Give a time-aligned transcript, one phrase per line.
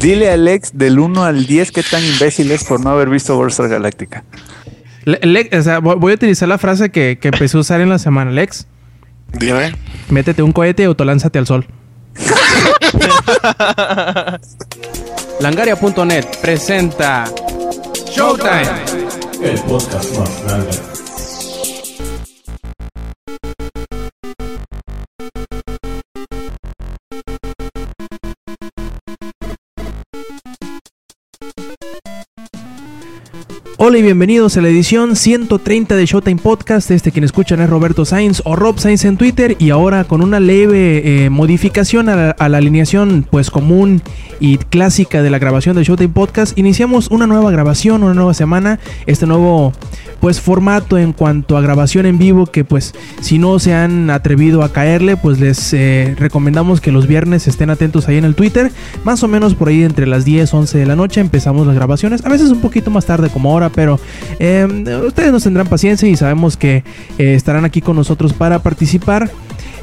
[0.00, 3.46] Dile a Alex del 1 al 10 qué tan imbécil es por no haber visto
[3.46, 4.24] Star Galáctica.
[5.06, 8.30] o sea, voy a utilizar la frase que, que empecé a usar en la semana,
[8.30, 8.66] Alex.
[9.32, 9.74] Dime.
[10.10, 11.66] Métete un cohete y autolánzate al sol.
[15.40, 17.24] Langaria.net presenta
[18.10, 18.62] Showtime.
[19.42, 20.95] El podcast más grande.
[33.78, 36.90] Hola y bienvenidos a la edición 130 de Showtime Podcast.
[36.90, 40.40] Este quien escuchan es Roberto Sainz o Rob Sainz en Twitter y ahora con una
[40.40, 44.00] leve eh, modificación a la, alineación pues común
[44.40, 46.56] y clásica de la grabación de Showtime Podcast.
[46.56, 49.74] Iniciamos una nueva grabación, una nueva semana, este nuevo
[50.20, 54.62] pues formato en cuanto a grabación en vivo que pues si no se han atrevido
[54.62, 58.72] a caerle pues les eh, recomendamos que los viernes estén atentos ahí en el Twitter.
[59.04, 62.24] Más o menos por ahí entre las 10, 11 de la noche empezamos las grabaciones.
[62.24, 63.98] A veces un poquito más tarde como ahora pero
[64.38, 66.84] em, ustedes nos tendrán paciencia y sabemos que
[67.18, 69.30] eh, estarán aquí con nosotros para participar.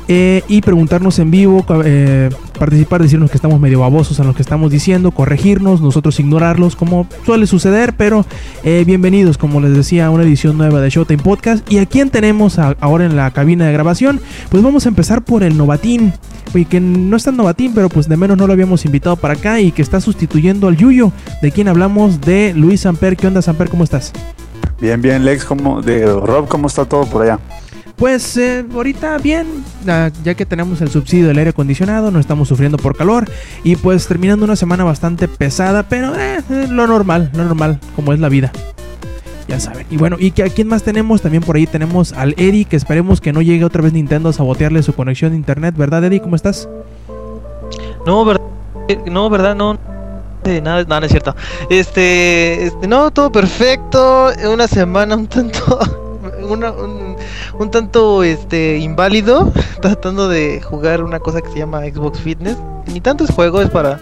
[0.07, 4.41] Eh, y preguntarnos en vivo, eh, participar, decirnos que estamos medio babosos en lo que
[4.41, 8.25] estamos diciendo, corregirnos, nosotros ignorarlos, como suele suceder, pero
[8.63, 11.69] bienvenidos, como les decía, a una edición nueva de Showtime Podcast.
[11.71, 14.19] ¿Y a quién tenemos ahora en la cabina de grabación?
[14.49, 16.13] Pues vamos a empezar por el Novatín,
[16.69, 19.59] que no es tan Novatín, pero pues de menos no lo habíamos invitado para acá
[19.59, 23.17] y que está sustituyendo al Yuyo, de quien hablamos de Luis Samper.
[23.17, 23.69] ¿Qué onda, Samper?
[23.69, 24.13] ¿Cómo estás?
[24.79, 27.39] Bien, bien, Lex, ¿cómo, de Rob, ¿cómo está todo por allá?
[27.95, 32.77] Pues eh, ahorita bien, ya que tenemos el subsidio del aire acondicionado, no estamos sufriendo
[32.77, 33.29] por calor
[33.63, 38.11] y pues terminando una semana bastante pesada, pero eh, eh, lo normal, lo normal, como
[38.11, 38.51] es la vida.
[39.47, 39.85] Ya saben.
[39.91, 41.21] Y bueno, ¿y a quién más tenemos?
[41.21, 44.33] También por ahí tenemos al Eddie, que esperemos que no llegue otra vez Nintendo a
[44.33, 46.21] sabotearle su conexión de internet, ¿verdad Eddie?
[46.21, 46.67] ¿Cómo estás?
[48.07, 48.41] No, verdad,
[49.05, 49.77] no, verdad, no.
[50.45, 51.35] Nada, nada, es cierto.
[51.69, 54.29] Este, este, no, todo perfecto.
[54.51, 56.02] Una semana un tanto
[56.43, 62.57] un, tanto este inválido tratando de jugar una cosa que se llama Xbox Fitness.
[62.87, 63.99] Ni tanto es juego, es para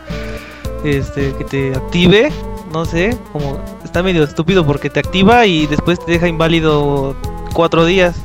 [0.84, 2.31] este que te active,
[2.74, 7.16] no sé, como está medio estúpido porque te activa y después te deja inválido
[7.53, 8.16] cuatro días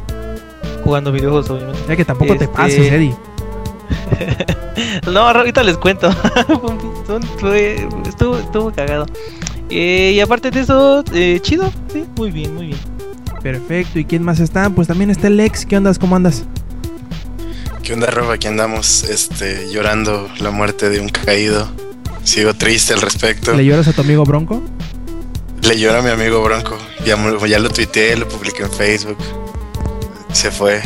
[0.85, 1.81] jugando videojuegos, obviamente.
[1.89, 3.15] Ya que tampoco te este, pases, Eddie.
[5.13, 6.09] no, ahorita les cuento.
[8.07, 9.07] estuvo, estuvo cagado.
[9.69, 12.96] Eh, y aparte de eso, eh, chido, sí, muy bien, muy bien.
[13.43, 13.99] Perfecto.
[13.99, 14.71] ¿Y quién más está?
[14.71, 15.67] Pues también está el ex.
[15.67, 15.99] ¿Qué andas?
[15.99, 16.45] ¿Cómo andas?
[17.83, 18.31] ¿Qué onda, Rob?
[18.33, 21.69] Aquí andamos este, llorando la muerte de un caído.
[22.25, 23.55] Sigo triste al respecto.
[23.55, 24.63] ¿Le lloras a tu amigo Bronco?
[25.63, 26.77] Le lloro a mi amigo Bronco.
[27.05, 27.17] Ya,
[27.47, 29.19] ya lo tuiteé, lo publiqué en Facebook.
[30.33, 30.83] Se fue.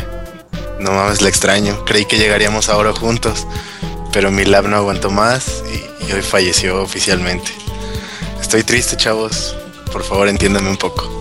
[0.78, 1.84] No mames, le extraño.
[1.86, 3.46] Creí que llegaríamos ahora juntos.
[4.12, 5.62] Pero mi lab no aguantó más
[6.06, 7.50] y hoy falleció oficialmente.
[8.40, 9.56] Estoy triste, chavos.
[9.92, 11.19] Por favor, entiéndame un poco.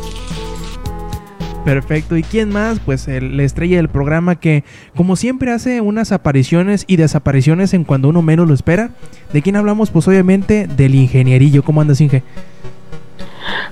[1.69, 2.17] Perfecto.
[2.17, 2.79] ¿Y quién más?
[2.83, 4.63] Pues el, la estrella del programa que,
[4.95, 8.89] como siempre, hace unas apariciones y desapariciones en cuando uno menos lo espera.
[9.33, 9.91] ¿De quién hablamos?
[9.91, 11.61] Pues obviamente del ingenierillo.
[11.61, 12.23] ¿Cómo andas, Inge?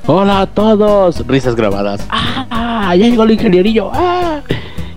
[0.05, 1.25] Hola a todos.
[1.25, 2.05] Risas grabadas.
[2.11, 2.95] ¡Ah!
[2.95, 3.89] Ya llegó el ingenierillo.
[3.91, 4.41] ¡Ah!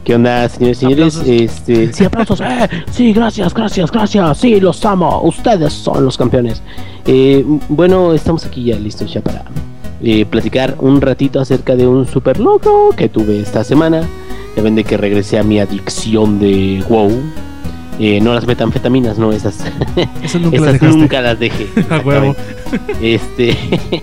[0.04, 1.22] ¿Qué onda, señores y señores?
[1.26, 2.42] Este, sí, aplausos.
[2.42, 2.68] ¡Eh!
[2.90, 4.36] Sí, gracias, gracias, gracias.
[4.36, 5.22] Sí, los amo.
[5.22, 6.62] Ustedes son los campeones.
[7.06, 9.42] Eh, bueno, estamos aquí ya listos ya para
[10.02, 14.02] eh, platicar un ratito acerca de un super loco que tuve esta semana.
[14.56, 17.12] Ya ven de que regresé a mi adicción de WoW.
[17.98, 19.58] Eh, no las metanfetaminas, no esas.
[20.22, 21.66] esas nunca las dejé.
[23.02, 23.56] este,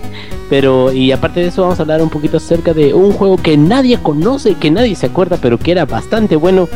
[0.50, 3.56] pero y aparte de eso vamos a hablar un poquito acerca de un juego que
[3.56, 6.68] nadie conoce, que nadie se acuerda, pero que era bastante bueno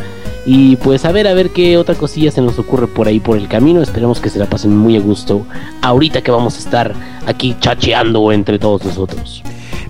[0.45, 3.37] y pues a ver, a ver qué otra cosilla se nos ocurre por ahí por
[3.37, 3.81] el camino.
[3.81, 5.45] Esperemos que se la pasen muy a gusto
[5.81, 6.93] ahorita que vamos a estar
[7.25, 9.43] aquí chacheando entre todos nosotros.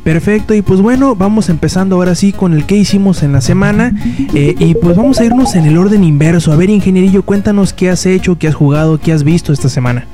[0.04, 3.94] Perfecto, y pues bueno, vamos empezando ahora sí con el que hicimos en la semana.
[4.34, 6.52] Eh, y pues vamos a irnos en el orden inverso.
[6.52, 10.06] A ver, ingenierillo, cuéntanos qué has hecho, qué has jugado, qué has visto esta semana.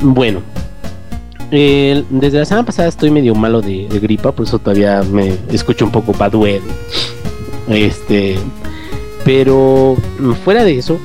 [0.00, 0.40] Bueno,
[1.50, 5.90] desde la semana pasada estoy medio malo de, gripa, por eso todavía me escucho un
[5.90, 6.32] poco bad
[7.68, 8.36] Este,
[9.24, 9.96] pero
[10.44, 10.98] fuera de eso,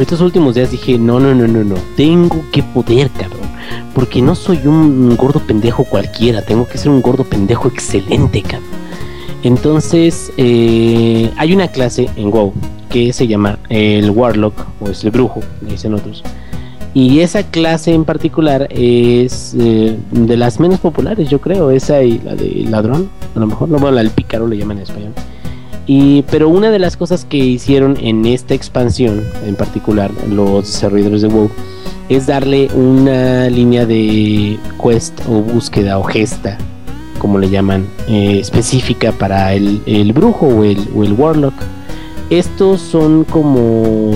[0.00, 3.40] estos últimos días dije, no, no, no, no, no, tengo que poder, cabrón.
[3.94, 8.82] Porque no soy un gordo pendejo cualquiera, tengo que ser un gordo pendejo excelente, cabrón.
[9.42, 12.52] Entonces, eh, hay una clase en WoW
[12.88, 16.22] que se llama el Warlock, o es el brujo, dicen otros.
[16.94, 21.70] Y esa clase en particular es eh, de las menos populares, yo creo.
[21.70, 24.76] Esa y la de ladrón, a lo mejor, no, bueno, la del pícaro le llaman
[24.76, 25.12] en español.
[25.86, 31.22] Y, pero una de las cosas que hicieron en esta expansión, en particular los desarrolladores
[31.22, 31.50] de WoW,
[32.08, 36.58] es darle una línea de quest o búsqueda o gesta,
[37.18, 41.54] como le llaman, eh, específica para el, brujo o el, o el warlock.
[42.30, 44.12] Estos son como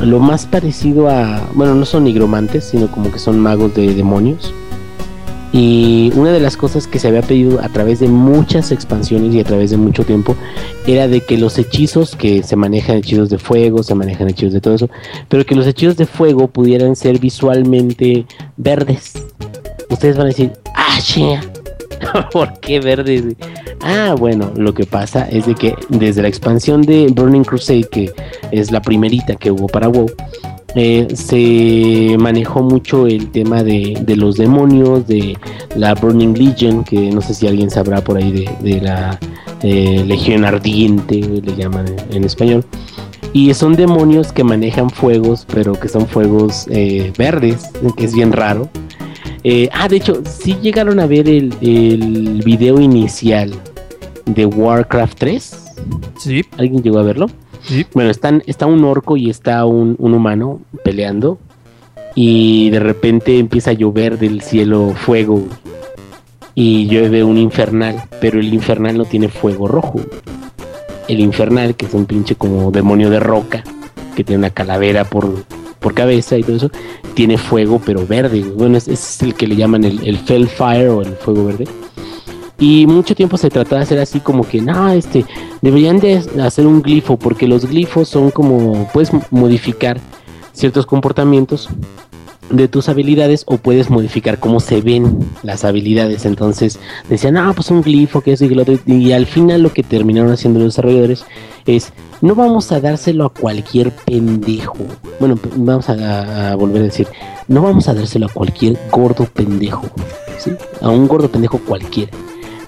[0.00, 4.52] lo más parecido a, bueno, no son nigromantes, sino como que son magos de demonios.
[5.52, 9.40] Y una de las cosas que se había pedido a través de muchas expansiones y
[9.40, 10.34] a través de mucho tiempo
[10.86, 14.62] era de que los hechizos que se manejan hechizos de fuego, se manejan hechizos de
[14.62, 14.88] todo eso,
[15.28, 18.24] pero que los hechizos de fuego pudieran ser visualmente
[18.56, 19.12] verdes.
[19.90, 21.42] Ustedes van a decir, ah, chinga,
[22.32, 23.36] ¿por qué verdes?
[23.82, 28.12] Ah, bueno, lo que pasa es de que desde la expansión de Burning Crusade, que
[28.52, 30.10] es la primerita que hubo para WoW,
[30.74, 35.36] eh, se manejó mucho el tema de, de, los demonios, de
[35.76, 39.18] la Burning Legion, que no sé si alguien sabrá por ahí de, de la
[39.62, 42.64] eh, Legión Ardiente, le llaman en, en, español.
[43.32, 48.32] Y son demonios que manejan fuegos, pero que son fuegos eh, verdes, que es bien
[48.32, 48.68] raro.
[49.44, 53.52] Eh, ah, de hecho, sí llegaron a ver el, el video inicial
[54.26, 55.56] de Warcraft 3.
[56.18, 56.44] Sí.
[56.58, 57.26] ¿Alguien llegó a verlo?
[57.94, 61.38] Bueno, están, está un orco y está un, humano peleando.
[62.14, 65.46] Y de repente empieza a llover del cielo fuego.
[66.54, 68.02] Y llueve un infernal.
[68.20, 70.00] Pero el infernal no tiene fuego rojo.
[71.08, 73.64] El infernal, que es un pinche como demonio de roca.
[74.14, 75.44] Que tiene una calavera por,
[75.80, 76.70] por cabeza y todo eso.
[77.14, 78.40] Tiene fuego pero verde.
[78.40, 81.66] Bueno, ese es el que le llaman el, el Fire o el fuego verde.
[82.62, 85.24] Y mucho tiempo se trataba de hacer así como que, no, este,
[85.62, 89.98] deberían de hacer un glifo, porque los glifos son como, puedes modificar
[90.52, 91.68] ciertos comportamientos
[92.50, 96.24] de tus habilidades o puedes modificar cómo se ven las habilidades.
[96.24, 96.78] Entonces
[97.08, 98.78] decían, ah, pues un glifo, que eso y lo otro.
[98.86, 101.24] Y al final lo que terminaron haciendo los desarrolladores
[101.66, 104.76] es, no vamos a dárselo a cualquier pendejo.
[105.18, 107.08] Bueno, vamos a, a volver a decir,
[107.48, 109.82] no vamos a dárselo a cualquier gordo pendejo.
[110.38, 110.52] ¿sí?
[110.80, 112.12] A un gordo pendejo cualquiera.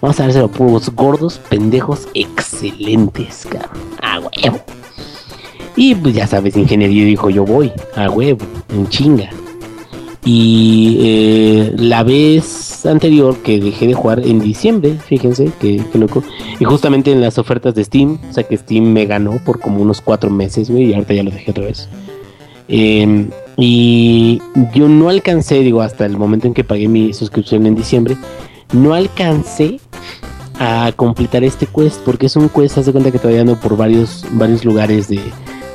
[0.05, 3.81] Vamos a dárselo a puros gordos, pendejos, excelentes, cabrón.
[4.03, 4.61] A huevo.
[5.77, 9.31] Y pues ya sabes, ingeniería dijo yo voy, a huevo, en chinga.
[10.23, 16.23] Y eh, la vez anterior que dejé de jugar en diciembre, fíjense, que, loco.
[16.61, 19.81] Y justamente en las ofertas de Steam, o sea que Steam me ganó por como
[19.81, 21.89] unos cuatro meses, güey, y ahorita ya lo dejé otra vez.
[22.69, 24.39] Eh, y
[24.75, 28.19] yo no alcancé, digo, hasta el momento en que pagué mi suscripción en diciembre,
[28.75, 29.81] no alcancé
[30.59, 33.77] a completar este quest porque es un quest, haz de cuenta que todavía ando por
[33.77, 35.21] varios, varios lugares de,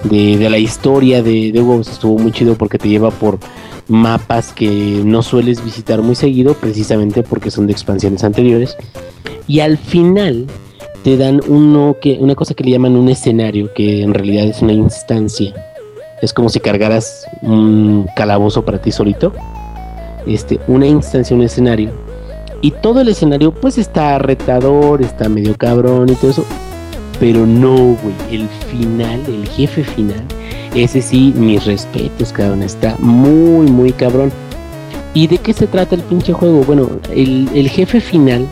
[0.04, 1.82] de, la historia de, de WoW.
[1.82, 3.40] Estuvo muy chido porque te lleva por
[3.88, 8.78] mapas que no sueles visitar muy seguido, precisamente porque son de expansiones anteriores.
[9.48, 10.46] Y al final
[11.04, 14.74] te dan uno una cosa que le llaman un escenario, que en realidad es una
[14.74, 15.54] instancia.
[16.22, 19.34] Es como si cargaras un calabozo para ti solito.
[20.28, 21.92] Este, una instancia, un escenario.
[22.62, 26.46] Y todo el escenario, pues está retador, está medio cabrón y todo eso.
[27.20, 28.16] Pero no, güey.
[28.32, 30.24] El final, el jefe final,
[30.76, 32.64] ese sí, mis respetos, cabrón.
[32.64, 34.32] Está muy, muy cabrón.
[35.14, 36.64] ¿Y de qué se trata el pinche juego?
[36.64, 38.46] Bueno, el, jefe final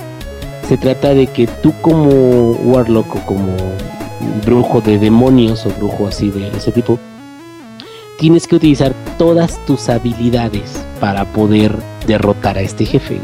[0.68, 3.56] se trata de que tú como Warlock o como
[4.46, 6.98] brujo de demonios o brujo así de ese tipo,
[8.18, 11.76] tienes que utilizar todas tus habilidades para poder
[12.08, 13.20] derrotar a este jefe.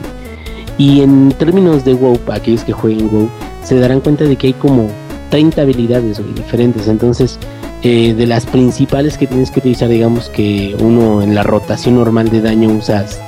[0.78, 3.30] Y en términos de WoW, aquellos que jueguen WoW,
[3.64, 4.88] se darán cuenta de que hay como
[5.30, 6.88] 30 habilidades diferentes.
[6.88, 7.40] Entonces,
[7.84, 12.30] eh, de las principales que tienes que utilizar, digamos que uno en la rotación normal
[12.30, 13.20] de daño usas,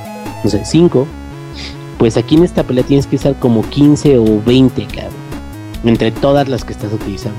[0.42, 1.06] no sé, 5.
[1.98, 5.12] Pues aquí en esta pelea tienes que usar como 15 o 20, cabrón.
[5.84, 7.38] Entre todas las que estás utilizando.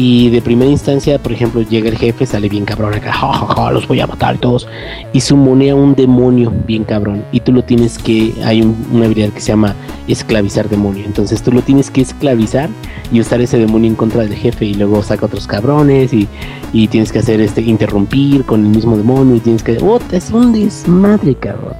[0.00, 3.46] Y de primera instancia, por ejemplo, llega el jefe, sale bien cabrón acá, ja, ja,
[3.48, 4.68] ja, los voy a matar todos.
[5.12, 7.24] Y sumonea un demonio bien cabrón.
[7.32, 9.74] Y tú lo tienes que, hay un, una habilidad que se llama
[10.06, 11.04] esclavizar demonio.
[11.04, 12.70] Entonces tú lo tienes que esclavizar
[13.10, 14.66] y usar ese demonio en contra del jefe.
[14.66, 16.28] Y luego saca otros cabrones y,
[16.72, 19.34] y tienes que hacer este, interrumpir con el mismo demonio.
[19.34, 21.74] Y tienes que, oh, es un desmadre, cabrón.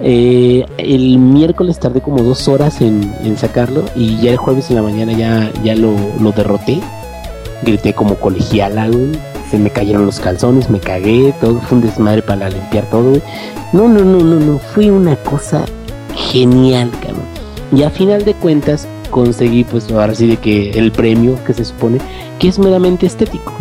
[0.00, 4.76] Eh, el miércoles tardé como dos horas en, en, sacarlo y ya el jueves en
[4.76, 5.92] la mañana ya, ya lo
[6.34, 6.80] derroté
[7.62, 9.12] grité como colegiala, güey.
[9.50, 13.22] Se me cayeron los calzones, me cagué, todo fue un desmadre para limpiar todo, güey.
[13.72, 15.64] No, no, no, no, no, fue una cosa
[16.14, 17.24] genial, cabrón.
[17.74, 21.64] Y a final de cuentas conseguí, pues ahora sí de que el premio que se
[21.64, 21.98] supone
[22.38, 23.52] que es meramente estético.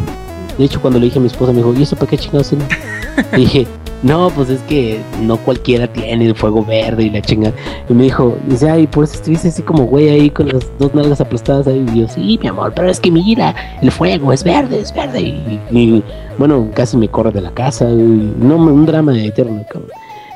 [0.58, 2.52] De hecho, cuando le dije a mi esposa, me dijo, ¿y eso para qué chingados?
[3.36, 3.68] dije,
[4.04, 7.54] no, pues es que no cualquiera tiene el fuego verde y la chingada.
[7.88, 10.94] Y me dijo, dice, ay, por eso estuviste así como güey ahí con las dos
[10.96, 11.86] nalgas aplastadas ahí.
[11.94, 15.22] Y yo, sí, mi amor, pero es que mira, el fuego es verde, es verde.
[15.22, 16.04] Y, y,
[16.38, 17.90] bueno, casi me corre de la casa.
[17.90, 19.92] y no, un drama eterno, cabrón.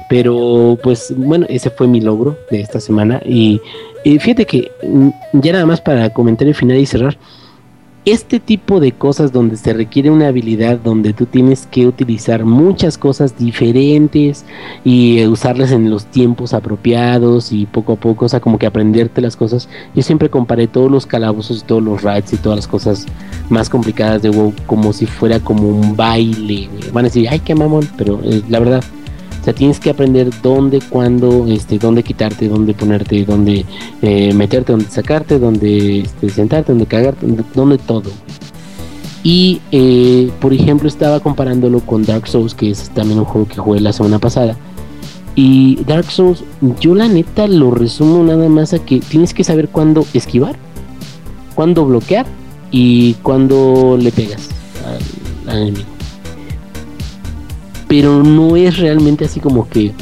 [0.08, 3.20] Pero pues bueno, ese fue mi logro de esta semana.
[3.26, 3.60] Y,
[4.04, 7.18] y fíjate que mm, ya nada más para comentar el final y cerrar
[8.06, 12.98] este tipo de cosas donde se requiere una habilidad, donde tú tienes que utilizar muchas
[12.98, 14.46] cosas diferentes
[14.84, 19.22] y usarlas en los tiempos apropiados y poco a poco, o sea, como que aprenderte
[19.22, 19.68] las cosas.
[19.96, 23.06] Yo siempre comparé todos los calabozos todos los raids y todas las cosas
[23.50, 26.70] más complicadas de WoW como si fuera como un baile.
[26.94, 28.84] Van a decir, ay, qué mamón, pero eh, la verdad
[29.46, 33.64] sea, tienes que aprender dónde, cuándo, este, dónde quitarte, dónde ponerte, dónde
[34.02, 38.10] eh, meterte, dónde sacarte, dónde este, sentarte, dónde cagarte, dónde, todo.
[39.24, 43.58] Y, eh, por ejemplo, estaba comparándolo con Dark Souls, que es también un juego que
[43.58, 44.56] jugué la semana pasada.
[45.36, 46.44] Y Dark Souls,
[46.80, 50.56] yo la neta lo resumo nada más a que tienes que saber cuándo esquivar,
[51.54, 52.26] cuándo bloquear
[52.72, 54.50] y cuándo le pegas
[55.48, 55.95] al enemigo
[57.88, 59.94] pero no es realmente así como que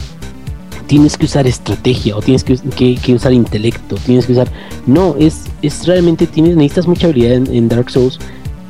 [0.87, 4.47] tienes que usar estrategia o tienes que, que, usar intelecto, tienes que usar...
[4.85, 8.19] No, es, es realmente, tienes, necesitas mucha habilidad en, Dark Souls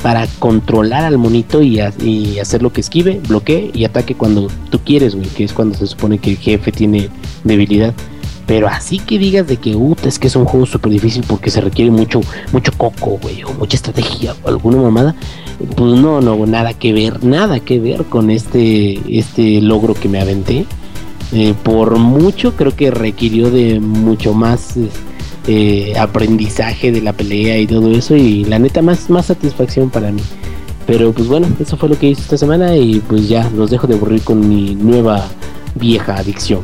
[0.01, 5.15] para controlar al monito y, hacer lo que esquive, bloquee y ataque cuando tú quieres,
[5.15, 7.09] güey, que es cuando se supone que el jefe tiene
[7.43, 7.93] debilidad.
[8.45, 11.49] Pero así que digas de que, uh, es que es un juego súper difícil porque
[11.49, 12.19] se requiere mucho,
[12.51, 15.15] mucho coco, güey, o mucha estrategia o alguna mamada.
[15.75, 20.19] Pues no, no, nada que ver, nada que ver con este, este logro que me
[20.19, 20.65] aventé.
[21.31, 24.75] Eh, por mucho creo que requirió de mucho más
[25.47, 30.11] eh, aprendizaje de la pelea y todo eso y la neta más, más satisfacción para
[30.11, 30.21] mí.
[30.85, 33.87] Pero pues bueno, eso fue lo que hice esta semana y pues ya los dejo
[33.87, 35.27] de aburrir con mi nueva
[35.75, 36.61] vieja adicción.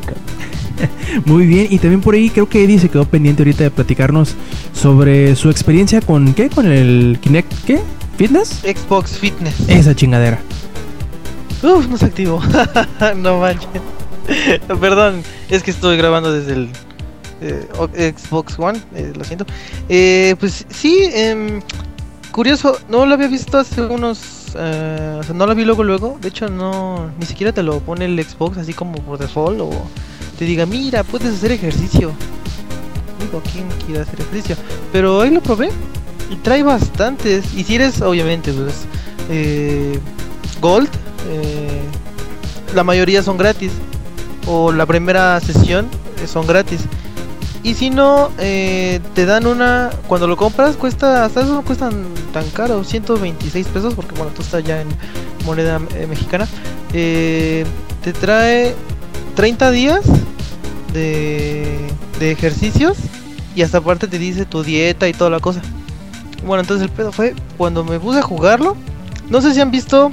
[1.25, 4.35] Muy bien, y también por ahí creo que Eddie se quedó pendiente ahorita de platicarnos
[4.73, 6.49] sobre su experiencia con ¿qué?
[6.49, 7.79] Con el Kinect, ¿qué?
[8.19, 8.49] ¿Fitness?
[8.63, 9.55] Xbox Fitness.
[9.69, 10.37] Esa chingadera.
[11.63, 12.41] Uf, no se activó.
[13.15, 13.69] no manches.
[14.67, 16.69] Perdón, es que estoy grabando desde el
[17.39, 19.45] eh, Xbox One, eh, lo siento.
[19.87, 21.61] Eh, pues sí, eh,
[22.31, 24.47] curioso, no lo había visto hace unos...
[24.49, 26.17] o sea, no lo vi luego, luego.
[26.21, 29.69] De hecho, no, ni siquiera te lo pone el Xbox así como por default o
[30.37, 32.11] te diga, mira, puedes hacer ejercicio.
[33.21, 34.57] Digo, ¿quién quiere hacer ejercicio?
[34.91, 35.69] Pero ahí lo probé
[36.29, 37.53] y trae bastantes.
[37.55, 38.85] Y si eres, obviamente, pues,
[39.29, 39.99] eh,
[40.61, 40.89] Gold,
[41.29, 41.81] eh,
[42.75, 43.71] la mayoría son gratis.
[44.47, 45.87] O la primera sesión
[46.21, 46.81] eh, son gratis.
[47.61, 49.89] Y si no, eh, te dan una.
[50.07, 51.25] Cuando lo compras, cuesta.
[51.25, 53.93] Hasta eso no cuestan tan caro, 126 pesos.
[53.93, 54.87] Porque bueno, esto está ya en
[55.45, 56.47] moneda eh, mexicana.
[56.91, 57.65] te
[58.19, 58.75] trae
[59.35, 60.01] 30 días
[60.93, 61.77] de,
[62.19, 62.97] de ejercicios.
[63.55, 65.61] Y hasta aparte te dice tu dieta y toda la cosa.
[66.45, 68.75] Bueno, entonces el pedo fue cuando me puse a jugarlo.
[69.29, 70.11] No sé si han visto,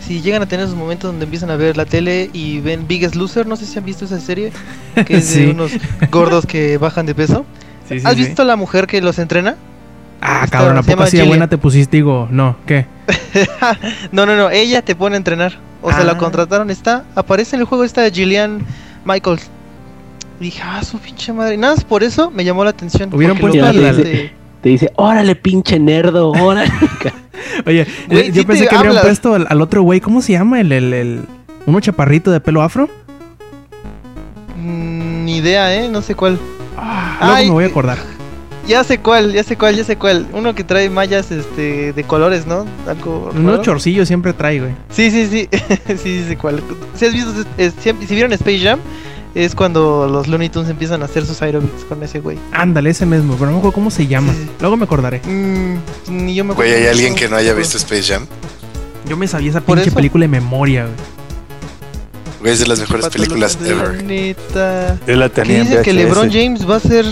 [0.00, 3.14] si llegan a tener esos momentos donde empiezan a ver la tele y ven Biggest
[3.16, 3.46] Loser.
[3.46, 4.52] No sé si han visto esa serie,
[5.06, 5.72] que es de unos
[6.10, 7.44] gordos que bajan de peso.
[7.88, 9.56] Sí, sí, ¿Has visto a la mujer que los entrena?
[10.22, 11.98] Ah, Esta cabrón, ¿a poco así de buena te pusiste?
[11.98, 12.86] Digo, no, ¿qué?
[14.12, 15.58] no, no, no, ella te pone a entrenar.
[15.82, 16.04] O sea, Ah.
[16.04, 18.64] la contrataron, está, aparece en el juego esta Gillian
[19.04, 19.50] Michaels.
[20.40, 21.58] Y dije, ah, su pinche madre.
[21.58, 23.10] Nada más por eso me llamó la atención.
[23.12, 24.32] Hubieran puesto lo al- vi desde-
[24.64, 26.72] Te dice, órale, pinche nerdo, órale.
[27.66, 30.58] Oye, Güey, yo sí pensé que habrían puesto al, al otro güey, ¿cómo se llama?
[30.60, 31.20] El, el, el-
[31.66, 32.88] uno chaparrito de pelo afro.
[34.56, 35.88] Mm, Ni idea, ¿eh?
[35.88, 36.38] No sé cuál.
[36.76, 37.98] Ah, luego Ay, me voy a acordar.
[38.66, 40.26] Ya sé cuál, ya sé cuál, ya sé cuál.
[40.32, 42.64] Uno que trae mallas este, de colores, ¿no?
[42.88, 43.62] Algo Unos raro.
[43.62, 44.72] chorcillos siempre trae, güey.
[44.88, 45.48] Sí, sí, sí.
[45.86, 46.62] sí, sí sé cuál.
[46.94, 48.78] Si has visto, es- si, si vieron Space Jam,
[49.34, 52.38] es cuando los Looney Tunes empiezan a hacer sus aerobics con ese güey.
[52.52, 54.32] Ándale, ese mismo, pero no me acuerdo cómo se llama.
[54.32, 54.48] Sí.
[54.60, 55.20] Luego me acordaré.
[55.24, 55.76] Mm,
[56.08, 58.26] ni yo me Güey, acuerdo ¿hay alguien que no haya visto Space Jam?
[59.08, 59.94] Yo me sabía esa pinche eso.
[59.94, 60.94] película de memoria, güey.
[62.40, 64.04] Güey, es de las mejores Pato películas la ever.
[64.04, 64.98] Neta.
[65.06, 65.92] Yo la Que tenía en dicen que.
[65.92, 67.04] LeBron James va a ser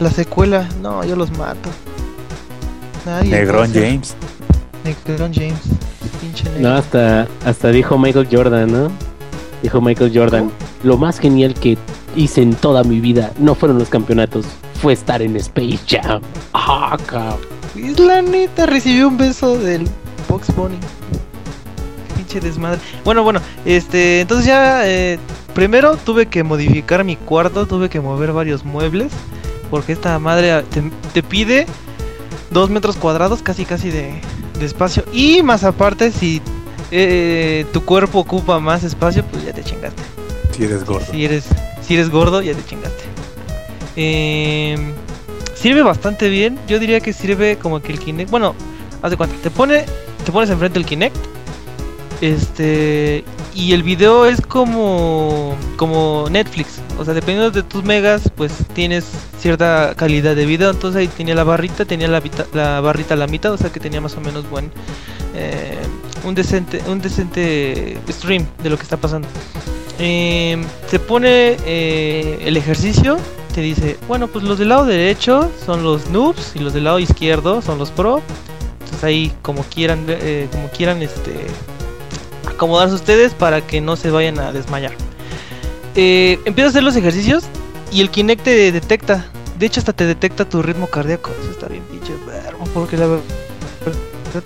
[0.00, 0.68] la secuela.
[0.82, 1.70] No, yo los mato.
[3.06, 3.30] Nadie.
[3.30, 4.14] Ser James.
[4.84, 5.60] Negrón James.
[6.20, 6.60] Pinche negro.
[6.68, 8.90] No, hasta, hasta dijo Michael Jordan, ¿no?
[9.62, 10.50] Dijo Michael Jordan,
[10.82, 11.78] lo más genial que
[12.16, 14.46] hice en toda mi vida no fueron los campeonatos,
[14.80, 16.22] fue estar en Space Jam.
[16.52, 17.40] Ah, cabrón.
[17.98, 19.88] La neta, recibió un beso del
[20.28, 20.76] Box Bunny.
[22.16, 22.80] Pinche desmadre.
[23.04, 25.18] Bueno, bueno, este, entonces ya, eh,
[25.54, 29.12] primero tuve que modificar mi cuarto, tuve que mover varios muebles,
[29.70, 30.64] porque esta madre ah,
[31.14, 31.66] te, pide
[32.50, 34.20] dos metros cuadrados, casi casi de,
[34.58, 35.04] de espacio.
[35.12, 36.42] Y más aparte, si
[36.90, 40.02] eh, tu cuerpo ocupa más espacio, pues ya te chingaste.
[40.52, 41.06] Si eres gordo.
[41.10, 41.44] Si eres,
[41.80, 43.04] si eres gordo, ya te chingaste.
[43.96, 44.76] Eh,
[45.54, 46.58] sirve bastante bien.
[46.68, 48.30] Yo diría que sirve como que el Kinect.
[48.30, 48.54] Bueno,
[49.02, 49.36] haz de cuenta.
[49.42, 49.84] Te pone,
[50.24, 51.16] te pones enfrente del Kinect.
[52.20, 56.80] Este y el video es como como Netflix.
[56.98, 59.04] O sea, dependiendo de tus megas, pues tienes
[59.38, 60.70] cierta calidad de video.
[60.70, 63.80] Entonces ahí tenía la barrita, tenía la, la barrita a la mitad, o sea que
[63.80, 64.70] tenía más o menos buen
[65.34, 65.78] eh,
[66.24, 69.28] un decente un decente stream de lo que está pasando.
[69.98, 73.18] Eh, te pone eh, el ejercicio,
[73.54, 76.98] te dice, bueno, pues los del lado derecho son los noobs y los del lado
[76.98, 78.22] izquierdo son los pro.
[78.80, 81.46] Entonces ahí como quieran, eh, como quieran, este,
[82.48, 84.92] acomodarse ustedes para que no se vayan a desmayar.
[85.94, 87.44] Eh, empieza a hacer los ejercicios
[87.90, 89.26] y el Kinect te detecta.
[89.58, 91.30] De hecho, hasta te detecta tu ritmo cardíaco.
[91.42, 92.12] Eso está bien pinche
[92.72, 93.22] porque la verdad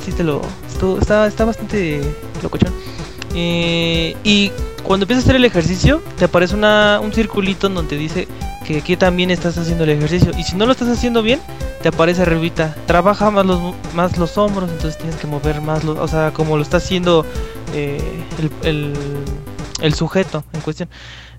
[0.05, 0.43] sí te lo.
[1.01, 2.01] está, está bastante
[2.43, 2.73] locochón.
[3.35, 4.51] Eh, y
[4.87, 8.29] cuando empiezas a hacer el ejercicio, te aparece una, un circulito en donde dice
[8.65, 10.31] que, que también estás haciendo el ejercicio.
[10.39, 11.41] Y si no lo estás haciendo bien,
[11.83, 12.75] te aparece arribita.
[12.87, 15.99] Trabaja más los, más los hombros, entonces tienes que mover más los.
[15.99, 17.27] O sea, como lo está haciendo
[17.75, 18.01] eh,
[18.39, 18.95] el, el,
[19.81, 20.89] el sujeto en cuestión.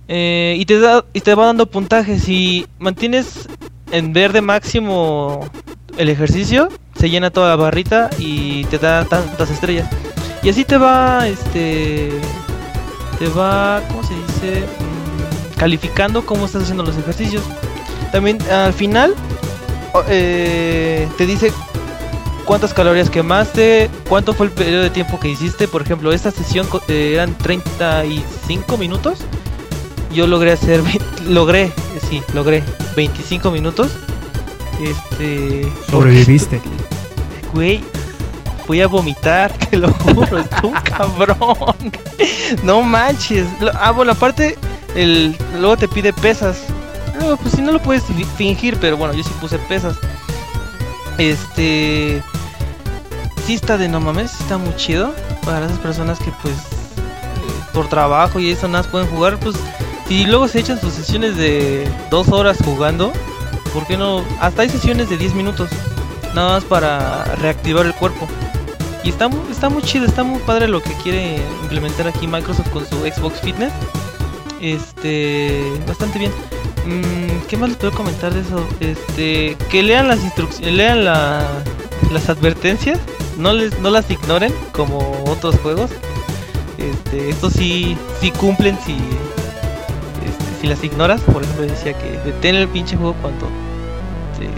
[0.10, 2.24] Eh, y, te da, y te va dando puntajes.
[2.24, 3.48] Si mantienes
[3.92, 5.50] en verde máximo
[5.98, 6.68] el ejercicio,
[7.00, 9.90] se llena toda la barrita y te da tantas estrellas.
[10.44, 12.12] Y así te va, este,
[13.20, 14.62] te va, ¿cómo se dice?
[14.62, 17.44] Mm, calificando cómo estás haciendo los ejercicios.
[18.12, 19.16] También al final
[20.08, 21.52] eh, te dice
[22.46, 25.68] cuántas calorías quemaste, cuánto fue el periodo de tiempo que hiciste.
[25.68, 29.20] Por ejemplo, esta sesión eh, eran 35 minutos.
[30.14, 30.82] Yo logré hacer,
[31.28, 31.72] logré,
[32.10, 32.64] sí, logré
[32.96, 33.92] 25 minutos.
[34.82, 36.62] Este, Sobreviviste.
[37.54, 37.82] Güey,
[38.68, 41.92] voy a vomitar, te lo juro, estuvo cabrón.
[42.64, 43.48] No manches.
[43.80, 44.58] Ah, bueno, aparte,
[44.96, 46.58] el, luego te pide pesas.
[47.20, 49.96] Luego, pues si no lo puedes fi- fingir, pero bueno, yo sí puse pesas.
[51.18, 52.22] Este.
[53.46, 55.14] Sí está de no mames, está muy chido.
[55.46, 56.60] Para esas personas que pues eh,
[57.74, 59.56] por trabajo y eso nada más pueden jugar, pues
[60.08, 63.12] si luego se echan sus sesiones de dos horas jugando,
[63.74, 64.24] ¿por qué no?
[64.42, 65.70] Hasta hay sesiones de 10 minutos
[66.36, 68.28] nada más para reactivar el cuerpo.
[69.08, 72.86] Y está, está muy chido, está muy padre lo que quiere implementar aquí Microsoft con
[72.86, 73.72] su Xbox Fitness.
[74.60, 76.32] Este, bastante bien.
[76.86, 78.68] Mm, ¿Qué más les puedo comentar de eso?
[78.82, 81.64] Este, que lean las instrucciones, lean la-
[82.12, 83.00] las advertencias,
[83.38, 85.90] no les, no las ignoren como otros juegos.
[86.78, 91.22] Este, estos sí, sí cumplen si, este, si las ignoras.
[91.22, 93.48] Por ejemplo, decía que detén el pinche juego cuando
[94.38, 94.50] te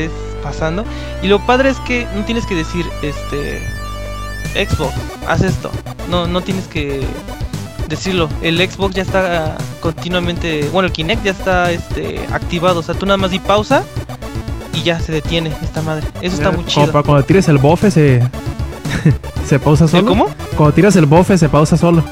[0.00, 0.10] estés
[0.42, 0.84] pasando.
[1.22, 3.60] Y lo padre es que no tienes que decir, este,
[4.48, 4.94] Xbox,
[5.26, 5.70] haz esto.
[6.08, 7.04] No, no tienes que
[7.88, 8.28] decirlo.
[8.42, 12.80] El Xbox ya está continuamente, bueno, el Kinect ya está, este, activado.
[12.80, 13.84] O sea, tú nada más di pausa
[14.72, 16.06] y ya se detiene esta madre.
[16.20, 16.90] Eso está muy chido.
[16.92, 18.22] para cuando tires el bofe se.
[19.46, 20.06] se pausa ¿El solo.
[20.06, 20.26] cómo?
[20.56, 22.02] Cuando tiras el bofe se pausa solo.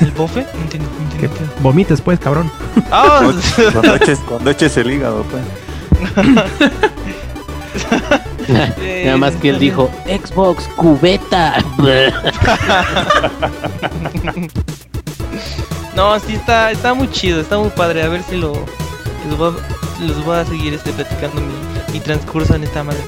[0.00, 0.46] ¿El bofe?
[0.54, 2.50] No entiendo, no entiendo, Que vomites, pues, cabrón.
[2.88, 5.42] Cuando eches, cuando eches el hígado, pues.
[9.04, 11.56] Nada más que él dijo Xbox cubeta.
[15.94, 18.04] No, sí está, está muy chido, está muy padre.
[18.04, 18.52] A ver si lo
[20.00, 21.42] les voy a, seguir este platicando
[21.92, 23.00] mi, transcurso en esta madre.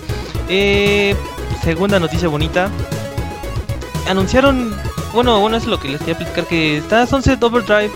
[0.48, 1.14] Eh,
[1.62, 2.68] segunda noticia bonita.
[4.08, 4.74] Anunciaron,
[5.14, 7.92] bueno, bueno es lo que les quería platicar que está Sunset Overdrive.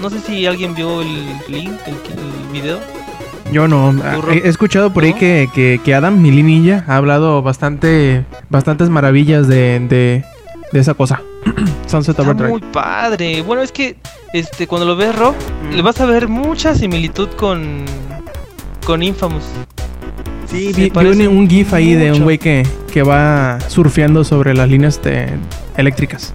[0.00, 2.80] No sé si alguien vio el link, el video.
[3.52, 3.92] Yo no.
[4.30, 8.24] He he escuchado por ahí que, que, que Adam, mi ninja, ha hablado bastante.
[8.50, 10.24] bastantes maravillas de, de,
[10.72, 11.20] de esa cosa.
[11.86, 12.50] Sunset Overdrive.
[12.50, 13.42] muy padre.
[13.42, 13.96] Bueno, es que
[14.32, 15.34] este cuando lo ves Rob,
[15.72, 17.84] le vas a ver mucha similitud con
[18.84, 19.44] con Infamous.
[20.46, 24.54] Sí, vi, vi un, un GIF ahí de un güey que, que va surfeando sobre
[24.54, 25.28] las líneas de-
[25.76, 26.32] eléctricas.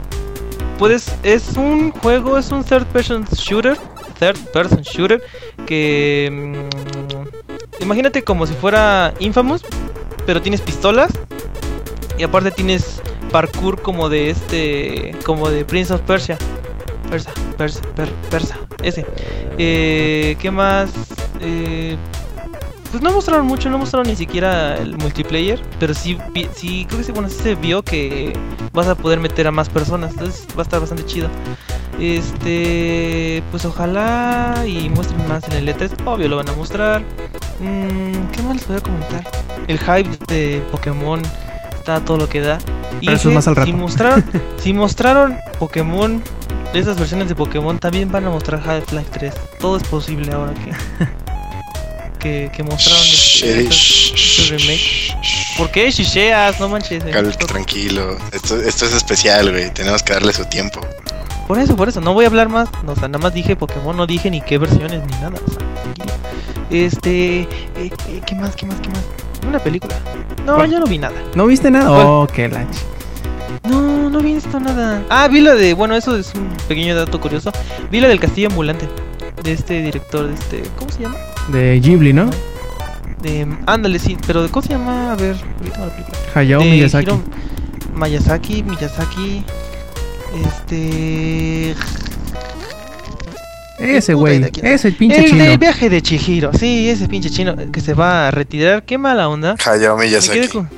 [0.78, 3.78] Puedes, es un juego, es un third person shooter,
[4.19, 5.21] third person shooter
[5.65, 9.63] que mm, imagínate como si fuera Infamous,
[10.25, 11.12] pero tienes pistolas
[12.17, 13.01] y aparte tienes
[13.32, 16.38] parkour como de este, como de Prince of Persia,
[17.10, 19.05] Persa, Persa, Per- Persa, ese.
[19.58, 20.89] Eh, ¿Qué más?
[21.41, 21.95] Eh,
[22.91, 26.17] pues no mostraron mucho, no mostraron ni siquiera el multiplayer, pero sí,
[26.54, 28.34] sí creo que sí, bueno, sí se vio que
[28.73, 31.30] vas a poder meter a más personas, entonces va a estar bastante chido.
[31.99, 37.02] Este, pues ojalá y muestren más en el E3, obvio lo van a mostrar.
[37.60, 39.28] Mm, ¿Qué más les voy a comentar?
[39.67, 41.21] El hype de Pokémon
[41.75, 42.58] está todo lo que da.
[43.02, 43.67] Y Pero eso es más al rato.
[43.67, 44.23] Si mostraron,
[44.58, 46.23] si mostraron Pokémon,
[46.73, 49.34] esas versiones de Pokémon, también van a mostrar Half-Life 3.
[49.60, 50.71] Todo es posible ahora que.
[52.19, 53.73] Que, que mostraron este, remakes.
[53.75, 56.60] shh, ¿Por qué chicheas?
[56.60, 57.03] No manches.
[57.05, 57.12] eh.
[57.12, 58.17] Cal- tranquilo.
[58.34, 59.73] Esto, esto es especial, güey.
[59.73, 60.82] Tenemos que darle su tiempo.
[61.47, 62.69] Por eso, por eso, no voy a hablar más.
[62.84, 65.32] No, o sea, nada más dije Pokémon, no dije ni qué versiones ni nada.
[65.45, 66.13] o sea, tranquilo.
[66.69, 67.39] Este.
[67.41, 68.55] eh, eh, ¿Qué más?
[68.55, 68.79] ¿Qué más?
[68.82, 68.99] ¿Qué más?
[69.47, 69.95] Una película.
[70.45, 70.71] No, ¿Cuál?
[70.71, 71.15] yo no vi nada.
[71.36, 71.88] ¿No viste nada?
[71.89, 72.05] ¿Cuál?
[72.05, 72.84] Oh, qué la ch-
[73.63, 75.01] No, no vi esto nada.
[75.10, 75.73] Ah, vi la de.
[75.73, 77.51] Bueno, eso es un pequeño dato curioso.
[77.89, 78.88] Vi la del Castillo Ambulante.
[79.41, 80.63] De este director, de este.
[80.77, 81.15] ¿Cómo se llama?
[81.47, 82.30] De Ghibli, ¿no?
[83.21, 83.47] De.
[83.65, 84.17] Ándale, sí.
[84.28, 85.12] Pero ¿de cómo se llama?
[85.13, 86.17] A ver, ahorita la película.
[86.36, 87.06] Hayao de Miyazaki.
[87.10, 87.23] Hiro-
[87.95, 89.43] Miyazaki, Miyazaki.
[90.45, 91.75] Este.
[93.80, 95.43] Ese güey, ese pinche el chino.
[95.45, 96.52] del viaje de Chihiro.
[96.54, 98.84] Sí, ese pinche chino que se va a retirar.
[98.84, 99.56] Qué mala onda.
[99.65, 100.47] Hayao Miyazaki.
[100.49, 100.69] con-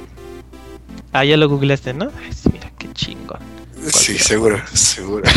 [1.12, 2.06] Ah, ya lo googleaste, ¿no?
[2.06, 3.40] Ay, mira, qué chingón.
[3.92, 5.24] Sí, seguro, seguro.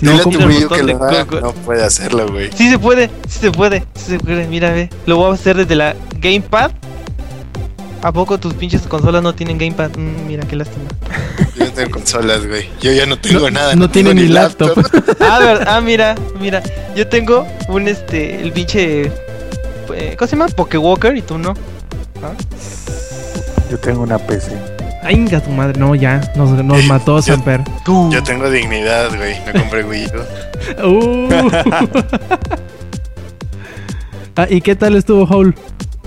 [0.00, 1.26] No, que lo haga.
[1.40, 2.50] No puede hacerlo, güey.
[2.54, 4.46] Sí se puede, sí se puede, sí se puede.
[4.46, 4.88] Mira, ve.
[5.06, 6.70] Lo voy a hacer desde la Gamepad.
[8.02, 9.90] ¿A poco tus pinches consolas no tienen Gamepad?
[9.96, 10.84] Mm, mira, qué lástima.
[11.54, 12.66] Yo no tengo consolas, güey.
[12.80, 13.76] Yo ya no tengo nada.
[13.76, 14.78] no tiene tengo ni laptop.
[15.20, 16.62] Ah, ver, ah, mira, mira.
[16.96, 19.12] Yo tengo un este, el pinche.
[19.94, 20.48] eh, ¿Cómo se llama?
[20.48, 21.54] Pokewalker y tú no.
[23.70, 24.79] Yo tengo una PC.
[25.02, 25.78] Ay, inga tu madre.
[25.78, 26.20] No, ya.
[26.36, 27.62] Nos, nos mató Yo- Samper.
[27.86, 29.34] Yo tengo dignidad, güey.
[29.46, 30.10] Me compré Wii U.
[30.86, 31.28] Uh.
[34.36, 35.54] ah, ¿y qué tal estuvo Howl?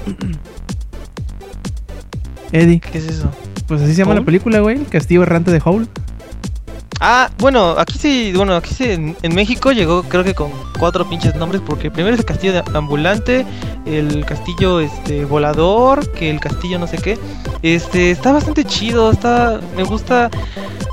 [2.51, 3.29] Eddie, ¿Qué es eso?
[3.67, 4.77] pues así se llama la película, güey.
[4.77, 5.87] El castillo errante de Howl.
[7.05, 11.05] Ah, bueno, aquí sí, bueno, aquí sí, en, en México llegó creo que con cuatro
[11.09, 13.45] pinches nombres, porque primero es el castillo ambulante,
[13.85, 17.19] el castillo este volador, que el castillo no sé qué.
[17.61, 20.29] Este, está bastante chido, está, me gusta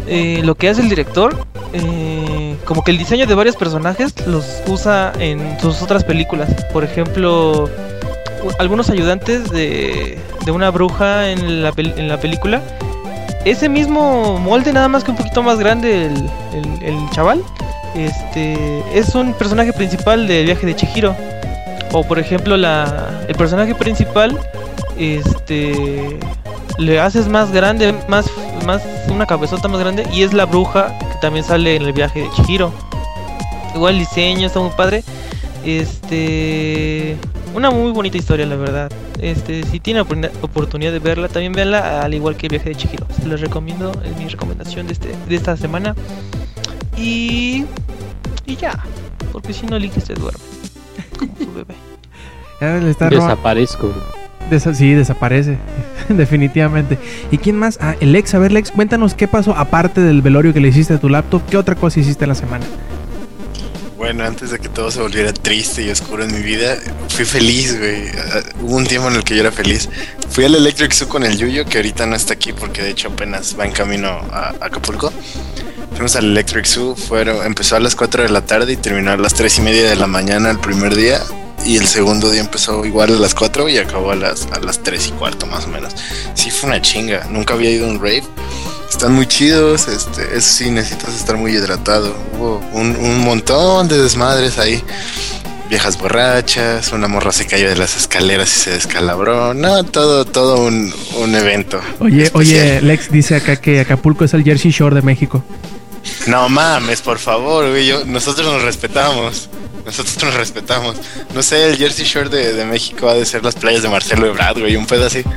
[0.08, 1.46] eh, lo que hace el director.
[1.72, 6.50] eh, como que el diseño de varios personajes los usa en sus otras películas.
[6.72, 7.70] Por ejemplo,
[8.58, 12.60] algunos ayudantes de, de una bruja en la, en la película
[13.44, 17.42] ese mismo molde, nada más que un poquito más grande el, el- chaval,
[17.94, 21.14] este es un personaje principal del viaje de Chihiro.
[21.92, 24.38] O por ejemplo, la, el personaje principal,
[24.96, 26.18] este
[26.78, 28.26] le haces más grande, más,
[28.64, 32.20] más una cabezota más grande, y es la bruja que también sale en el viaje
[32.20, 32.72] de Chihiro.
[33.74, 35.02] Igual el diseño está muy padre.
[35.64, 37.16] Este
[37.54, 38.90] una muy bonita historia, la verdad.
[39.20, 42.74] Este, si tienen oportuni- oportunidad de verla, también véanla, al igual que el viaje de
[42.76, 43.06] Chihiro.
[43.20, 45.94] Se les recomiendo, es mi recomendación de, este, de esta semana.
[46.96, 47.64] Y,
[48.46, 48.78] y ya,
[49.32, 50.40] porque si no, Link se duerme.
[51.18, 51.74] Como su bebé.
[52.60, 53.90] Ya le está Desaparezco.
[54.50, 55.56] Desa- sí, desaparece.
[56.10, 56.98] Definitivamente.
[57.30, 57.78] ¿Y quién más?
[57.80, 58.34] Ah, el Lex.
[58.34, 61.40] A ver, Lex, cuéntanos qué pasó aparte del velorio que le hiciste a tu laptop.
[61.48, 62.66] ¿Qué otra cosa hiciste en la semana?
[64.00, 66.78] Bueno, antes de que todo se volviera triste y oscuro en mi vida,
[67.10, 68.08] fui feliz, güey.
[68.32, 69.90] Ah, Hubo un tiempo en el que yo era feliz.
[70.30, 73.08] Fui al Electric Zoo con el Yuyo, que ahorita no está aquí porque de hecho
[73.08, 75.12] apenas va en camino a Acapulco.
[75.90, 79.18] Fuimos al Electric Zoo, fueron, empezó a las 4 de la tarde y terminó a
[79.18, 81.20] las 3 y media de la mañana el primer día.
[81.66, 84.82] Y el segundo día empezó igual a las 4 y acabó a las, a las
[84.82, 85.94] 3 y cuarto más o menos.
[86.32, 87.26] Sí, fue una chinga.
[87.28, 88.24] Nunca había ido a un rave.
[88.90, 92.14] Están muy chidos, este, eso sí, necesitas estar muy hidratado.
[92.34, 94.82] Hubo un, un montón de desmadres ahí.
[95.70, 99.54] Viejas borrachas, una morra se cayó de las escaleras y se descalabró.
[99.54, 101.80] No, todo, todo un, un evento.
[102.00, 102.60] Oye, especial.
[102.78, 105.44] oye, Lex dice acá que Acapulco es el Jersey Shore de México.
[106.26, 107.86] No mames, por favor, güey.
[107.86, 109.48] yo- nosotros nos respetamos.
[109.86, 110.96] Nosotros nos respetamos.
[111.34, 114.26] No sé, el Jersey Shore de, de México ha de ser las playas de Marcelo
[114.26, 114.74] Ebrard, güey.
[114.76, 115.22] Un pedo así.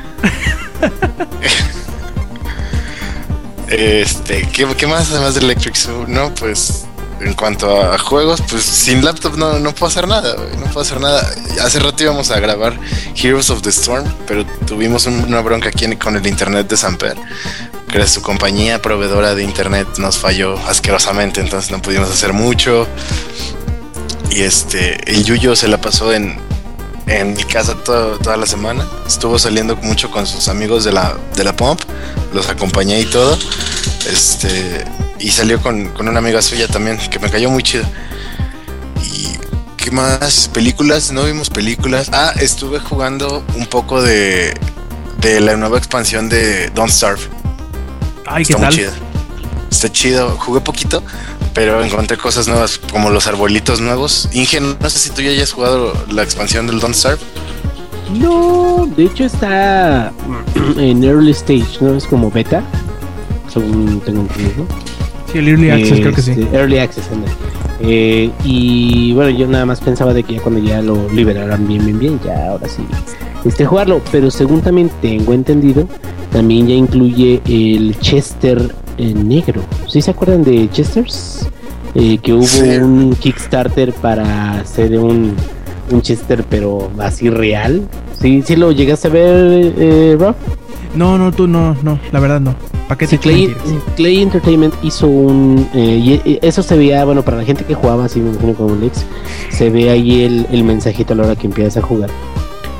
[3.78, 6.06] este, ¿qué, más además del Electric Zoo?
[6.06, 6.84] No, pues
[7.20, 11.00] en cuanto a juegos, pues sin laptop no, no puedo hacer nada, no puedo hacer
[11.00, 11.26] nada.
[11.62, 12.78] Hace rato íbamos a grabar
[13.14, 17.16] Heroes of the Storm, pero tuvimos un- una bronca aquí con el internet de Samper.
[17.90, 22.88] Que su compañía proveedora de internet nos falló asquerosamente, entonces no pudimos hacer mucho.
[24.30, 26.36] Y este, el Yuyo se la pasó en,
[27.06, 28.86] en mi casa to- toda la semana.
[29.06, 31.80] Estuvo saliendo mucho con sus amigos de la, de la Pump,
[32.32, 33.38] los acompañé y todo.
[34.10, 34.84] Este,
[35.18, 37.84] y salió con, con una amiga suya también, que me cayó muy chido.
[39.02, 39.28] Y
[39.76, 40.48] ¿qué más?
[40.52, 42.08] Películas, no vimos películas.
[42.12, 44.54] Ah, estuve jugando un poco de,
[45.20, 47.20] de la nueva expansión de Don't Starve.
[48.26, 48.74] Ay, ¿qué Está muy tal?
[48.74, 48.92] chido.
[49.70, 50.30] Está chido.
[50.38, 51.02] Jugué poquito,
[51.54, 54.28] pero encontré cosas nuevas, como los arbolitos nuevos.
[54.32, 57.20] Ingen, no sé si tú ya hayas jugado la expansión del Don't Starve.
[58.12, 60.12] No, de hecho está
[60.76, 61.94] en early stage, ¿no?
[61.94, 62.62] Es como beta,
[63.52, 64.66] según tengo entendido.
[65.32, 66.30] Sí, el Early Access creo que sí.
[66.32, 67.28] Este, Early Access, anda.
[67.80, 71.84] Eh, y bueno, yo nada más pensaba de que ya cuando ya lo liberaran bien,
[71.84, 72.86] bien, bien, ya ahora sí,
[73.44, 74.00] este jugarlo.
[74.12, 75.88] Pero según también tengo entendido,
[76.30, 79.62] también ya incluye el Chester eh, negro.
[79.88, 81.48] ¿Sí se acuerdan de Chesters?
[81.94, 82.62] Eh, que hubo Sí.
[82.78, 85.34] un Kickstarter para hacer un,
[85.90, 87.82] un Chester, pero así real.
[88.20, 90.34] ¿Sí, sí lo llegaste a ver, eh, Rob?
[90.94, 92.54] No, no, tú no, no, la verdad no.
[92.88, 93.54] ¿Para qué Sí, te Clay?
[93.96, 95.68] Clay Entertainment hizo un.
[95.74, 98.54] eh, y y eso se veía, bueno, para la gente que jugaba así, me imagino
[98.54, 99.04] como Lex,
[99.50, 102.10] se ve ahí el, el mensajito a la hora que empiezas a jugar.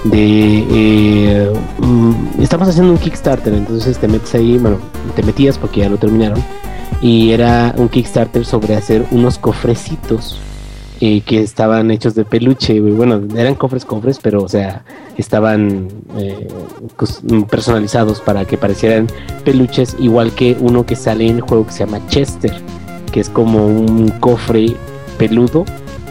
[0.05, 0.65] De.
[0.71, 4.79] eh, mm, estamos haciendo un Kickstarter, entonces te metes ahí, bueno,
[5.17, 6.43] te metías porque ya lo terminaron.
[7.01, 10.39] Y era un Kickstarter sobre hacer unos cofrecitos
[11.01, 12.81] eh, que estaban hechos de peluche.
[12.81, 14.85] Bueno, eran cofres, cofres, pero, o sea,
[15.19, 16.49] estaban eh,
[16.97, 19.07] cus- personalizados para que parecieran
[19.45, 22.55] peluches, igual que uno que sale en el juego que se llama Chester,
[23.13, 24.75] que es como un cofre
[25.19, 25.65] peludo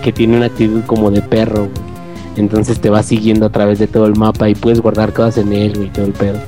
[0.03, 1.69] que tiene una actitud como de perro.
[2.35, 5.53] Entonces te va siguiendo a través de todo el mapa y puedes guardar cosas en
[5.53, 6.39] él y todo el pedo.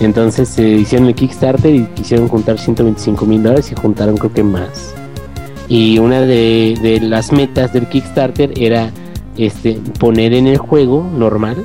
[0.00, 4.42] Entonces se hicieron el Kickstarter y quisieron juntar 125 mil dólares y juntaron creo que
[4.42, 4.94] más.
[5.68, 8.90] Y una de, de las metas del Kickstarter era
[9.36, 11.56] este poner en el juego normal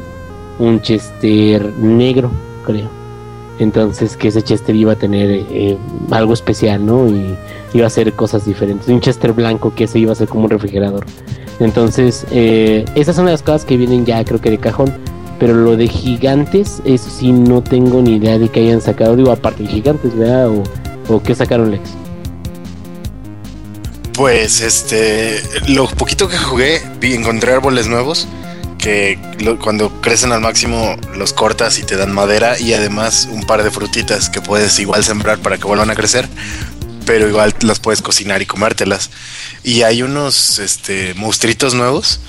[0.60, 2.32] un Chester negro,
[2.66, 2.90] creo.
[3.60, 5.78] Entonces que ese Chester iba a tener eh,
[6.10, 7.08] algo especial, ¿no?
[7.08, 7.36] Y
[7.74, 8.88] iba a hacer cosas diferentes.
[8.88, 11.06] Un Chester blanco que ese iba a ser como un refrigerador.
[11.60, 14.94] Entonces, eh, esas son las cosas que vienen ya creo que de cajón.
[15.40, 19.16] Pero lo de gigantes, eso sí no tengo ni idea de que hayan sacado.
[19.16, 20.50] Digo, aparte de gigantes, ¿verdad?
[20.50, 20.64] O,
[21.10, 21.90] o qué sacaron Lex.
[24.14, 28.28] Pues este, lo poquito que jugué, vi encontré árboles nuevos
[28.82, 29.20] que
[29.64, 33.70] cuando crecen al máximo los cortas y te dan madera y además un par de
[33.70, 36.28] frutitas que puedes igual sembrar para que vuelvan a crecer,
[37.06, 39.10] pero igual las puedes cocinar y comértelas.
[39.64, 42.20] Y hay unos este nuevos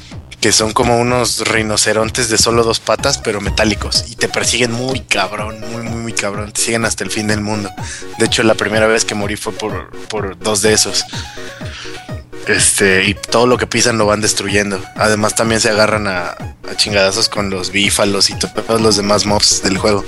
[0.41, 5.01] que son como unos rinocerontes de solo dos patas, pero metálicos y te persiguen muy
[5.01, 7.71] cabrón, muy muy muy cabrón, te siguen hasta el fin del mundo.
[8.19, 11.05] De hecho, la primera vez que morí fue por, por dos de esos.
[12.49, 14.83] Este, y todo lo que pisan lo van destruyendo.
[14.97, 19.27] Además, también se agarran a, a chingadazos con los bífalos y to- todos los demás
[19.27, 20.05] mobs del juego.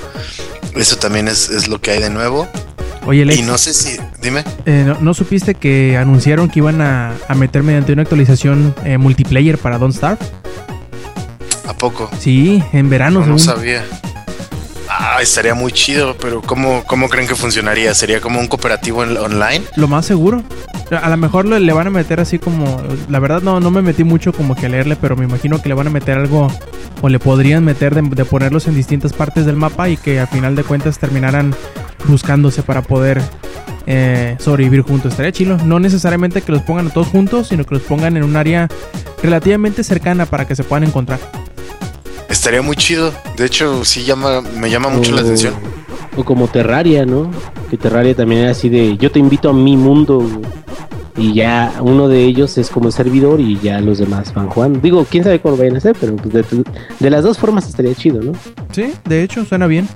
[0.74, 2.48] Eso también es, es lo que hay de nuevo.
[3.06, 6.80] Oye, Lex, Y no sé si, dime, eh, ¿no, no supiste que anunciaron que iban
[6.80, 10.18] a, a meter mediante una actualización eh, multiplayer para Don't Starve?
[11.68, 12.10] ¿a poco?
[12.18, 13.84] Sí, en verano, No, no sabía.
[14.88, 17.92] Ah, estaría muy chido, pero ¿cómo, ¿cómo creen que funcionaría?
[17.94, 19.62] ¿Sería como un cooperativo en- online?
[19.76, 20.42] Lo más seguro.
[20.90, 22.80] A lo mejor le, le van a meter así como.
[23.08, 25.68] La verdad, no, no me metí mucho como que a leerle, pero me imagino que
[25.68, 26.48] le van a meter algo.
[27.02, 30.26] O le podrían meter de, de ponerlos en distintas partes del mapa y que a
[30.26, 31.54] final de cuentas terminaran
[32.06, 33.22] buscándose para poder
[33.86, 35.12] eh, sobrevivir juntos.
[35.12, 35.58] Estaría chilo.
[35.58, 38.68] No necesariamente que los pongan a todos juntos, sino que los pongan en un área
[39.22, 41.18] relativamente cercana para que se puedan encontrar.
[42.28, 43.12] Estaría muy chido.
[43.36, 45.54] De hecho, sí llama, me llama mucho la atención.
[46.16, 47.30] O como Terraria, ¿no?
[47.70, 50.26] Que Terraria también era así de yo te invito a mi mundo.
[51.16, 54.80] Y ya uno de ellos es como el servidor y ya los demás van jugando.
[54.80, 56.64] Digo, quién sabe cómo lo vayan a hacer, pero pues de,
[56.98, 58.32] de las dos formas estaría chido, ¿no?
[58.72, 59.88] Sí, de hecho, suena bien.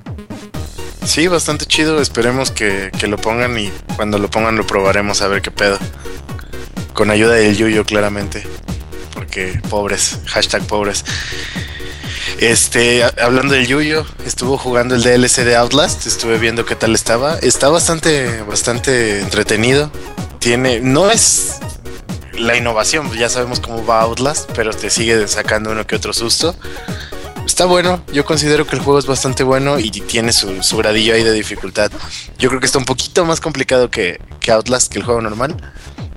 [1.09, 1.99] Sí, bastante chido.
[1.99, 5.79] Esperemos que, que lo pongan y cuando lo pongan lo probaremos a ver qué pedo.
[6.93, 8.45] Con ayuda del Yuyo, claramente.
[9.15, 11.03] Porque pobres, hashtag pobres.
[12.37, 17.39] Este, hablando del Yuyo, estuvo jugando el DLC de Outlast, estuve viendo qué tal estaba.
[17.39, 19.91] Está bastante, bastante entretenido.
[20.37, 21.55] Tiene, no es
[22.33, 26.55] la innovación, ya sabemos cómo va Outlast, pero te sigue sacando uno que otro susto.
[27.49, 31.15] Está bueno, yo considero que el juego es bastante bueno y tiene su, su gradillo
[31.15, 31.91] ahí de dificultad.
[32.37, 35.57] Yo creo que está un poquito más complicado que, que Outlast, que el juego normal.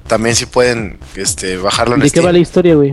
[0.07, 2.27] También si pueden este, bajarlo en ¿De qué Steam.
[2.27, 2.92] va la historia, güey?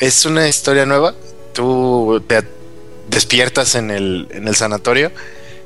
[0.00, 1.14] Es una historia nueva.
[1.54, 2.42] Tú te
[3.08, 5.12] despiertas en el, en el sanatorio,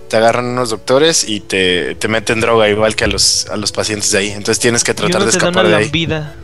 [0.09, 3.73] te agarran unos doctores y te, te meten droga igual que a los, a los
[3.73, 4.29] pacientes de ahí.
[4.29, 5.85] Entonces tienes que tratar de escapar de ahí.
[5.85, 6.37] lambida.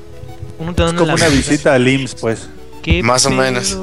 [0.59, 2.49] Uno te Es como una visita al IMSS, pues.
[2.83, 3.77] ¿Qué Más o menos.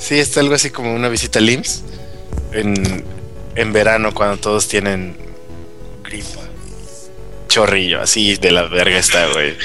[0.00, 1.82] Sí, está algo así como una visita al IMSS
[2.52, 3.04] en,
[3.54, 5.16] en verano cuando todos tienen
[6.02, 6.40] gripa.
[7.48, 9.56] Chorrillo, así de la verga está, güey.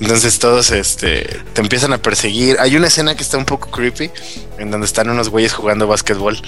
[0.00, 2.56] Entonces todos este, te empiezan a perseguir.
[2.60, 4.10] Hay una escena que está un poco creepy
[4.58, 6.38] en donde están unos güeyes jugando básquetbol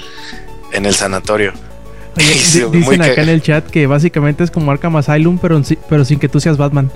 [0.72, 1.52] en el sanatorio.
[2.16, 6.04] Oye, Sí, dicen acá en el chat que básicamente es como Arkham Asylum, pero, pero
[6.04, 6.90] sin que tú seas Batman.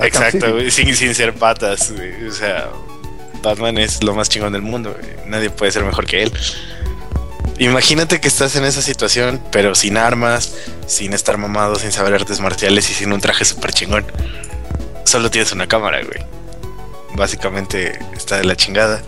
[0.00, 2.26] Exacto, sin, sin ser patas, güey.
[2.26, 2.70] O sea,
[3.42, 4.96] Batman es lo más chingón del mundo.
[5.26, 6.32] Nadie puede ser mejor que él.
[7.58, 10.52] Imagínate que estás en esa situación, pero sin armas,
[10.86, 14.04] sin estar mamado, sin saber artes marciales y sin un traje súper chingón.
[15.04, 16.26] Solo tienes una cámara, güey.
[17.14, 19.02] Básicamente está de la chingada.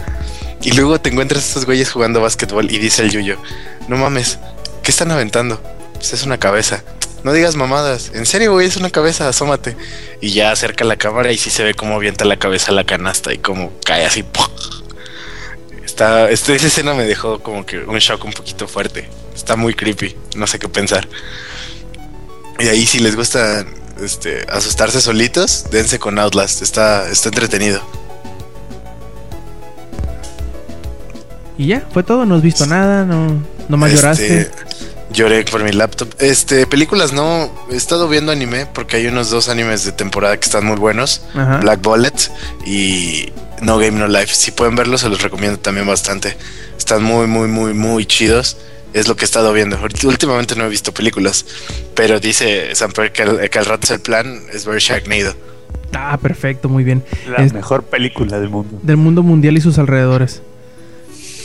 [0.63, 3.37] Y luego te encuentras estos güeyes jugando básquetbol y dice el Yuyo,
[3.87, 4.39] no mames,
[4.83, 5.61] ¿qué están aventando?
[5.95, 6.83] Pues es una cabeza.
[7.25, 8.13] No digas mamadas.
[8.15, 9.77] En serio, güey, es una cabeza, asómate.
[10.21, 12.85] Y ya acerca la cámara y sí se ve cómo avienta la cabeza a la
[12.85, 14.23] canasta y cómo cae así.
[14.23, 14.47] ¡pum!
[15.85, 19.09] Está, este, esa escena me dejó como que un shock un poquito fuerte.
[19.35, 20.17] Está muy creepy.
[20.37, 21.09] No sé qué pensar.
[22.61, 23.67] Y ahí si les gusta
[24.01, 26.63] este, asustarse solitos, dense con Outlast.
[26.63, 27.83] Está, está entretenido.
[31.57, 34.49] Y ya, fue todo, no has visto nada, no, no más lloraste.
[35.13, 36.09] Lloré por mi laptop.
[36.19, 37.51] Este, películas no.
[37.71, 41.23] He estado viendo anime porque hay unos dos animes de temporada que están muy buenos.
[41.35, 41.59] Ajá.
[41.59, 42.13] Black Bullet
[42.67, 44.35] y No Game No Life.
[44.35, 46.37] Si pueden verlos, se los recomiendo también bastante.
[46.77, 48.59] Están muy, muy, muy, muy chidos.
[48.95, 49.79] Es lo que he estado viendo.
[50.05, 51.45] Últimamente no he visto películas,
[51.95, 55.35] pero dice Samper que, al- que al rato el plan es ver Sharknado.
[55.95, 57.03] Ah, perfecto, muy bien.
[57.29, 58.79] La Es- mejor película del mundo.
[58.83, 60.43] Del mundo mundial y sus alrededores.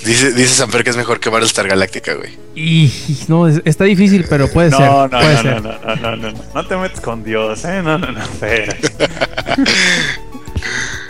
[0.06, 2.32] Dice, dice Samper que es mejor que Battlestar Galactica, güey.
[2.56, 2.92] Y
[3.28, 4.88] no, es- está difícil, pero puede No, ser.
[4.90, 5.62] no, puede no, ser.
[5.62, 6.40] no, no, no, no, no.
[6.54, 7.82] No te metes con Dios, ¿eh?
[7.84, 8.20] No, no, no.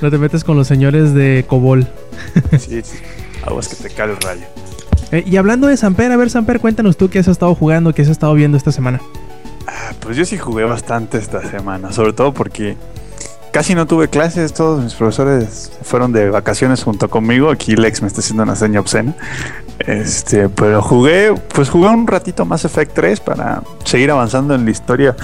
[0.02, 1.88] No te metes con los señores de Cobol.
[2.60, 2.98] Sí, sí.
[3.46, 4.44] Aguas que te cae el rayo.
[5.12, 8.02] Eh, y hablando de Samper, a ver, Samper, cuéntanos tú qué has estado jugando, qué
[8.02, 9.00] has estado viendo esta semana.
[9.68, 12.76] Ah, Pues yo sí jugué bastante esta semana, sobre todo porque
[13.54, 17.52] casi no tuve clases, todos mis profesores fueron de vacaciones junto conmigo.
[17.52, 19.16] Aquí Lex me está haciendo una seña obscena.
[19.80, 24.72] Este, pero jugué, pues jugué un ratito Mass Effect 3 para seguir avanzando en la
[24.72, 25.16] historia.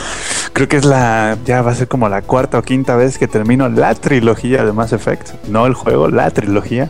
[0.54, 3.28] Creo que es la, ya va a ser como la cuarta o quinta vez que
[3.28, 6.90] termino la trilogía de Mass Effect, no el juego, la trilogía.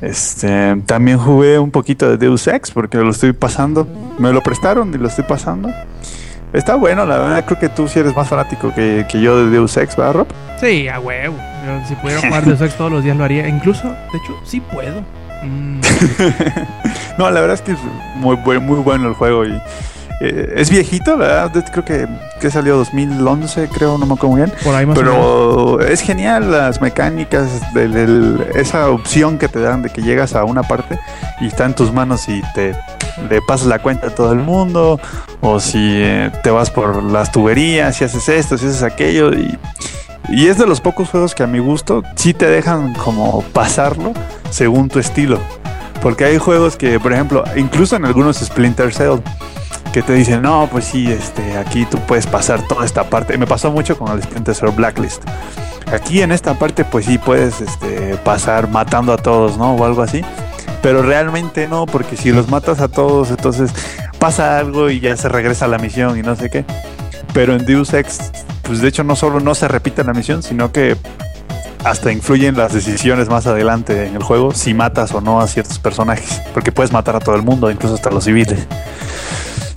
[0.00, 3.86] Este, también jugué un poquito de Deus Ex porque lo estoy pasando,
[4.18, 5.70] me lo prestaron y lo estoy pasando.
[6.52, 9.50] Está bueno, la verdad creo que tú sí eres más fanático que, que yo de
[9.50, 10.26] Deus Ex, ¿verdad, Rob?
[10.60, 11.34] Sí, a huevo.
[11.66, 13.48] Yo, si pudiera jugar Deus Ex todos los días lo haría.
[13.48, 15.02] Incluso, de hecho, sí puedo.
[15.44, 15.80] Mm,
[17.18, 17.78] no, la verdad es que es
[18.14, 19.50] muy, muy bueno el juego y
[20.20, 22.06] eh, es viejito, la verdad, de- creo que,
[22.40, 24.52] que salió 2011, creo, no me acuerdo muy bien.
[24.62, 24.96] por ahí más.
[24.96, 30.36] Pero es genial las mecánicas, del, del- esa opción que te dan de que llegas
[30.36, 30.96] a una parte
[31.40, 32.76] y está en tus manos y te
[33.28, 35.00] le pasas la cuenta a todo el mundo,
[35.40, 39.32] o si eh, te vas por las tuberías y haces esto, si haces aquello.
[39.32, 39.58] Y,
[40.28, 44.12] y es de los pocos juegos que a mi gusto sí te dejan como pasarlo
[44.50, 45.38] según tu estilo.
[46.00, 49.20] Porque hay juegos que, por ejemplo, incluso en algunos Splinter Cell,
[49.92, 53.36] que te dicen, no, pues sí, este, aquí tú puedes pasar toda esta parte.
[53.38, 55.22] Me pasó mucho con el Splinter Cell Blacklist.
[55.92, 59.74] Aquí en esta parte, pues sí puedes este, pasar matando a todos, ¿no?
[59.74, 60.24] O algo así.
[60.82, 63.70] Pero realmente no, porque si los matas a todos, entonces
[64.18, 66.64] pasa algo y ya se regresa a la misión y no sé qué.
[67.32, 70.72] Pero en Deus Ex, pues de hecho no solo no se repite la misión, sino
[70.72, 70.96] que
[71.84, 75.78] hasta influyen las decisiones más adelante en el juego si matas o no a ciertos
[75.78, 76.42] personajes.
[76.52, 78.66] Porque puedes matar a todo el mundo, incluso hasta los civiles.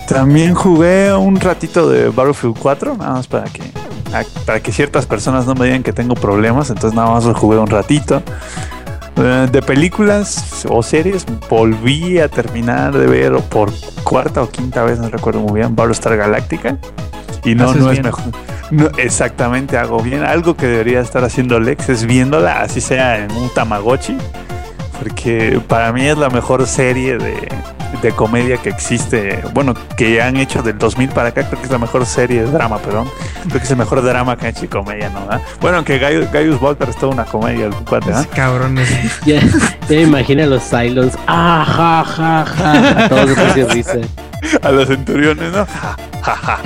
[0.08, 3.62] También jugué un ratito de Battlefield 4, nada más para que,
[4.44, 7.58] para que ciertas personas no me digan que tengo problemas, entonces nada más lo jugué
[7.58, 8.22] un ratito.
[9.18, 13.72] Eh, de películas o series, volví a terminar de ver o por
[14.04, 16.76] cuarta o quinta vez, no recuerdo muy bien, Battlestar Galactica.
[17.42, 18.24] Y no, no es mejor.
[18.70, 20.22] No, exactamente, hago bien.
[20.24, 24.18] Algo que debería estar haciendo Lex es viéndola, así sea en un Tamagotchi.
[24.98, 27.48] Porque para mí es la mejor serie de,
[28.02, 29.40] de comedia que existe.
[29.54, 31.44] Bueno, que han hecho del 2000 para acá.
[31.46, 33.08] Creo que es la mejor serie de drama, perdón.
[33.48, 35.26] Creo que es el mejor drama que han hecho comedia, ¿no?
[35.30, 35.40] ¿Ah?
[35.60, 38.20] Bueno, aunque Gaius, Gaius Volter es toda una comedia, el cuate, ¿ah?
[38.20, 38.90] Ese cabrón es-
[39.26, 39.48] Ya, ya
[39.88, 41.16] me imagino a los Cylons.
[41.26, 43.04] Ah, ja, ja, ja.
[43.04, 43.92] A todos risa y risa.
[44.62, 45.66] A los centuriones, ¿no?
[45.66, 46.58] Ja, ja, ja.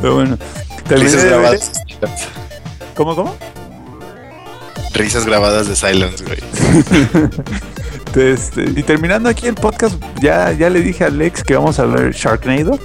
[0.00, 0.38] Pero bueno.
[0.90, 1.72] Risas grabadas.
[2.94, 3.36] ¿Cómo, cómo?
[4.94, 6.38] Risas grabadas de Silence, güey.
[8.14, 11.82] Este, y terminando aquí el podcast, ya, ya le dije a Alex que vamos a
[11.82, 12.78] hablar de Sharknado.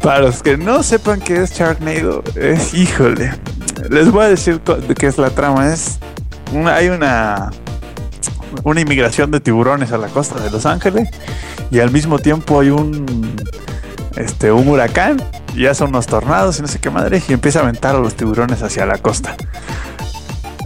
[0.00, 3.32] Para los que no sepan qué es Sharknado, es híjole.
[3.90, 4.60] Les voy a decir
[4.98, 5.72] qué es la trama.
[5.72, 5.98] Es
[6.52, 7.50] una- hay una
[8.62, 11.08] una inmigración de tiburones a la costa de Los Ángeles
[11.70, 13.36] y al mismo tiempo hay un
[14.16, 15.20] este un huracán
[15.54, 18.14] y son unos tornados y no sé qué madre y empieza a aventar a los
[18.14, 19.36] tiburones hacia la costa.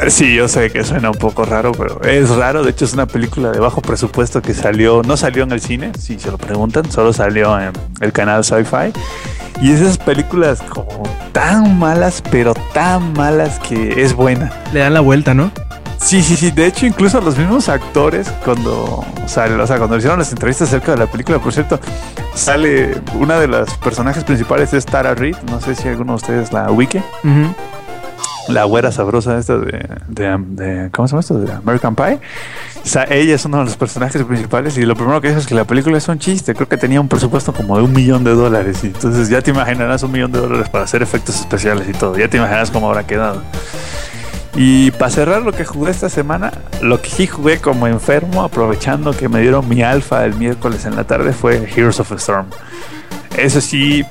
[0.08, 2.62] Sí, yo sé que suena un poco raro, pero es raro.
[2.62, 5.92] De hecho, es una película de bajo presupuesto que salió, no salió en el cine,
[5.98, 8.92] si se lo preguntan, solo salió en el canal Sci-Fi.
[9.60, 14.50] Y esas películas como tan malas, pero tan malas que es buena.
[14.72, 15.50] Le dan la vuelta, ¿no?
[15.98, 16.50] Sí, sí, sí.
[16.50, 20.68] De hecho, incluso los mismos actores, cuando, o sea, o sea, cuando hicieron las entrevistas
[20.68, 21.78] acerca de la película, por cierto,
[22.34, 25.36] sale una de las personajes principales es Tara Reid.
[25.50, 26.98] No sé si alguno de ustedes la wiki.
[26.98, 27.54] Ujú.
[28.50, 31.38] La güera sabrosa esta de, de, de- ¿Cómo se llama esto?
[31.38, 32.18] De American Pie.
[32.82, 35.46] O sea, ella es uno de los personajes principales y lo primero que dice es
[35.46, 36.54] que la película es un chiste.
[36.54, 38.82] Creo que tenía un presupuesto como de un millón de dólares.
[38.82, 42.16] Y entonces ya te imaginarás un millón de dólares para hacer efectos especiales y todo.
[42.18, 43.42] Ya te imaginarás cómo habrá quedado.
[44.56, 46.50] Y para cerrar lo que jugué esta semana,
[46.82, 50.96] lo que sí jugué como enfermo, aprovechando que me dieron mi alfa el miércoles en
[50.96, 52.46] la tarde, fue Heroes of the Storm.
[53.36, 54.04] Eso sí,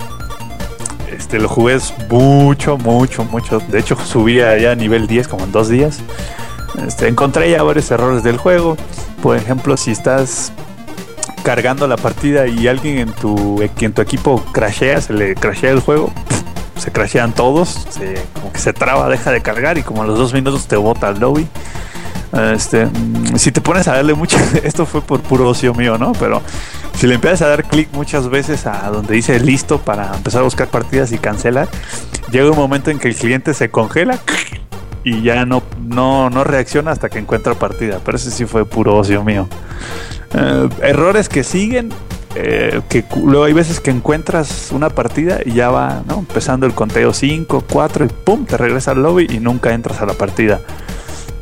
[1.29, 1.77] este, lo jugué
[2.09, 3.59] mucho, mucho, mucho.
[3.59, 5.99] De hecho, subí ya a nivel 10 como en dos días.
[6.87, 8.75] Este, encontré ya varios errores del juego.
[9.21, 10.51] Por ejemplo, si estás
[11.43, 15.81] cargando la partida y alguien en tu, en tu equipo crashea, se le crashea el
[15.81, 16.11] juego,
[16.77, 20.17] se crashean todos, se, como que se traba, deja de cargar y como a los
[20.17, 21.47] dos minutos te bota al lobby.
[22.31, 26.13] Este, mm, si te pones a darle mucho, esto fue por puro ocio mío, ¿no?
[26.13, 26.41] Pero
[26.95, 30.43] si le empiezas a dar clic muchas veces a donde dice listo para empezar a
[30.43, 31.67] buscar partidas y cancelar,
[32.31, 34.19] llega un momento en que el cliente se congela
[35.03, 37.99] y ya no, no, no reacciona hasta que encuentra partida.
[38.03, 39.47] Pero ese sí fue puro ocio mío.
[40.33, 41.89] Eh, errores que siguen.
[42.35, 46.19] eh, que luego hay veces que encuentras una partida y ya va ¿no?
[46.19, 50.05] empezando el conteo 5, 4 y pum, te regresa al lobby y nunca entras a
[50.05, 50.61] la partida.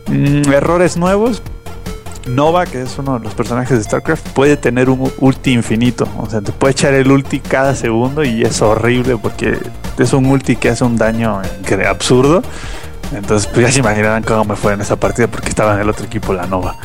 [0.07, 1.41] Mm, errores nuevos.
[2.27, 6.07] Nova, que es uno de los personajes de StarCraft, puede tener un ulti infinito.
[6.17, 9.57] O sea, te puede echar el ulti cada segundo y es horrible porque
[9.97, 11.41] es un ulti que hace un daño
[11.87, 12.43] absurdo.
[13.15, 15.89] Entonces, pues ya se imaginarán cómo me fue en esa partida porque estaba en el
[15.89, 16.75] otro equipo, la Nova.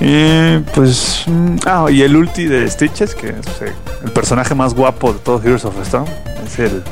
[0.00, 1.24] Y pues.
[1.26, 3.72] mm, Ah, y el ulti de Stitches, que es eh,
[4.02, 6.06] el personaje más guapo de todos Heroes of Storm.
[6.46, 6.82] Es el,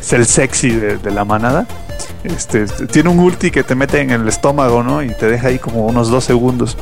[0.00, 1.66] es el sexy de la manada.
[2.24, 5.02] Este, este, tiene un ulti que te mete en el estómago, ¿no?
[5.02, 6.76] Y te deja ahí como unos dos segundos.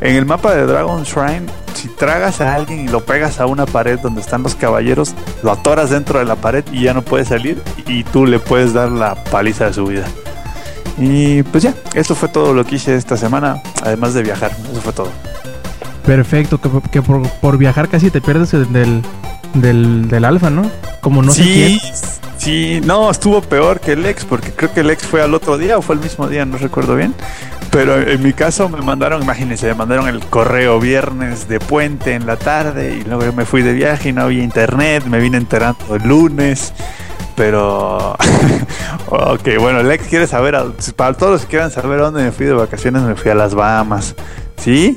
[0.00, 3.66] En el mapa de Dragon Shrine, si tragas a alguien y lo pegas a una
[3.66, 7.24] pared donde están los caballeros, lo atoras dentro de la pared y ya no puede
[7.24, 7.62] salir.
[7.86, 10.06] Y tú le puedes dar la paliza de su vida.
[10.98, 14.52] Y pues ya, eso fue todo lo que hice esta semana, además de viajar.
[14.70, 15.10] Eso fue todo.
[16.04, 19.02] Perfecto, que, que por, por viajar casi te pierdes del,
[19.54, 20.70] del, del alfa, ¿no?
[21.00, 21.80] Como no sé quién.
[21.80, 21.92] sí,
[22.38, 25.58] sí, no, estuvo peor que el ex, porque creo que el ex fue al otro
[25.58, 27.14] día o fue el mismo día, no recuerdo bien.
[27.70, 32.24] Pero en mi caso me mandaron, imagínense, me mandaron el correo viernes de puente en
[32.24, 35.36] la tarde y luego yo me fui de viaje y no había internet, me vine
[35.36, 36.72] enterando el lunes.
[37.34, 38.16] Pero,
[39.08, 40.56] ok, bueno, el ex quiere saber,
[40.96, 43.34] para todos los que quieran saber a dónde me fui de vacaciones, me fui a
[43.34, 44.14] las Bahamas.
[44.56, 44.96] ¿Sí?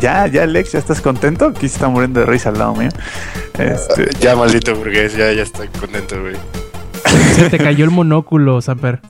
[0.00, 1.46] ya, ya, Lex, ¿ya estás contento?
[1.46, 2.90] Aquí se está muriendo de risa al lado mío.
[3.58, 6.36] Este, Ya, maldito burgués, ya, ya estoy contento, güey.
[7.36, 9.00] Se te cayó el monóculo, Samper.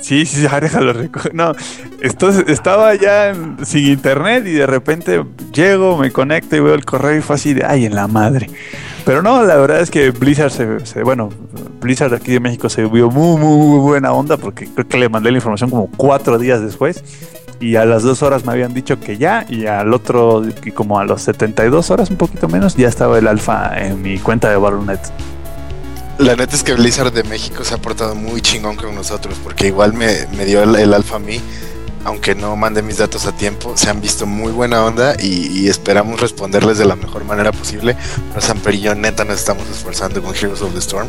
[0.00, 1.34] Sí, sí, ya déjalo recoger.
[1.34, 1.52] No,
[2.00, 6.84] entonces estaba ya en- sin internet y de repente llego, me conecto y veo el
[6.84, 8.48] correo y fue así de, ay, en la madre.
[9.04, 11.30] Pero no, la verdad es que Blizzard se, se- bueno,
[11.80, 15.08] Blizzard aquí de México se vio muy, muy, muy buena onda porque creo que le
[15.08, 17.02] mandé la información como cuatro días después
[17.60, 20.98] y a las dos horas me habían dicho que ya y al otro, y como
[20.98, 24.56] a los 72 horas, un poquito menos, ya estaba el alfa en mi cuenta de
[24.56, 25.00] Battle.net.
[26.18, 29.68] La neta es que Blizzard de México se ha portado muy chingón con nosotros, porque
[29.68, 31.40] igual me, me dio el, alfa a mí,
[32.04, 35.68] aunque no mande mis datos a tiempo, se han visto muy buena onda y, y
[35.68, 37.96] esperamos responderles de la mejor manera posible.
[38.30, 41.08] Pero Samper y yo neta nos estamos esforzando con Heroes of the Storm.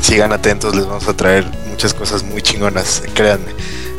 [0.00, 3.52] Sigan atentos, les vamos a traer muchas cosas muy chingonas, créanme.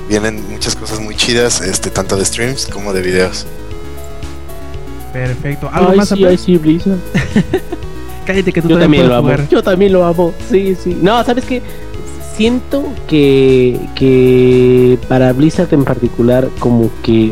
[0.10, 3.46] Vienen muchas cosas muy chidas, este, tanto de streams como de videos.
[5.12, 5.70] Perfecto.
[5.72, 6.98] ¿Algo Ay, más, sí, ay, sí, Blizzard.
[8.26, 9.30] Cállate que tú Yo también lo amo.
[9.50, 10.34] Yo también lo amo.
[10.50, 10.98] Sí, sí.
[11.02, 11.62] No, ¿sabes qué?
[12.36, 17.32] Siento que, que para Blizzard en particular, como que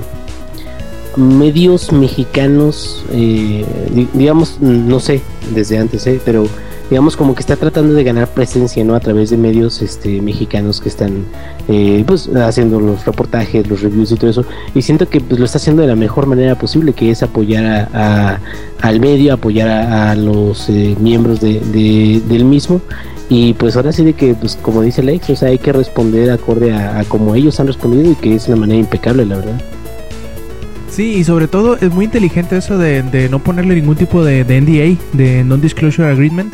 [1.18, 5.22] medios mexicanos, eh, di- digamos, no sé,
[5.56, 6.48] desde antes, eh, pero
[6.92, 8.96] digamos como que está tratando de ganar presencia, ¿no?
[8.96, 11.24] A través de medios este, mexicanos que están,
[11.70, 14.46] eh, pues, haciendo los reportajes, los reviews y todo eso.
[14.76, 17.88] Y siento que pues, lo está haciendo de la mejor manera posible, que es apoyar
[17.94, 18.40] a,
[18.82, 22.82] al medio, apoyar a, a los eh, miembros de, de- del mismo.
[23.30, 26.30] Y pues ahora sí de que, pues como dice Lex, o sea, hay que responder
[26.30, 29.62] acorde a, a como ellos han respondido y que es una manera impecable, la verdad.
[30.90, 34.44] Sí, y sobre todo es muy inteligente eso de, de no ponerle ningún tipo de,
[34.44, 36.52] de NDA, de Non-Disclosure Agreement,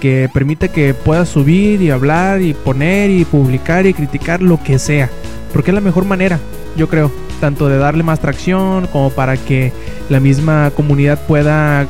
[0.00, 4.78] que permite que puedas subir y hablar y poner y publicar y criticar lo que
[4.78, 5.10] sea.
[5.52, 6.40] Porque es la mejor manera,
[6.76, 9.72] yo creo, tanto de darle más tracción como para que
[10.08, 11.86] la misma comunidad pueda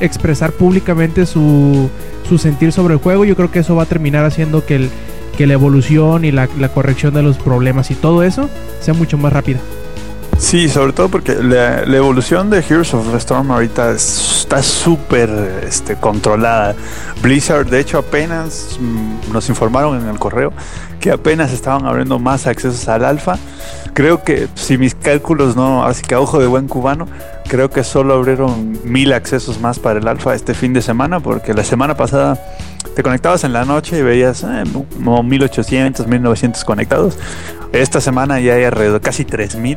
[0.00, 1.88] expresar públicamente su,
[2.28, 3.24] su sentir sobre el juego.
[3.24, 4.90] Yo creo que eso va a terminar haciendo que, el,
[5.36, 8.48] que la evolución y la, la corrección de los problemas y todo eso
[8.80, 9.60] sea mucho más rápida.
[10.38, 15.30] Sí, sobre todo porque la, evolución de Heroes of the Storm ahorita es- está súper
[15.66, 16.74] este, controlada.
[17.22, 20.52] Blizzard, de hecho, apenas mm, nos informaron en el correo
[21.04, 23.36] que apenas estaban abriendo más accesos al alfa.
[23.92, 27.06] Creo que si mis cálculos no, así que a ojo de buen cubano,
[27.46, 31.52] creo que solo abrieron mil accesos más para el alfa este fin de semana, porque
[31.52, 32.42] la semana pasada
[32.96, 37.18] te conectabas en la noche y veías eh, como 1800, 1900 conectados.
[37.74, 39.76] Esta semana ya hay alrededor casi 3000.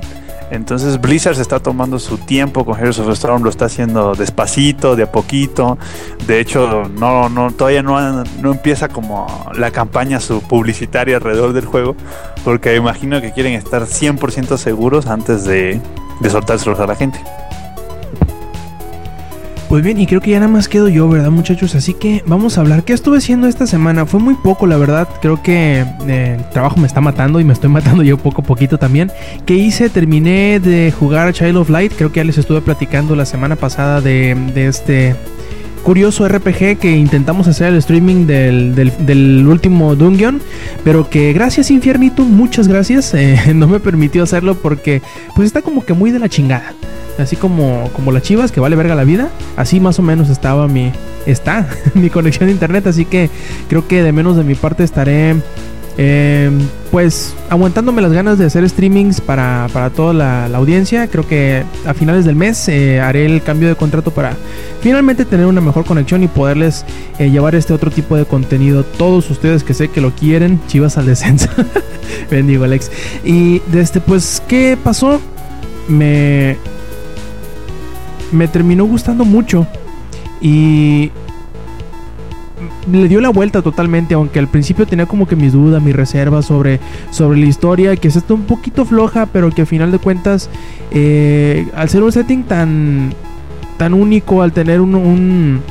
[0.49, 4.95] Entonces Blizzard se está tomando su tiempo con Heroes of Storm, lo está haciendo despacito,
[4.95, 5.77] de a poquito.
[6.25, 11.65] De hecho, no, no, todavía no, no empieza como la campaña su publicitaria alrededor del
[11.65, 11.95] juego,
[12.43, 15.79] porque imagino que quieren estar 100% seguros antes de,
[16.21, 17.19] de soltárselos a la gente.
[19.69, 21.75] Pues bien, y creo que ya nada más quedo yo, ¿verdad, muchachos?
[21.75, 22.83] Así que vamos a hablar.
[22.83, 24.05] ¿Qué estuve haciendo esta semana?
[24.05, 25.09] Fue muy poco, la verdad.
[25.21, 28.45] Creo que eh, el trabajo me está matando y me estoy matando yo poco a
[28.45, 29.11] poquito también.
[29.45, 29.89] ¿Qué hice?
[29.89, 31.91] Terminé de jugar Child of Light.
[31.97, 35.15] Creo que ya les estuve platicando la semana pasada de, de este
[35.87, 40.41] curioso RPG que intentamos hacer el streaming del, del- último Dungeon,
[40.83, 45.01] pero que gracias Infiernito, muchas gracias, eh, no me permitió hacerlo porque
[45.33, 46.73] pues está como que muy de la chingada.
[47.17, 49.29] Así como, como las chivas, que vale verga la vida.
[49.55, 50.91] Así más o menos estaba mi.
[51.25, 52.85] Está mi conexión a internet.
[52.85, 53.29] Así que
[53.69, 55.35] creo que de menos de mi parte estaré.
[55.99, 56.51] Eh,
[56.91, 61.07] pues aguantándome las ganas de hacer streamings para, para toda la, audiencia.
[61.07, 64.37] Creo que a finales del mes eh, haré el cambio de contrato para
[64.81, 66.85] finalmente tener una mejor conexión y poderles
[67.17, 68.83] eh, llevar este otro tipo de contenido.
[68.83, 71.49] Todos ustedes que sé que lo quieren, chivas al descenso.
[72.31, 72.91] Bendigo, Alex.
[73.23, 75.19] Y desde, pues, ¿qué pasó?
[75.87, 76.57] Me,
[78.31, 79.65] me terminó gustando mucho
[80.41, 81.11] y
[82.91, 86.45] le dio la vuelta totalmente, aunque al principio tenía como que mis dudas, mis reservas
[86.45, 86.79] sobre,
[87.11, 90.49] sobre la historia, que es está un poquito floja, pero que al final de cuentas,
[90.91, 93.13] eh, al ser un setting tan,
[93.77, 95.61] tan único, al tener un-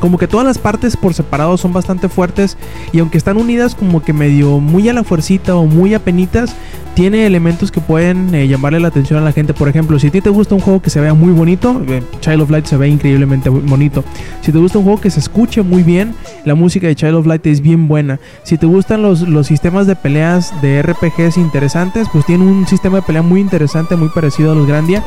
[0.00, 2.56] como que todas las partes por separado son bastante fuertes
[2.92, 6.54] y aunque están unidas como que medio muy a la fuercita o muy a penitas,
[6.94, 9.52] tiene elementos que pueden eh, llamarle la atención a la gente.
[9.52, 12.02] Por ejemplo, si a ti te gusta un juego que se vea muy bonito, eh,
[12.20, 14.02] Child of Light se ve increíblemente bonito.
[14.40, 16.14] Si te gusta un juego que se escuche muy bien,
[16.46, 18.18] la música de Child of Light es bien buena.
[18.44, 22.96] Si te gustan los, los sistemas de peleas de RPGs interesantes, pues tiene un sistema
[22.96, 25.04] de pelea muy interesante, muy parecido a los Grandia.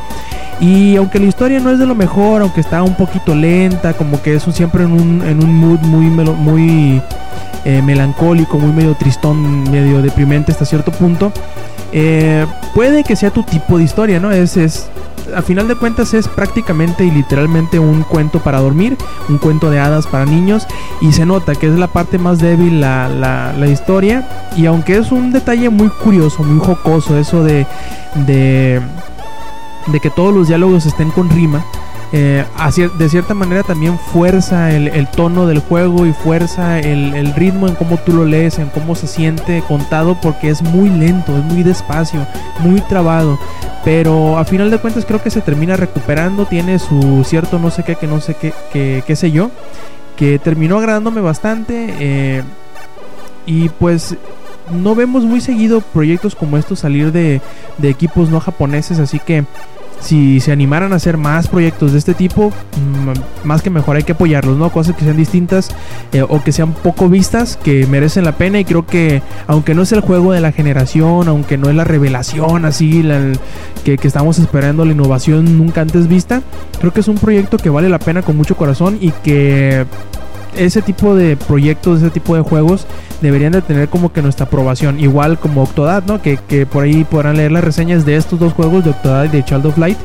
[0.62, 4.22] Y aunque la historia no es de lo mejor, aunque está un poquito lenta, como
[4.22, 7.02] que es un- siempre en un, en un mood muy, muy
[7.66, 11.32] eh, melancólico, muy medio tristón, medio deprimente hasta cierto punto,
[11.92, 14.32] eh, puede que sea tu tipo de historia, ¿no?
[14.32, 14.90] Es, es,
[15.36, 19.80] a final de cuentas es prácticamente y literalmente un cuento para dormir, un cuento de
[19.80, 20.68] hadas para niños
[21.02, 24.98] y se nota que es la parte más débil la, la, la historia y aunque
[24.98, 27.66] es un detalle muy curioso, muy jocoso, eso de,
[28.26, 28.82] de,
[29.88, 31.64] de que todos los diálogos estén con rima,
[32.12, 32.44] eh,
[32.98, 37.98] de cierta manera también fuerza el, tono del juego y fuerza el, ritmo en cómo
[37.98, 42.26] tú lo lees, en cómo se siente contado, porque es muy lento, es muy despacio,
[42.60, 43.40] muy trabado.
[43.84, 47.84] Pero a final de cuentas creo que se termina recuperando, tiene su cierto no sé
[47.84, 49.52] qué, que no sé qué, qué sé yo,
[50.16, 51.96] que terminó agradándome bastante.
[52.00, 52.44] eh,
[53.46, 54.16] y pues
[54.72, 57.42] no vemos muy seguido proyectos como estos salir de,
[57.80, 59.44] de equipos no japoneses, así que
[60.00, 64.04] si se animaran a hacer más proyectos de este tipo, mm, más que mejor hay
[64.04, 64.70] que apoyarlos, ¿no?
[64.72, 65.70] Cosas que sean distintas
[66.14, 69.82] eh, o que sean poco vistas, que merecen la pena y creo que aunque no
[69.82, 73.34] es el juego de la generación, aunque no es la revelación así, la-
[73.84, 76.42] que, que estamos esperando la innovación nunca antes vista,
[76.80, 79.86] creo que es un proyecto que vale la pena con mucho corazón y que
[80.56, 82.86] ese tipo de proyectos, ese tipo de juegos
[83.22, 85.00] deberían de tener como que nuestra aprobación.
[85.00, 86.22] Igual como Octodad, ¿no?
[86.22, 89.28] Que, que por ahí podrán leer las reseñas de estos dos juegos, de Octodad y
[89.30, 89.98] de Child of Light,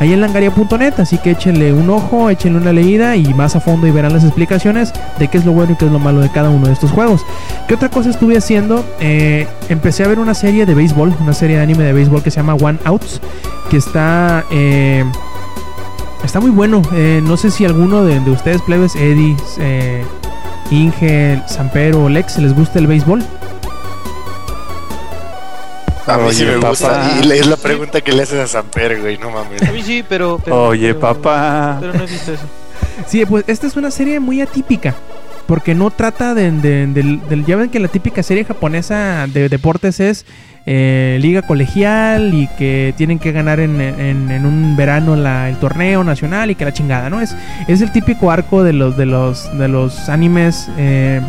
[0.00, 0.94] ahí en langaria.net.
[0.98, 4.24] Así que échenle un ojo, échenle una leída y más a fondo y verán las
[4.24, 6.72] explicaciones de qué es lo bueno y qué es lo malo de cada uno de
[6.72, 7.24] estos juegos.
[7.68, 8.84] ¿Qué otra cosa estuve haciendo?
[9.00, 12.30] Eh, empecé a ver una serie de béisbol, una serie de anime de béisbol que
[12.30, 13.20] se llama One Outs,
[13.70, 14.44] que está...
[14.50, 15.04] eh,
[16.24, 16.82] Está muy bueno.
[16.94, 20.04] eh, no sé si alguno de, de ustedes, plebes, Eddie, eh,
[20.70, 23.22] Inge, Sampero, Lex, les gusta el béisbol.
[26.06, 26.68] A mí sí Oye, me papá.
[26.70, 27.20] gusta.
[27.22, 29.62] Y es la pregunta que le haces a Samper, güey, no mames.
[29.62, 30.40] A mí sí, pero.
[30.44, 31.76] pero- Oye, pero- papá.
[31.80, 32.42] Pero no he visto eso.
[33.06, 34.94] Sí, pues esta es una serie muy atípica.
[35.46, 39.48] Porque no trata de, de- del- del- Ya ven que la típica serie japonesa de
[39.48, 40.24] deportes es
[40.66, 45.56] eh, liga colegial y que tienen que ganar en, en- en un verano la- el
[45.56, 47.20] torneo nacional y que la chingada, ¿no?
[47.20, 47.36] Es,
[47.68, 51.20] es el típico arco de los, de los, de los animes eh,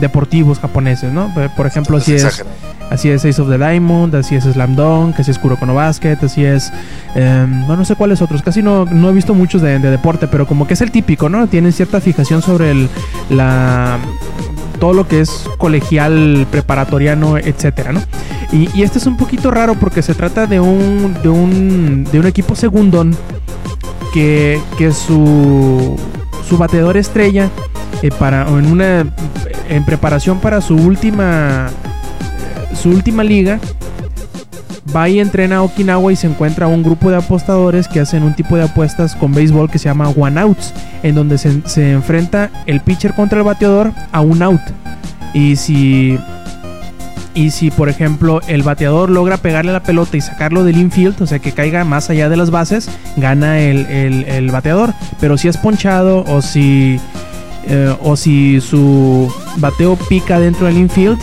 [0.00, 1.32] deportivos japoneses, ¿no?
[1.56, 2.56] Por- ejemplo, así es, Exagerado.
[2.90, 6.16] así es Ace of the Diamond, así es Slam Dunk, así es Kuroko no Basket,
[6.22, 6.72] así es,
[7.14, 10.46] bueno, no sé cuáles otros, casi no, no he visto muchos de, de deporte, pero
[10.46, 11.46] como que es el típico, ¿no?
[11.46, 12.88] Tienen cierta fijación sobre el,
[13.30, 13.98] la
[14.78, 18.02] todo lo que es colegial, preparatoriano, etcétera, ¿no?
[18.52, 22.26] Y, este es un poquito raro porque se trata de un, de un, de un
[22.26, 23.16] equipo segundón
[24.12, 25.96] que, que su,
[26.48, 27.50] su bateador estrella
[28.02, 29.06] eh, para en una
[29.68, 31.70] en preparación para su última
[32.80, 33.58] su última liga
[34.94, 38.34] va y entrena a Okinawa y se encuentra un grupo de apostadores que hacen un
[38.34, 40.72] tipo de apuestas con béisbol que se llama one outs
[41.02, 44.60] en donde se, se enfrenta el pitcher contra el bateador a un out
[45.32, 46.18] y si
[47.34, 51.26] y si por ejemplo el bateador logra pegarle la pelota y sacarlo del infield, o
[51.26, 54.94] sea que caiga más allá de las bases, gana el, el- el bateador.
[55.18, 57.00] Pero si es ponchado o si
[57.66, 61.18] eh, o si su bateo pica dentro del infield,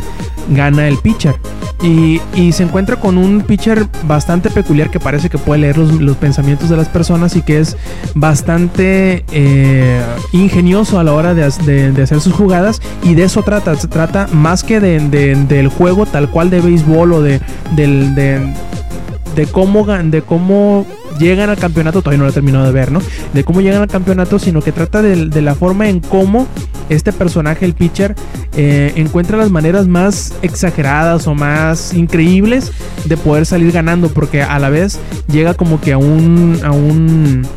[0.50, 1.36] gana el pitcher.
[1.84, 2.22] Y,
[2.52, 6.78] se encuentra con un pitcher bastante peculiar que parece que puede leer los, pensamientos de
[6.78, 7.76] las personas y que es
[8.14, 10.02] bastante eh,
[10.32, 12.82] ingenioso a la hora de, ha- de- de hacer sus jugadas.
[13.04, 16.62] Y de eso trata, se trata más que de- de- del juego tal cual de
[16.62, 17.42] béisbol o de,
[17.76, 20.86] de, cómo, de cómo
[21.22, 23.02] llegan al campeonato, todavía no lo he terminado de ver, ¿no?
[23.34, 26.48] De cómo llegan al campeonato, sino que trata de, la forma en cómo
[26.90, 28.16] este personaje, el pitcher,
[28.58, 32.72] eh, encuentra las maneras más exageradas o más increíbles
[33.06, 35.00] de poder salir ganando, porque a la vez
[35.32, 37.48] llega como que a un, a un,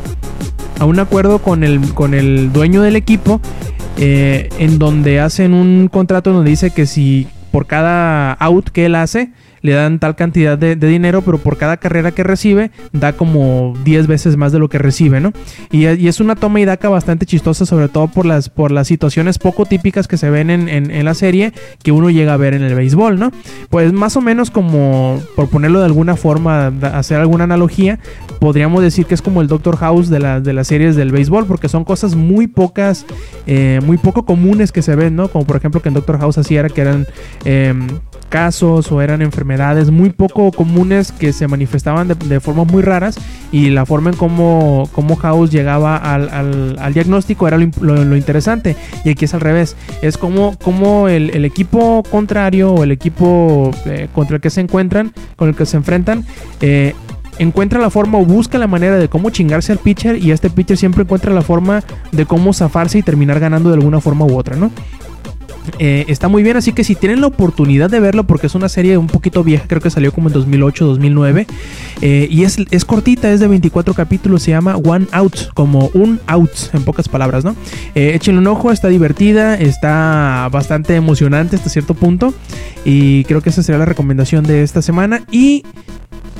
[0.79, 3.41] a un acuerdo con el, con el dueño del equipo,
[3.97, 8.95] eh, en donde hacen un contrato donde dice que si por cada out que él
[8.95, 9.31] hace,
[9.65, 14.07] le dan tal cantidad de, dinero, pero por cada carrera que recibe, da como 10
[14.07, 15.33] veces más de lo que recibe, ¿no?
[15.71, 19.39] Y, es una toma y daca bastante chistosa, sobre todo por las, por las situaciones
[19.39, 21.51] poco típicas que se ven en, en- la serie
[21.83, 23.31] que uno llega a ver en el béisbol, ¿no?
[23.69, 27.99] Pues más o menos como, por ponerlo de alguna forma, hacer alguna analogía,
[28.39, 31.69] podríamos decir que es como el Doctor House de, de las series del béisbol, porque
[31.69, 33.05] son cosas muy pocas,
[33.47, 35.27] eh, muy poco comunes que se ven, ¿no?
[35.27, 37.07] Como por ejemplo que en Doctor House así era que eran
[37.43, 37.87] em,
[38.29, 43.17] casos o eran enfermedades muy poco comunes que se manifestaban de, de formas muy raras
[43.51, 48.03] y la forma en cómo, cómo House llegaba al, al- al diagnóstico era lo, lo-
[48.03, 52.83] lo interesante y aquí es al revés es como, como el, el equipo contrario o
[52.83, 56.25] el equipo eh, contra el que se encuentran con el que se enfrentan
[56.61, 56.93] eh,
[57.37, 60.77] encuentra la forma o busca la manera de cómo chingarse al pitcher y este pitcher
[60.77, 64.55] siempre encuentra la forma de cómo zafarse y terminar ganando de alguna forma u otra,
[64.55, 64.71] ¿no?
[65.79, 68.69] Eh, está muy bien, así que si tienen la oportunidad de verlo, porque es una
[68.69, 71.47] serie un poquito vieja, creo que salió como en 2008, 2009,
[72.01, 76.19] eh, y es, es cortita, es de 24 capítulos, se llama One Out, como un
[76.27, 77.55] out, en pocas palabras, ¿no?
[77.95, 82.33] Eh, échenle un ojo, está divertida, está bastante emocionante hasta cierto punto,
[82.83, 85.63] y creo que esa sería la recomendación de esta semana, y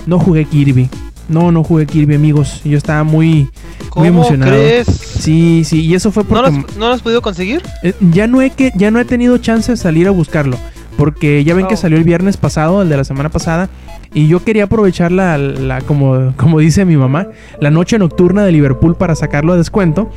[0.06, 0.90] no jugué Kirby.
[1.28, 2.62] No, no jugué Kirby, amigos.
[2.64, 3.50] Yo estaba muy, muy
[3.90, 4.52] ¿Cómo emocionado.
[4.52, 4.86] crees?
[4.88, 7.64] Sí, sí, y eso fue ¿No porque lo, has, ¿No lo has podido conseguir?
[7.84, 10.58] eh, ya no he que ya no he tenido chance de salir a buscarlo,
[10.98, 11.78] porque ya ven que Oh.
[11.78, 13.70] salió el viernes pasado, el de la semana pasada,
[14.14, 17.28] y yo quería aprovechar la, la- como como dice mi mamá,
[17.60, 20.10] la noche nocturna de Liverpool para sacarlo a descuento,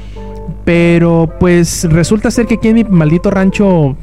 [0.64, 3.96] pero pues resulta ser que aquí en mi maldito rancho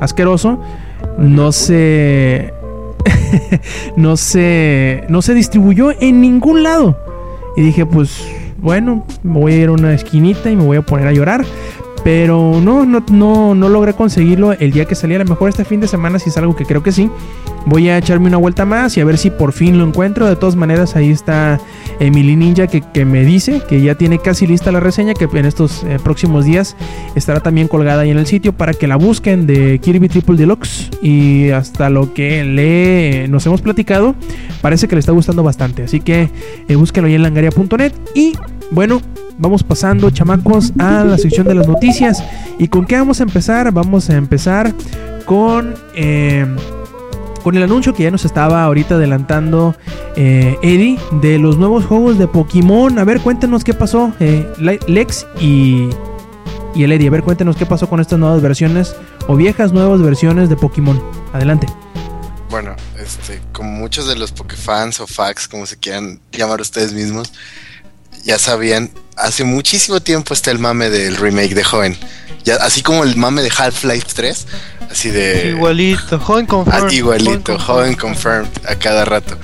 [0.00, 0.60] asqueroso
[1.18, 2.52] no se
[3.96, 6.98] no se no se distribuyó en ningún lado.
[7.56, 8.26] Y dije, pues
[8.58, 11.44] bueno, me voy a ir a una esquinita y me voy a poner a llorar.
[12.04, 15.16] Pero no, no, no, no logré conseguirlo el día que salía.
[15.16, 17.10] A lo mejor este fin de semana, si es algo que creo que sí.
[17.66, 20.26] Voy a echarme una vuelta más y a ver si por fin lo encuentro.
[20.28, 21.58] De todas maneras, ahí está
[21.98, 25.14] Emily Ninja que, que me dice que ya tiene casi lista la reseña.
[25.14, 26.76] Que en estos eh, próximos días
[27.14, 30.90] estará también colgada ahí en el sitio para que la busquen de Kirby Triple Deluxe.
[31.00, 34.14] Y hasta lo que le nos hemos platicado,
[34.60, 35.84] parece que le está gustando bastante.
[35.84, 36.28] Así que
[36.68, 37.92] eh, ahí en langaria.net.
[38.14, 38.34] Y
[38.70, 39.00] bueno,
[39.38, 42.22] vamos pasando, chamacos, a la sección de las noticias.
[42.58, 43.70] ¿Y con qué vamos a empezar?
[43.72, 44.72] Vamos a empezar
[45.26, 45.74] con.
[45.94, 46.46] eh,
[47.42, 49.76] con el anuncio que ya nos estaba ahorita adelantando
[50.16, 52.98] eh, Eddie de los nuevos juegos de Pokémon.
[52.98, 55.90] A ver, cuéntenos qué pasó, eh, Le- Lex y,
[56.74, 57.08] y el Eddie.
[57.08, 58.96] A ver, cuéntenos qué pasó con estas nuevas versiones
[59.28, 60.98] o viejas nuevas versiones de Pokémon.
[61.34, 61.66] Adelante.
[62.48, 67.34] Bueno, este, como muchos de los Pokéfans o facts, como se quieran llamar ustedes mismos,
[68.24, 71.96] ya sabían, hace muchísimo tiempo está el mame del remake de Joven.
[72.44, 74.46] Ya, así como el mame de Half-Life 3,
[74.90, 75.50] así de...
[75.50, 76.92] Igualito, joven Ah, confirmed.
[76.92, 79.36] igualito, joven confirmed a cada rato.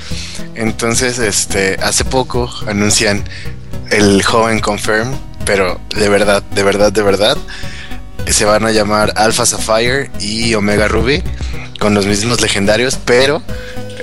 [0.55, 3.25] Entonces, este, hace poco anuncian
[3.91, 5.15] el joven confirmed,
[5.47, 7.39] pero de verdad, de verdad, de verdad,
[8.27, 11.23] se van a llamar Alpha Sapphire y Omega Ruby
[11.79, 13.43] con los mismos legendarios, pero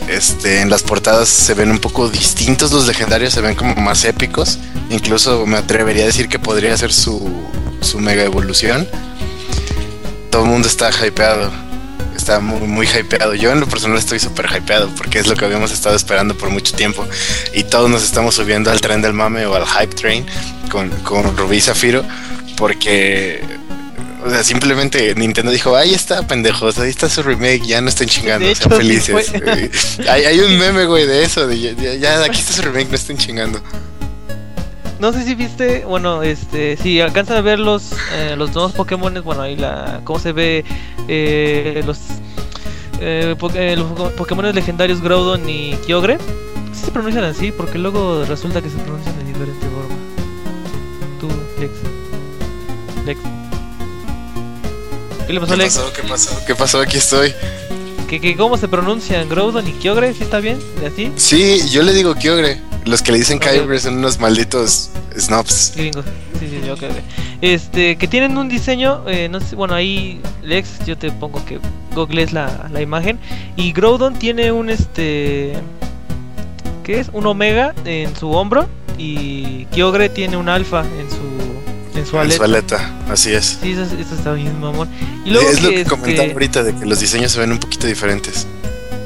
[0.08, 4.05] este, en las portadas se ven un poco distintos los legendarios, se ven como más
[4.05, 4.60] épicos.
[4.89, 7.45] Incluso me atrevería a decir que podría ser su,
[7.82, 8.88] su mega evolución.
[10.32, 11.51] Todo el mundo está hypeado.
[12.16, 13.36] Está muy, muy hypeado.
[13.36, 16.49] Yo en lo personal estoy súper hypeado porque es lo que habíamos estado esperando por
[16.49, 17.08] mucho tiempo.
[17.53, 20.26] Y todos nos estamos subiendo al tren del mame o al hype train
[20.70, 22.03] con, con Rubí y Zafiro
[22.58, 23.41] porque
[24.28, 28.07] o sea, simplemente Nintendo dijo, ahí está, pendejos, ahí está su remake, ya no estén
[28.09, 29.34] chingando, sean hecho, sí felices.
[30.09, 32.89] hay, hay un meme, güey, de eso, de ya, ya- ya, aquí está su remake,
[32.89, 33.59] no estén chingando.
[34.99, 39.13] No sé si viste, bueno, este, si alcanzan a ver los, eh, los nuevos Pokémon,
[39.23, 40.65] bueno, ahí la, cómo se ve
[41.07, 41.99] eh, los,
[42.99, 46.17] eh, po- eh, los Pokémon legendarios Groudon y Kyogre.
[46.73, 49.95] Sí se pronuncian así, porque luego resulta que se pronuncian de diferente forma.
[51.19, 51.28] Tú,
[51.61, 51.71] Lex.
[53.05, 53.19] Lex.
[55.28, 55.75] ¿Qué le pasó ¿Qué Lex?
[55.78, 55.93] pasó?
[55.93, 56.45] ¿Qué pasó?
[56.47, 56.80] ¿Qué pasó?
[56.80, 57.34] Aquí estoy.
[58.09, 60.13] ¿Que, que cómo se pronuncian Groudon y Kyogre?
[60.13, 60.57] ¿Sí está bien?
[60.80, 61.11] ¿De así?
[61.17, 62.61] Sí, yo le digo Kyogre.
[62.86, 63.38] Los que le dicen.
[63.39, 65.73] Kyogre son unos malditos snobs.
[65.75, 66.05] Gringos.
[66.39, 66.97] Sí, sí, sí, ok, ok.
[67.41, 71.59] Este, que tienen un diseño, eh, no sé, bueno, ahí Lex, yo te pongo que
[71.93, 73.19] googlees la, la imagen.
[73.57, 75.53] Y Groudon tiene un, este,
[76.84, 77.09] ¿qué es?
[77.11, 78.67] Un Omega en su hombro.
[78.97, 81.36] Y Kyogre tiene un Alpha en su,
[82.08, 82.38] en su En aleta.
[82.38, 83.60] su aleta, así es.
[83.62, 84.89] Sí, eso, eso está bien, mamón.
[85.26, 87.60] Y luego es lo que este, comentaba ahorita de que los diseños se ven un
[87.60, 88.47] poquito diferentes.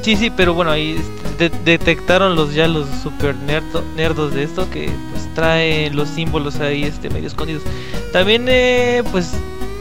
[0.03, 0.97] Sí, sí, pero bueno, ahí
[1.37, 6.55] de- detectaron los ya los super nerdo- nerdos de esto que pues trae los símbolos
[6.59, 7.63] ahí este medio escondidos.
[8.11, 9.29] También eh, pues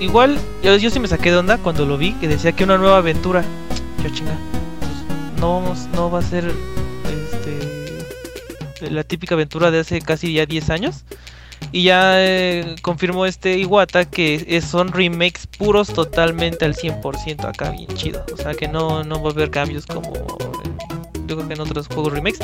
[0.00, 2.76] igual yo, yo sí me saqué de onda cuando lo vi que decía que una
[2.78, 3.42] nueva aventura.
[4.04, 4.34] Yo chinga.
[4.80, 6.52] pues, no vamos no va a ser
[8.84, 11.04] este la típica aventura de hace casi ya 10 años.
[11.72, 17.88] Y ya eh, confirmó este Iwata que son remakes puros totalmente al 100% acá, bien
[17.94, 18.24] chido.
[18.32, 20.70] O sea que no, no va a haber cambios como eh,
[21.30, 22.40] yo creo que en otros juegos remakes.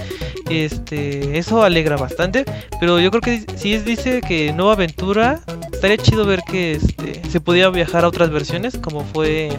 [0.49, 2.45] Este, eso alegra bastante.
[2.81, 5.41] Pero yo creo que si es, dice que nueva aventura,
[5.73, 9.51] estaría chido ver que este, se podía viajar a otras versiones, como fue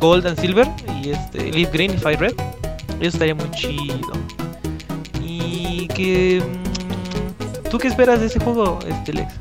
[0.00, 0.66] Gold and Silver
[1.02, 2.34] y este, Leaf Green y Fire Red.
[3.00, 4.12] Eso estaría muy chido.
[5.22, 6.42] Y que...
[7.74, 9.34] ¿Tú qué esperas de ese juego, este Lex?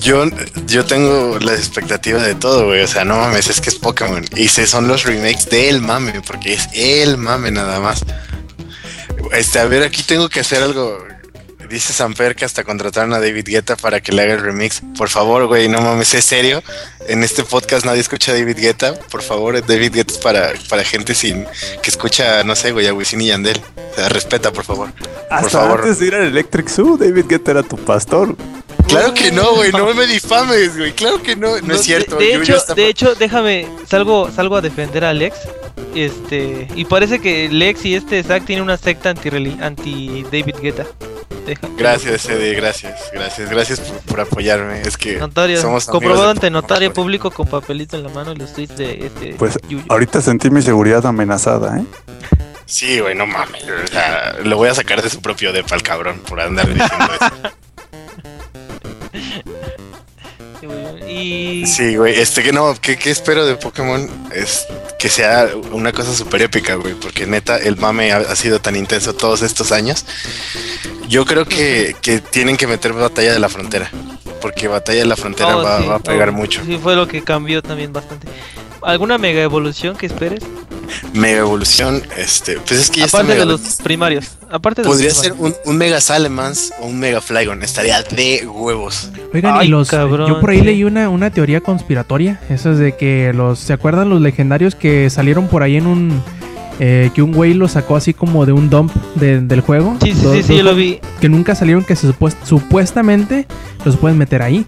[0.00, 0.24] Yo,
[0.66, 2.82] yo tengo la expectativa de todo, güey.
[2.82, 4.24] O sea, no mames, es que es Pokémon.
[4.34, 8.04] Y se son los remakes del mame, porque es el mame nada más.
[9.30, 11.06] Este, a ver, aquí tengo que hacer algo.
[11.68, 14.82] Dice Samper que hasta contrataron a David Guetta para que le haga el remix.
[14.96, 16.62] Por favor, güey, no mames, es serio.
[17.08, 18.94] En este podcast nadie escucha a David Guetta.
[18.94, 21.46] Por favor, David Guetta es para, para gente sin
[21.82, 23.60] que escucha, no sé, güey, a Wisin y Yandel.
[23.92, 24.92] O sea, respeta, por favor.
[25.30, 25.80] Hasta favor.
[25.80, 28.36] antes de ir al Electric Zoo, David Guetta era tu pastor.
[28.88, 30.92] Claro que no, güey, no me difames, güey.
[30.92, 32.16] Claro que no, no, No, es cierto.
[32.16, 35.36] De, de yo- yo hecho, estaba- de hecho, déjame, salgo, salgo a defender a Lex.
[35.94, 39.28] Este, y parece que Lex y este Zack tienen una secta anti,
[39.60, 40.86] anti David Guetta.
[41.46, 44.80] Deja- Gracias, Eddie, gracias, gracias, gracias por, por apoyarme.
[44.80, 48.52] Es que Notario, somos comprobado ante notario público con papelito en la mano y los
[48.54, 49.34] tweets de este.
[49.34, 49.84] Pues Yuyo.
[49.90, 51.84] ahorita sentí mi seguridad amenazada, ¿eh?
[52.66, 53.62] Sí, güey, no mames.
[53.62, 57.08] O sea, lo voy a sacar de su propio depa al cabrón por andar diciendo
[57.20, 57.54] eso.
[61.24, 64.08] Y Sí, güey, este que no, ¿qué, qué espero de Pokémon?
[64.34, 64.66] Es
[64.98, 68.76] que sea una cosa súper épica, güey, porque neta, el mame ha, ha sido tan
[68.76, 70.04] intenso todos estos años.
[71.08, 73.90] Yo creo que, que tienen que meter Batalla de la Frontera,
[74.40, 76.62] porque Batalla de la Frontera Oh, va, sí, va a pegar oh, mucho.
[76.64, 78.28] Sí, fue lo que cambió también bastante.
[78.84, 80.40] ¿Alguna mega evolución que esperes?
[81.12, 84.32] Mega evolución, este, pues es que ya está Aparte de los primarios.
[84.50, 88.46] Aparte de los Podría ser un, un Mega Salamence o un Mega Flygon, estaría de
[88.46, 89.10] huevos.
[89.32, 89.88] Oigan, Ay, y los.
[89.90, 90.64] cabrón, yo por ahí sí.
[90.64, 92.40] leí una, una teoría conspiratoria.
[92.50, 93.58] Esa es de que los.
[93.58, 96.22] ¿Se acuerdan los legendarios que salieron por ahí en un.
[96.78, 99.96] eh, que un güey los sacó así como de un dump de- del juego?
[100.02, 101.00] Sí, sí, Dos- sí, sí, dos yo lo vi.
[101.20, 103.46] Que nunca salieron, que se supuest- supuestamente
[103.84, 104.66] los pueden meter ahí.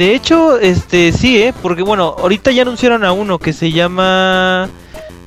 [0.00, 1.52] De hecho, este sí, ¿eh?
[1.60, 4.66] Porque bueno, ahorita ya anunciaron a uno que se llama...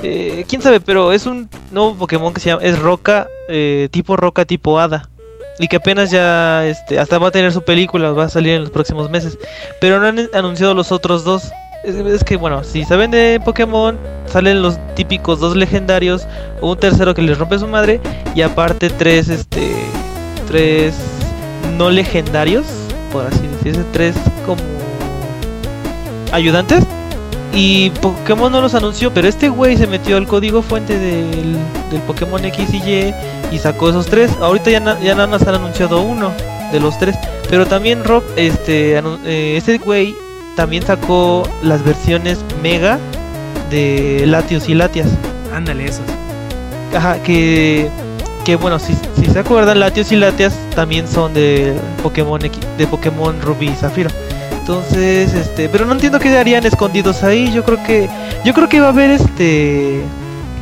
[0.02, 0.80] eh, ¿Quién sabe?
[0.80, 2.64] Pero es un nuevo Pokémon que se llama...
[2.64, 5.12] Es Roca, eh, tipo Roca, tipo Hada.
[5.60, 8.62] Y que apenas ya, este, hasta va a tener su película, va a salir en
[8.62, 9.38] los próximos meses.
[9.80, 11.52] Pero no han anunciado los otros dos.
[11.84, 13.96] Es, es que bueno, si saben de Pokémon,
[14.26, 16.26] salen los típicos dos legendarios,
[16.62, 18.02] un tercero que les rompe su madre,
[18.34, 19.72] y aparte tres, este,
[20.48, 20.96] tres
[21.78, 22.66] no legendarios,
[23.14, 24.62] por así decirse, tres como
[26.32, 26.84] ayudantes.
[27.56, 31.56] Y Pokémon no los anunció, pero este güey se metió al código fuente del,
[31.92, 33.14] del Pokémon X y Y
[33.52, 34.32] y sacó esos tres.
[34.42, 36.32] Ahorita ya, na- ya nada más han anunciado uno
[36.72, 37.16] de los tres.
[37.52, 40.16] Pero también Rob, este, eh, este güey
[40.56, 42.98] también sacó las versiones Mega
[43.70, 45.08] de Latios y Latias.
[45.54, 46.06] Ándale, esos.
[46.96, 47.92] Ajá, que,
[48.44, 53.42] que bueno, si, si se acuerdan, Latios y Latias también son de Pokémon de Pokémon
[53.42, 54.10] Rubí y Zafiro.
[54.60, 57.52] Entonces, este, pero no entiendo qué harían escondidos ahí.
[57.54, 58.10] Yo creo que,
[58.46, 60.02] yo creo que va a haber este,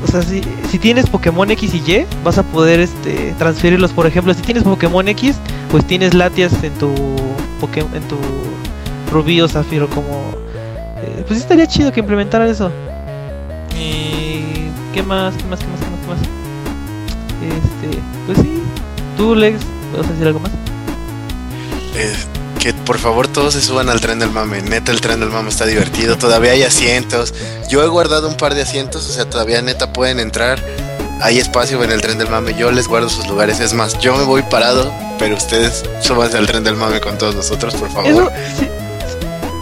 [0.04, 3.92] o sea, si, si tienes Pokémon X y Y, vas a poder este transferirlos.
[3.92, 5.36] Por ejemplo, si tienes Pokémon X,
[5.70, 6.92] pues tienes Latias en tu
[7.60, 8.18] Pokémon, en tu
[9.12, 10.32] Rubí o Zafiro como,
[11.04, 12.72] eh, pues estaría chido que implementaran eso.
[13.80, 17.71] Y qué más, qué más, qué más, qué más, qué más.
[17.84, 18.62] Este, pues sí.
[19.18, 19.60] Tú, Lex,
[19.96, 20.52] ¿vas a decir algo más?
[21.96, 22.14] Eh,
[22.60, 24.62] que por favor todos se suban al tren del mame.
[24.62, 26.18] Neta, el tren del mame está divertido.
[26.18, 27.34] Todavía hay asientos.
[27.70, 30.64] Yo he guardado un par de asientos, o sea, todavía neta pueden entrar.
[31.22, 32.56] Hay espacio en el tren del mame.
[32.56, 33.60] Yo les guardo sus lugares.
[33.60, 37.36] Es más, yo me voy parado, pero ustedes súbanse al tren del mame con todos
[37.36, 38.10] nosotros, por favor.
[38.10, 38.68] Eso, sí,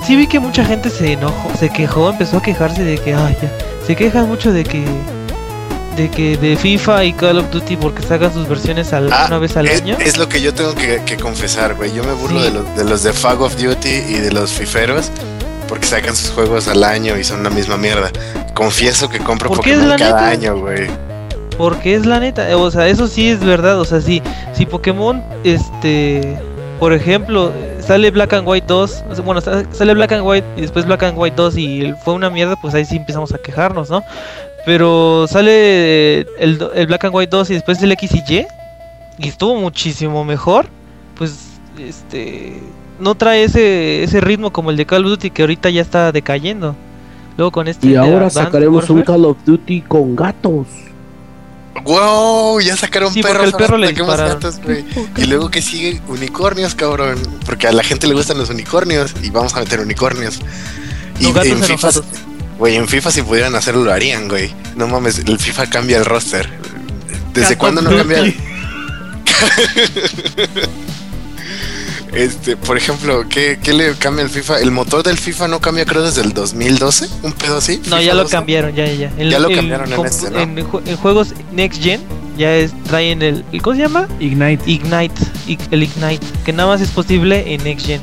[0.05, 3.37] sí vi que mucha gente se enojó, se quejó, empezó a quejarse de que, ay,
[3.41, 3.51] ya,
[3.85, 4.85] se quejan mucho de que,
[5.99, 9.37] de que de FIFA y Call of Duty porque sacan sus versiones al- Ah, una
[9.39, 9.97] vez al es, año.
[9.99, 11.93] es lo que yo tengo que, que confesar, güey.
[11.93, 12.45] Yo me burlo Sí.
[12.45, 15.11] de, los, de los de Fag of Duty y de los fiferos
[15.67, 18.09] porque sacan sus juegos al año y son la misma mierda.
[18.53, 20.87] Confieso que compro ¿Por qué es Pokémon cada año, güey.
[21.57, 24.21] Porque es la neta, o sea, eso sí es verdad, o sea, si,
[24.53, 26.37] si Pokémon, este,
[26.79, 27.51] por ejemplo,
[27.85, 30.85] sale Black and White 2, o sea, bueno, sa- sale Black and White y después
[30.85, 34.03] Black and White 2 y fue una mierda, pues ahí sí empezamos a quejarnos, ¿no?
[34.69, 38.45] Pero sale el, do- el Black and White 2 y después el X y Y
[39.17, 40.67] y estuvo muchísimo mejor,
[41.17, 41.33] pues,
[41.79, 42.61] este,
[42.99, 46.11] no trae ese, ese ritmo como el de Call of Duty que ahorita ya está
[46.11, 46.75] decayendo.
[47.35, 47.87] Luego con este...
[47.87, 50.67] Y ahora Advanced sacaremos un Call of Duty con gatos.
[51.83, 52.59] ¡Wow!
[52.59, 53.47] Ya sacaron Sí, perros.
[53.47, 54.59] el perro le gatos.
[55.17, 57.17] Y luego que sigue unicornios, cabrón.
[57.43, 60.39] Porque a la gente le gustan los unicornios y vamos a meter unicornios.
[61.19, 61.89] Y gatos en FIFA.
[62.59, 64.53] Güey, en FIFA si pudieran hacerlo lo harían, güey.
[64.75, 66.47] No mames, el FIFA cambia el roster.
[67.33, 68.21] ¿Desde cuándo no cambia?
[72.13, 74.61] Este, por ejemplo, ¿qué, ¿qué le cambia el FIFA?
[74.61, 77.77] El motor del FIFA no cambia creo desde el 2012, un pedo así.
[77.77, 78.35] No, FIFA ya lo 12.
[78.35, 79.11] cambiaron, ya, ya, ya.
[79.17, 80.39] El- Ya lo el cambiaron en este, ¿no?
[80.39, 82.01] en ju- en juegos Next Gen
[82.35, 84.07] ya es, traen el, ¿Cómo se llama?
[84.19, 84.63] Ignite.
[84.65, 85.13] Ignite.
[85.69, 86.25] El Ignite.
[86.43, 88.01] Que nada más es posible en Next Gen.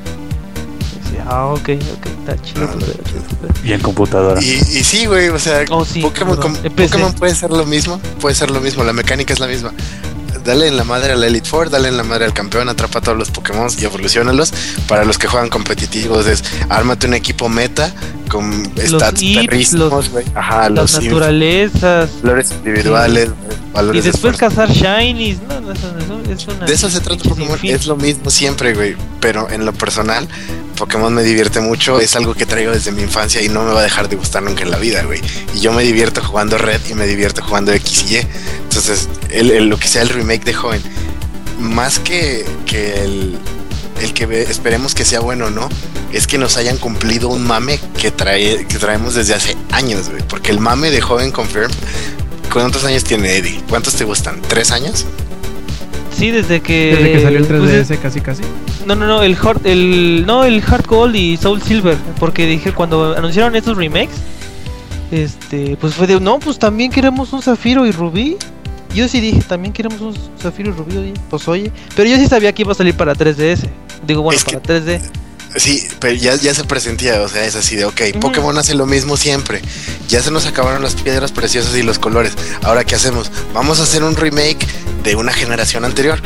[1.17, 2.07] Sí, Ah, ok, ok.
[2.29, 2.61] Está chido.
[2.63, 3.53] No, tu pedo.
[3.65, 4.41] Y en computadora.
[4.43, 6.39] Y, y sí, güey, o sea, Oh, sí, Pokémon,
[7.17, 9.73] puede ser lo mismo, puede ser lo mismo, la mecánica es la misma.
[10.45, 13.03] Dale en la madre al Elite Four, dale en la madre al campeón, atrapa a
[13.03, 14.53] todos los Pokémon y evolucionalos.
[14.87, 17.91] Para los que juegan competitivos es ármate un equipo meta
[18.29, 20.25] con stats IPs, perrísimos, los- güey.
[20.37, 22.11] Ajá, Las los naturalezas.
[22.21, 23.31] flores individuales,
[23.66, 25.39] Y valores de después cazar Shinies.
[25.49, 26.67] No, no, es una.
[26.67, 27.75] De eso se trata Pokémon, fin.
[27.75, 28.97] es lo mismo siempre, güey.
[29.21, 30.27] Pero en lo personal,
[30.77, 33.81] Pokémon me divierte mucho, es algo que traigo desde mi infancia y no me va
[33.81, 35.21] a dejar de gustar nunca en la vida, güey.
[35.55, 38.27] Y yo me divierto jugando Red y me divierto jugando X y Y.
[38.65, 40.83] Entonces, el, el- lo que sea el remake de Joven,
[41.61, 43.39] más que, que el,
[44.03, 45.69] el que esperemos que sea bueno o no,
[46.13, 50.23] es que nos hayan cumplido un mame que, trae, que traemos desde hace años, güey.
[50.29, 51.71] Porque el mame de Joven Confirm,
[52.53, 53.61] ¿cuántos años tiene Eddie?
[53.69, 54.41] ¿Cuántos te gustan?
[54.49, 55.07] ¿Tres años?
[56.17, 56.95] Sí, desde que.
[56.97, 58.43] Desde que salió el pues, 3DS casi casi.
[58.87, 62.73] No, no, no, el Hard, el no, el Hard Gold y Soul Silver, porque dije
[62.73, 64.15] cuando anunciaron estos remakes,
[65.11, 68.37] este, pues fue de, no, pues también queremos un Zafiro y Rubí.
[68.95, 72.27] Yo sí dije, también queremos un Zafiro y Rubí, oye, pues oye, pero yo sí
[72.27, 73.69] sabía que iba a salir para 3DS.
[74.07, 75.01] Digo, bueno, Es que- para 3D.
[75.57, 78.01] Sí, pero ya, ya se presentía, o sea, es así de, ok.
[78.21, 79.63] Pokémon hace lo mismo siempre.
[80.09, 82.35] Ya se nos acabaron las piedras preciosas y los colores.
[82.63, 83.31] Ahora, ¿qué hacemos?
[83.55, 84.67] Vamos a hacer un remake
[85.03, 86.21] de una generación anterior.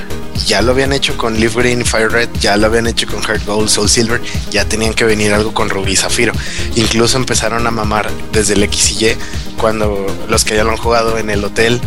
[0.47, 3.23] Ya lo habían hecho con Leaf Green y Fire Red, ya lo habían hecho con
[3.23, 4.21] Heart Gold, Soul Silver,
[4.51, 6.33] ya tenían que venir algo con Rubí y Zafiro.
[6.77, 9.17] Incluso empezaron a mamar desde el X y Y,
[9.59, 11.81] cuando los que ya lo han jugado en el hotel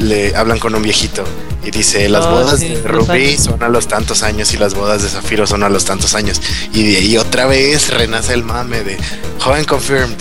[0.00, 1.24] le hablan con un viejito
[1.64, 4.74] y dice, las Ah, bodas sí, de Rubí son a los tantos años y las
[4.74, 6.40] bodas de Zafiro son a los tantos años.
[6.72, 8.96] Y de ahí otra vez renace el mame de
[9.40, 10.16] Joven Confirmed.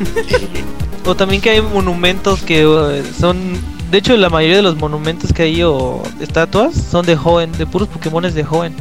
[1.06, 3.38] O también que hay monumentos que eh, son,
[3.90, 7.64] de hecho la mayoría de los monumentos que hay o estatuas son de joven, de
[7.66, 8.74] puros Pokémones de joven.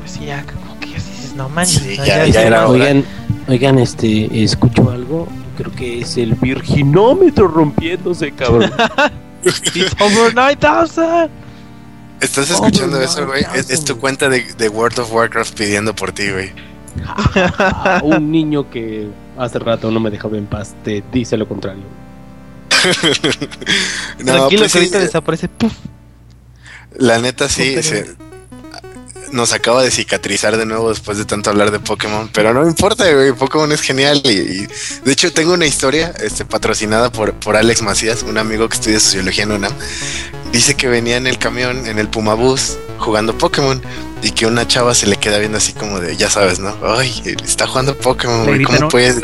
[0.00, 1.82] Pues sí, ya, como que ya dices, no manches.
[1.82, 2.68] Sí, ya- ya era.
[2.68, 3.02] Oigan,
[3.48, 5.26] oigan, este, escucho algo.
[5.56, 8.70] Creo que es el virginómetro rompiéndose, cabrón.
[9.74, 11.30] It's over 9000.
[12.20, 13.44] ¿Estás escuchando eso, güey?
[13.54, 16.50] Es, es tu cuenta de, de World of Warcraft pidiendo por ti, güey.
[17.58, 21.82] A un niño que hace rato no me dejaba en paz te dice lo contrario.
[24.18, 25.48] No, Tranquilo pues que sí, ahorita desaparece.
[25.48, 25.72] Puf.
[26.98, 28.16] La neta sí, Pero- se-
[29.36, 33.10] nos acaba de cicatrizar de nuevo después de tanto hablar de Pokémon, pero no importa,
[33.12, 34.66] güey, Pokémon es genial y, y
[35.04, 38.98] de hecho tengo una historia este, patrocinada por, por Alex Macías, un amigo que estudia
[38.98, 39.72] sociología en UNAM.
[40.52, 43.80] Dice que venía en el camión, en el Pumabús, jugando Pokémon
[44.22, 46.76] y que una chava se le queda viendo así como de, ya sabes, ¿no?
[46.82, 49.20] Ay, está jugando Pokémon, güey, ¿cómo puedes?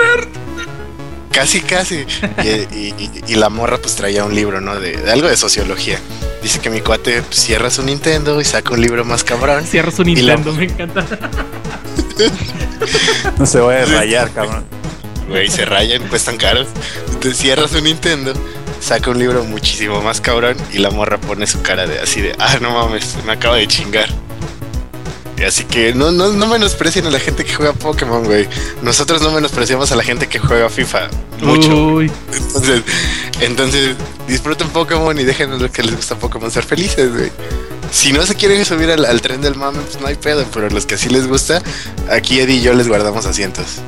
[1.32, 2.04] Casi, casi.
[2.44, 4.78] Y, y- y la morra pues traía un libro, ¿no?
[4.78, 5.98] De, de algo de sociología.
[6.42, 9.64] Dice que mi cuate pues, cierra su Nintendo y saca un libro más cabrón.
[9.64, 11.06] Cierra su la- Nintendo, me encanta.
[13.38, 14.64] No se vaya a rayar, cabrón.
[15.28, 16.66] Güey, se rayan, cuestan caros.
[17.06, 18.32] Entonces cierra su Nintendo,
[18.80, 22.34] saca un libro muchísimo más cabrón y la morra pone su cara de así de,
[22.38, 24.08] ah, no mames, me acaba de chingar.
[25.46, 28.48] Así que no, no, no menosprecien a la gente que juega Pokémon, güey.
[28.82, 31.08] Nosotros no menospreciamos a la gente que juega FIFA.
[31.40, 31.94] Mucho.
[31.94, 32.82] Uy, Entonces,
[33.40, 33.96] entonces
[34.28, 37.30] disfruten Pokémon y dejen a los que les gusta Pokémon ser felices, güey.
[37.90, 40.70] Si no se quieren subir al, al tren del mame, pues no hay pedo, pero
[40.70, 41.60] los que sí les gusta,
[42.10, 43.80] aquí Eddie y yo les guardamos asientos.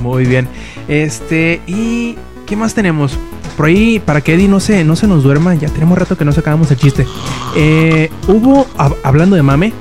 [0.00, 0.48] muy bien.
[0.88, 3.12] Este, ¿y qué más tenemos?
[3.56, 6.24] Por ahí, para que Eddie no se, no se nos duerma, ya tenemos rato que
[6.24, 7.06] no sacábamos el chiste.
[7.56, 9.72] Eh, hubo, hab- hablando de mame,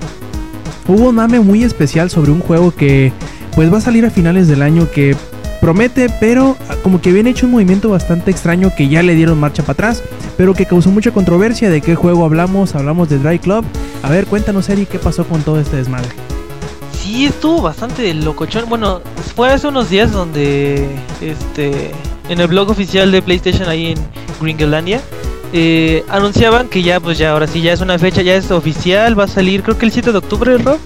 [0.87, 3.11] hubo un mame muy especial sobre un juego que
[3.55, 5.15] pues va a salir a finales del año que
[5.61, 9.39] promete, pero ah, como que viene hecho un movimiento bastante extraño que ya le dieron
[9.39, 10.03] marcha para atrás,
[10.37, 11.69] pero que causó mucha controversia.
[11.69, 12.75] ¿De qué juego hablamos?
[12.75, 13.63] Hablamos de Dry Club.
[14.03, 16.09] A ver, cuéntanos, Eddie, qué pasó con todo este desmadre.
[17.01, 18.65] Sí, estuvo bastante locochón.
[18.67, 19.01] Bueno,
[19.35, 20.87] fue hace unos días donde,
[21.21, 21.91] este,
[22.29, 23.97] en el blog oficial de PlayStation ahí en
[24.41, 25.01] Gringolandia,
[25.55, 29.17] eh, anunciaban que ya, pues ya, ahora sí, ya es una fecha, ya es oficial,
[29.17, 30.79] va a salir, creo que el 7 de octubre, Rob.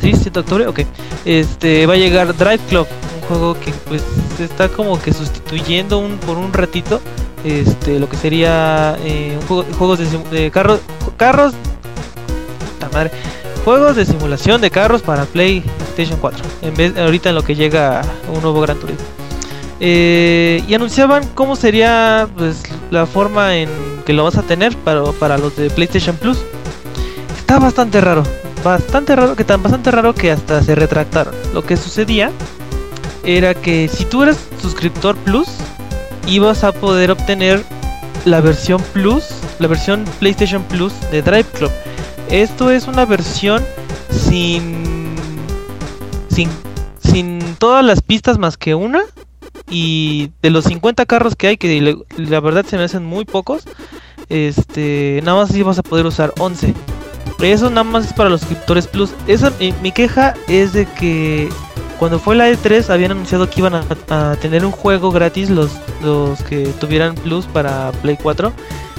[0.00, 0.80] Sí, 7 de octubre, ok.
[1.24, 2.86] Este, va a llegar Drive Club,
[3.20, 4.02] un juego que pues
[4.38, 7.00] está como que sustituyendo un, por un ratito,
[7.44, 10.80] este, lo que sería eh, un juego, juegos de, de carros,
[11.16, 11.52] carros,
[12.74, 13.10] puta madre,
[13.64, 18.02] juegos de simulación de carros para PlayStation 4, en vez ahorita en lo que llega
[18.32, 19.04] un nuevo Gran Turismo.
[19.84, 22.62] Eh, y anunciaban cómo sería pues
[22.92, 23.68] la forma en
[24.06, 26.38] que lo vas a tener para, para los de PlayStation Plus.
[27.36, 28.22] Está bastante raro,
[28.62, 31.34] bastante raro, que tan bastante raro que hasta se retractaron.
[31.52, 32.30] Lo que sucedía
[33.24, 35.48] era que si tú eres suscriptor Plus,
[36.28, 37.64] ibas a poder obtener
[38.24, 39.24] la versión Plus,
[39.58, 41.72] la versión PlayStation Plus de Drive Club.
[42.30, 43.64] Esto es una versión
[44.10, 45.16] sin
[46.30, 46.48] sin
[47.02, 49.02] sin todas las pistas más que una
[49.72, 53.64] y de los 50 carros que hay que la verdad se me hacen muy pocos,
[54.28, 56.74] este nada más ibas a poder usar 11.
[57.40, 59.14] Eso nada más es para los suscriptores Plus.
[59.26, 61.48] Esa, mi, mi queja es de que
[61.98, 65.70] cuando fue la E3 habían anunciado que iban a, a tener un juego gratis los,
[66.02, 68.52] los que tuvieran Plus para Play 4,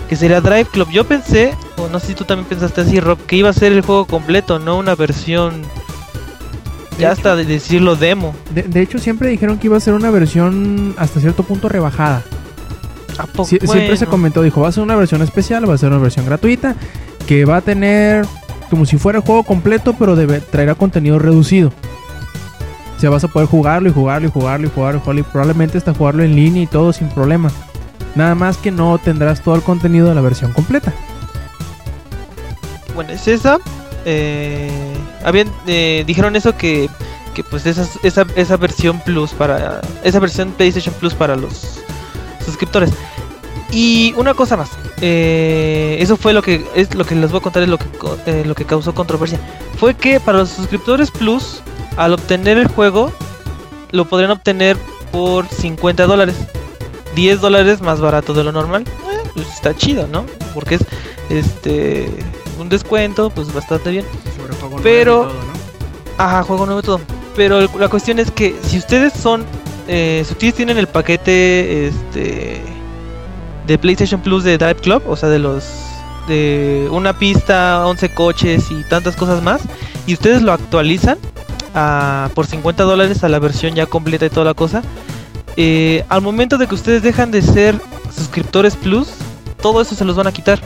[0.10, 0.90] que sería Drive Club.
[0.92, 3.74] Yo pensé, o no sé si tú también pensaste así, Rob, que iba a ser
[3.74, 5.62] el juego completo, no una versión,
[7.00, 8.34] ya hasta de decirlo demo.
[8.54, 12.24] De, de hecho, siempre dijeron que iba a ser una versión hasta cierto punto rebajada.
[13.18, 13.46] ¿A poco?
[13.50, 16.00] Sie- Siempre se comentó, dijo, va a ser una versión especial, va a ser una
[16.00, 16.76] versión gratuita,
[17.28, 18.26] que va a tener
[18.70, 21.72] como si fuera el juego completo, pero debe, traerá contenido reducido.
[22.98, 25.24] O sea, vas a poder jugarlo y jugarlo y jugarlo y jugarlo y jugarlo y
[25.24, 27.52] probablemente hasta jugarlo en línea y todo sin problema.
[28.16, 30.94] Nada más que no tendrás todo el contenido de la versión completa.
[32.96, 33.58] Bueno, es esa.
[34.06, 34.93] Eh,
[35.24, 36.90] habían, eh, dijeron eso que,
[37.34, 41.80] que pues esa, esa, esa versión Plus para esa versión PlayStation Plus para los
[42.46, 42.92] suscriptores.
[43.72, 44.70] Y una cosa más,
[45.02, 47.86] eh, eso fue lo que es lo que les voy a contar es lo que
[48.28, 49.40] eh, lo que causó controversia.
[49.80, 51.62] Fue que para los suscriptores Plus,
[51.98, 53.12] al obtener el juego,
[53.92, 54.78] lo podrían obtener
[55.12, 56.36] por 50 dólares,
[57.16, 58.84] 10 dólares más barato de lo normal.
[58.84, 60.26] Eh, pues está chido, ¿no?
[60.54, 60.86] Porque es
[61.30, 62.10] este
[62.60, 64.06] un descuento, pues bastante bien.
[64.82, 65.32] Pero-
[66.18, 67.02] Ajá, juego nuevo y todo.
[67.36, 69.46] Pero la cuestión es que si ustedes son,
[69.88, 72.62] eh, si ustedes tienen el paquete este
[73.66, 75.64] de PlayStation Plus de Drive Club, o sea, de los
[76.28, 79.62] de una pista, 11 coches y tantas cosas más,
[80.06, 81.18] y ustedes lo actualizan
[81.74, 84.84] a, por 50 dólares a la versión ya completa y toda la cosa,
[85.58, 87.80] eh, al momento de que ustedes dejan de ser
[88.16, 89.08] suscriptores Plus,
[89.62, 90.60] todo eso se los van a quitar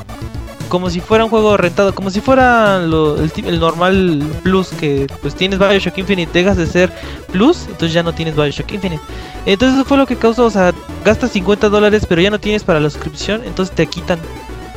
[0.68, 5.60] como si fuera un juego rentado, como si fuera el, normal Plus que pues tienes
[5.60, 6.92] Bioshock Infinite, dejas de ser
[7.32, 9.02] Plus, entonces ya no tienes Bioshock Infinite.
[9.46, 12.64] Entonces eso fue lo que causó, o sea, gastas 50 dólares pero ya no tienes
[12.64, 14.20] para la suscripción, entonces te quitan,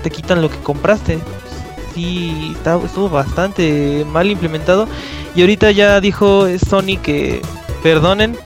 [0.02, 1.18] te quitan lo que compraste.
[1.94, 4.88] Sí, estuvo bastante mal implementado
[5.34, 7.42] y ahorita ya dijo Sony que
[7.82, 8.36] perdonen,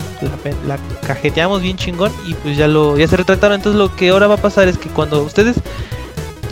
[0.66, 4.26] la, cajeteamos bien chingón y pues ya lo ya se retractaron, entonces lo que ahora
[4.26, 5.56] va a pasar es que cuando ustedes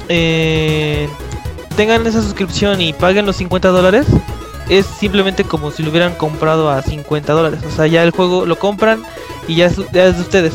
[0.09, 1.09] eh,
[1.77, 4.07] tengan esa suscripción y paguen los 50 dólares,
[4.69, 7.61] es simplemente como si lo hubieran comprado a 50 dólares.
[7.67, 9.03] O sea, ya el juego lo compran
[9.49, 10.55] y ya es, ya es de ustedes.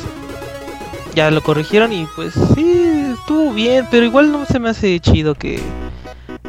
[1.16, 5.34] Ya lo corrigieron y pues sí, estuvo bien, pero igual no se me hace chido
[5.34, 5.60] que,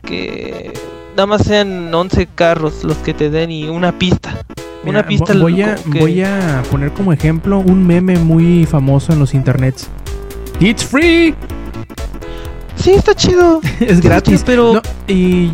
[0.05, 0.73] que
[1.13, 4.37] nada más sean 11 carros los que te den y una pista.
[4.85, 8.67] Mira, una pista vo- voy, a, que- voy a poner como ejemplo un meme muy
[8.67, 9.89] famoso en los internets.
[10.61, 11.35] It's free,
[12.79, 13.61] Sí, está chido.
[13.81, 15.51] es gratis, pero- No, y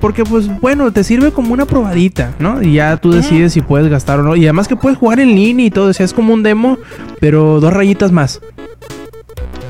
[0.00, 2.62] porque pues bueno, te sirve como una probadita, ¿no?
[2.62, 4.36] Y ya tú decides si puedes gastar o no.
[4.36, 6.78] Y además que puedes jugar en línea y todo, o sea, es como un demo,
[7.20, 8.40] pero dos rayitas más.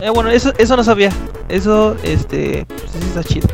[0.03, 1.11] Eh, bueno, eso, eso no sabía.
[1.49, 3.49] Eso, este, pues, sí está chido.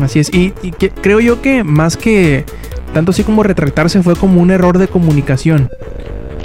[0.00, 0.32] Así es.
[0.32, 2.44] Y, y que- creo yo que más que
[2.94, 5.68] tanto así como retractarse fue como un error de comunicación.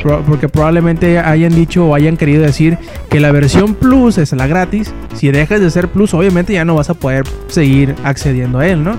[0.04, 2.78] Porque probablemente hayan dicho o hayan querido decir
[3.10, 4.93] que la versión Plus es la gratis.
[5.16, 8.84] Si dejas de ser Plus, obviamente ya no vas a poder seguir accediendo a él,
[8.84, 8.97] ¿no?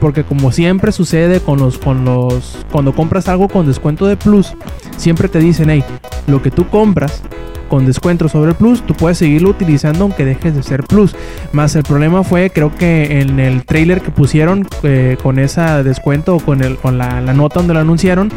[0.00, 4.54] Porque como siempre sucede con los, con los, cuando compras algo con descuento de Plus,
[4.96, 5.84] siempre te dicen, hey,
[6.26, 7.22] lo que tú compras
[7.70, 11.16] con descuento sobre el Plus, tú puedes seguirlo utilizando aunque dejes de ser Plus.
[11.52, 16.36] Más el problema fue, creo que en el trailer que pusieron eh, con ese descuento
[16.36, 18.30] o con, el, con la, la nota donde lo anunciaron,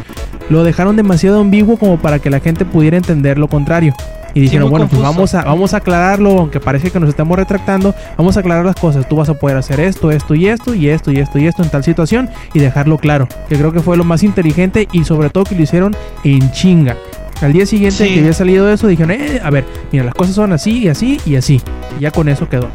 [0.50, 3.94] lo dejaron demasiado ambiguo como para que la gente pudiera entender lo contrario.
[4.36, 7.94] Y dijeron, bueno, pues vamos a, vamos a aclararlo, aunque parece que nos estamos retractando,
[8.18, 9.08] vamos a aclarar las cosas.
[9.08, 11.62] Tú vas a poder hacer esto, esto y esto, y esto y esto y esto
[11.62, 13.28] en tal situación y dejarlo claro.
[13.48, 16.98] Que creo que fue lo más inteligente y sobre todo que lo hicieron en chinga.
[17.42, 18.14] Al día siguiente Sí.
[18.14, 21.20] que había salido eso, dijeron, eh, a ver, mira, las cosas son así y así
[21.26, 21.62] y así.
[21.98, 22.70] Y ya con eso quedó.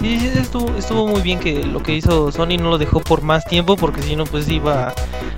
[0.00, 3.22] Sí, sí, estuvo, estuvo muy bien que lo que hizo Sony no lo dejó por
[3.22, 4.88] más tiempo porque si no pues iba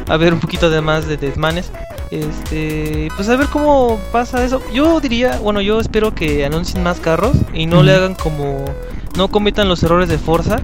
[0.08, 1.70] a haber un poquito de más de desmanes.
[2.10, 4.62] Este, pues a ver cómo pasa eso.
[4.72, 8.64] Yo diría, bueno, yo espero que anuncien más carros y no le hagan como
[9.18, 10.60] no cometan los errores de Forza,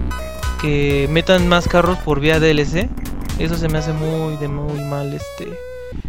[0.61, 2.89] que metan más carros por vía DLC.
[3.37, 5.53] Eso se me hace muy de muy mal este.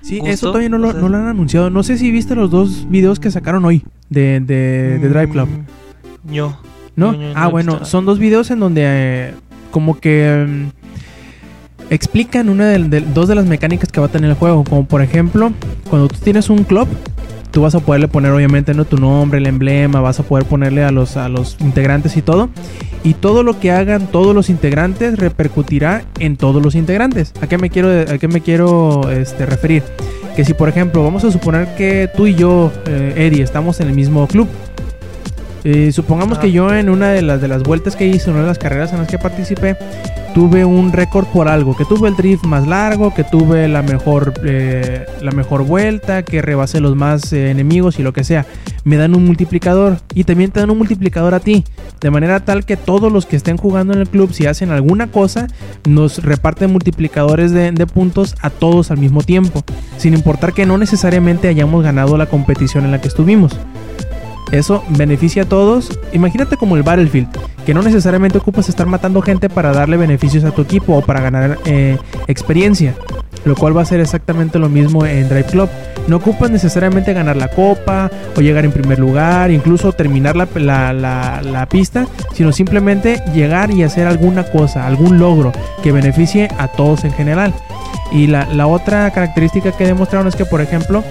[0.02, 1.70] Sí, gusto, eso todavía no lo, o sea- no lo han anunciado.
[1.70, 5.48] No sé si viste los dos videos que sacaron hoy de, de, de Drive Club.
[5.48, 6.58] Mm, No.
[6.94, 7.16] ¿No?
[7.34, 9.34] Ah, bueno, son dos videos en donde eh,
[9.70, 14.30] como que mm, explican una de, de- dos de las mecánicas que va a tener
[14.30, 14.64] el juego.
[14.64, 15.52] Como por ejemplo,
[15.88, 16.88] cuando tú tienes un club,
[17.52, 18.84] tú vas a poderle poner obviamente ¿no?
[18.84, 22.48] tu nombre, el emblema, vas a poder ponerle a los, a los integrantes y todo.
[23.04, 27.32] Y todo lo que hagan todos los integrantes repercutirá en todos los integrantes.
[27.40, 29.82] ¿A qué me quiero, a qué me quiero este, referir?
[30.34, 33.88] Que si por ejemplo vamos a suponer que tú y yo, eh, Eddie, estamos en
[33.88, 34.48] el mismo club.
[35.64, 36.40] Eh, supongamos Ah.
[36.40, 38.58] que yo en una de las, de las vueltas que hice, en una de las
[38.58, 39.76] carreras en las que participé,
[40.32, 44.34] tuve un récord por algo, que tuve el drift más largo, que tuve la mejor,
[44.44, 48.46] eh, la mejor vuelta, que rebasé los más eh, enemigos y lo que sea.
[48.84, 51.64] Me dan un multiplicador y también te dan un multiplicador a ti,
[52.00, 55.06] de manera tal que todos los que estén jugando en el club, si hacen alguna
[55.08, 55.48] cosa,
[55.86, 59.62] nos reparten multiplicadores de, de puntos a todos al mismo tiempo,
[59.98, 63.56] sin importar que no necesariamente hayamos ganado la competición en la que estuvimos.
[64.52, 65.98] Eso beneficia a todos.
[66.12, 67.28] Imagínate como el Battlefield,
[67.64, 71.20] que no necesariamente ocupas estar matando gente para darle beneficios a tu equipo o para
[71.20, 71.98] ganar eh,
[72.28, 72.94] experiencia.
[73.44, 75.68] Lo cual va a ser exactamente lo mismo en Drive Club.
[76.06, 82.06] No ocupas necesariamente ganar la copa o llegar en primer lugar, incluso terminar la, pista,
[82.34, 85.50] sino simplemente llegar y hacer alguna cosa, algún logro
[85.82, 87.54] que beneficie a todos en general.
[88.12, 91.02] Y la, la otra característica que demostraron es que, por ejemplo,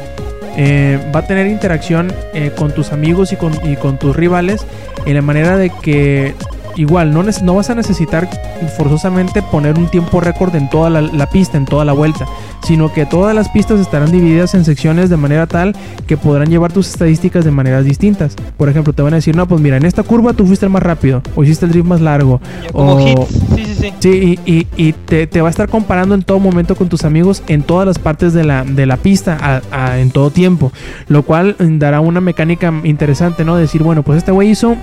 [0.57, 4.65] eh, va a tener interacción eh, con tus amigos y con, y con tus rivales
[5.05, 6.35] en la manera de que
[6.75, 8.29] igual no, no vas a necesitar
[8.77, 12.25] forzosamente poner un tiempo récord en toda la, la pista, en toda la vuelta,
[12.63, 15.75] sino que todas las pistas estarán divididas en secciones de manera tal
[16.07, 18.35] que podrán llevar tus estadísticas de maneras distintas.
[18.57, 20.71] Por ejemplo, te van a decir, no, pues mira, en esta curva tú fuiste el
[20.71, 22.39] más rápido, o hiciste el drift más largo,
[22.71, 23.27] Como o- hits.
[23.55, 23.93] Sí, sí, sí.
[23.99, 27.03] Sí, y, y- y te, te va a estar comparando en todo momento con tus
[27.03, 30.71] amigos en todas las partes de la, de la pista a- a- en todo tiempo.
[31.07, 33.55] Lo cual mm, dará una mecánica interesante, ¿no?
[33.57, 34.75] Decir, bueno, pues este güey hizo,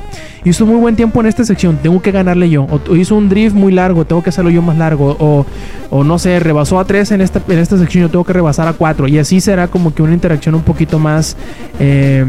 [0.45, 2.65] hizo muy buen tiempo en esta sección, tengo que ganarle yo.
[2.65, 5.17] O, hizo un drift muy largo, tengo que hacerlo yo más largo.
[5.19, 5.47] O,
[5.91, 8.69] o no sé, rebasó a 3 en esta, en esta sección, yo tengo que rebasar
[8.69, 9.09] a 4.
[9.09, 11.37] Y así será como que una interacción un poquito más...
[11.81, 12.25] eh,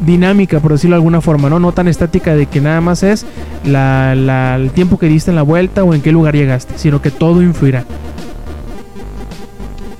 [0.00, 1.58] dinámica, por decirlo de alguna forma, ¿no?
[1.58, 3.26] No tan estática de que nada más es
[3.64, 7.02] la, la- el tiempo que diste en la vuelta o en qué lugar llegaste, sino
[7.02, 7.82] que todo influirá.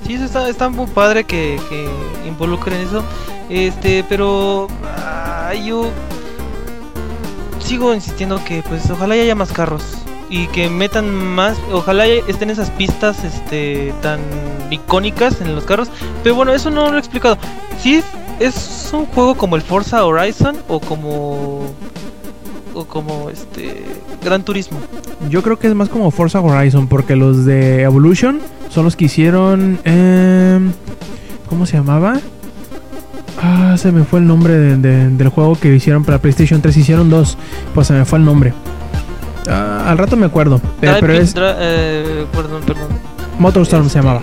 [0.07, 1.89] Sí, eso está, está muy padre que, que
[2.29, 3.03] involucren eso.
[3.51, 5.91] Este, pero ah, yo
[7.61, 9.83] sigo insistiendo que pues ojalá haya más carros
[10.31, 14.21] y que metan más, ojalá estén esas pistas este tan
[14.71, 15.89] icónicas en los carros.
[16.23, 17.39] Pero bueno, eso no lo he explicado.
[17.81, 18.05] Si es,
[18.41, 21.67] es un juego como el Forza Horizon o como
[22.75, 23.85] o como este
[24.23, 24.79] Gran Turismo?
[25.29, 28.41] Yo creo que es más como Forza Horizon, porque los de Evolution
[28.71, 29.79] son los que hicieron.
[29.85, 30.73] em,
[31.49, 32.21] ¿Cómo se llamaba?
[33.43, 36.77] Ah, se me fue el nombre de- de- del juego que hicieron para PlayStation 3.
[36.77, 37.39] Hicieron dos,
[37.75, 38.53] pues se me fue el nombre.
[39.49, 42.89] Ah, al rato me acuerdo, pero, Drive- pero es eh, perdón, perdón.
[43.39, 44.23] Motorstorm se Este, llamaba.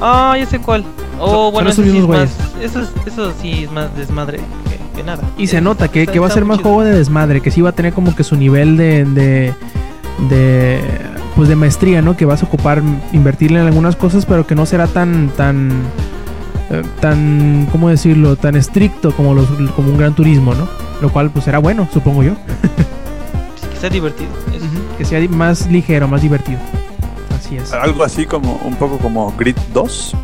[0.00, 0.84] Ah, ya sé cuál.
[1.20, 2.30] Oh, bueno, eso sí, es más,
[2.60, 4.38] eso, es- eso sí es más desmadre
[4.68, 5.22] que, que nada.
[5.36, 6.70] Y se Eh, nota que, está- que va a ser más chido.
[6.70, 9.54] juego de desmadre, que sí va a tener como que su nivel de, de,
[10.28, 10.80] de,
[11.34, 12.16] pues de maestría, ¿no?
[12.16, 12.82] Que vas a ocupar,
[13.12, 15.70] invertirle en algunas cosas, pero que no será tan, tan,
[16.70, 18.36] eh, tan, ¿cómo decirlo?
[18.36, 20.68] Tan estricto como, los, como un gran turismo, ¿no?
[21.00, 22.32] Lo cual pues será bueno, supongo yo.
[23.72, 24.30] Que sea divertido.
[24.54, 24.66] eso.
[24.98, 26.58] Que sea más ligero, más divertido.
[27.36, 27.72] Así es.
[27.72, 30.16] Algo así como un poco como Grid 2.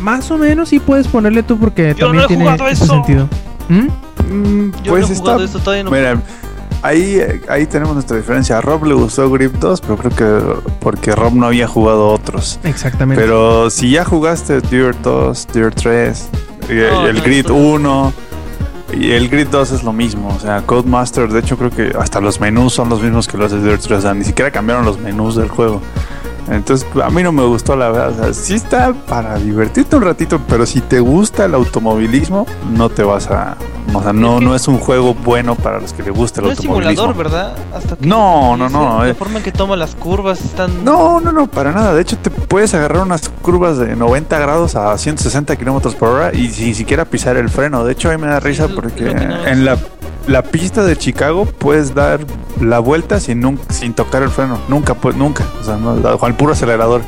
[0.00, 2.84] Más o menos sí puedes ponerle tú porque Yo también no he tiene jugado ese
[2.84, 2.94] eso.
[2.94, 3.28] sentido.
[3.68, 3.86] ¿Mm?
[4.32, 5.14] Mm, Yo pues no he está.
[5.24, 5.90] jugado esto todavía no.
[5.90, 6.20] Mira,
[6.82, 8.58] ahí, eh, ahí tenemos nuestra diferencia.
[8.58, 12.58] A Rob le gustó Grip 2, pero creo que porque Rob no había jugado otros.
[12.64, 13.22] Exactamente.
[13.22, 16.28] Pero si ya jugaste Dirt 2, Dirt 3,
[16.68, 18.12] y No, el no, Grid esto- 1,
[18.92, 20.34] y el Grid 2 es lo mismo.
[20.36, 23.50] O sea, Codemaster, de hecho, creo que hasta los menús son los mismos que los
[23.52, 23.98] de Dirt 3.
[23.98, 25.80] O sea, ni siquiera cambiaron los menús del juego.
[26.50, 28.10] Entonces, a mí no me gustó la verdad.
[28.10, 32.88] O sea, sí está para divertirte un ratito, pero si te gusta el automovilismo, no
[32.88, 33.56] te vas a.
[33.94, 36.40] O sea, no, Es que- no es un juego bueno para los que les gusta
[36.40, 37.02] el no es automovilismo.
[37.12, 37.56] simulador, ¿verdad?
[37.74, 39.14] Hasta que No, no, no, La eh.
[39.14, 40.84] forma en que toma las curvas están.
[40.84, 41.94] No, no, no, para nada.
[41.94, 46.32] De hecho, te puedes agarrar unas curvas de 90 grados a 160 kilómetros por hora
[46.34, 47.84] y sin siquiera pisar el freno.
[47.84, 49.76] De hecho, a mí me da risa es porque no- en la,
[50.26, 52.20] la pista de Chicago puedes dar
[52.60, 54.58] la vuelta sin, nun- sin tocar el freno.
[54.68, 55.44] Nunca, pues, nunca.
[55.60, 57.02] O sea, no, con el puro acelerador.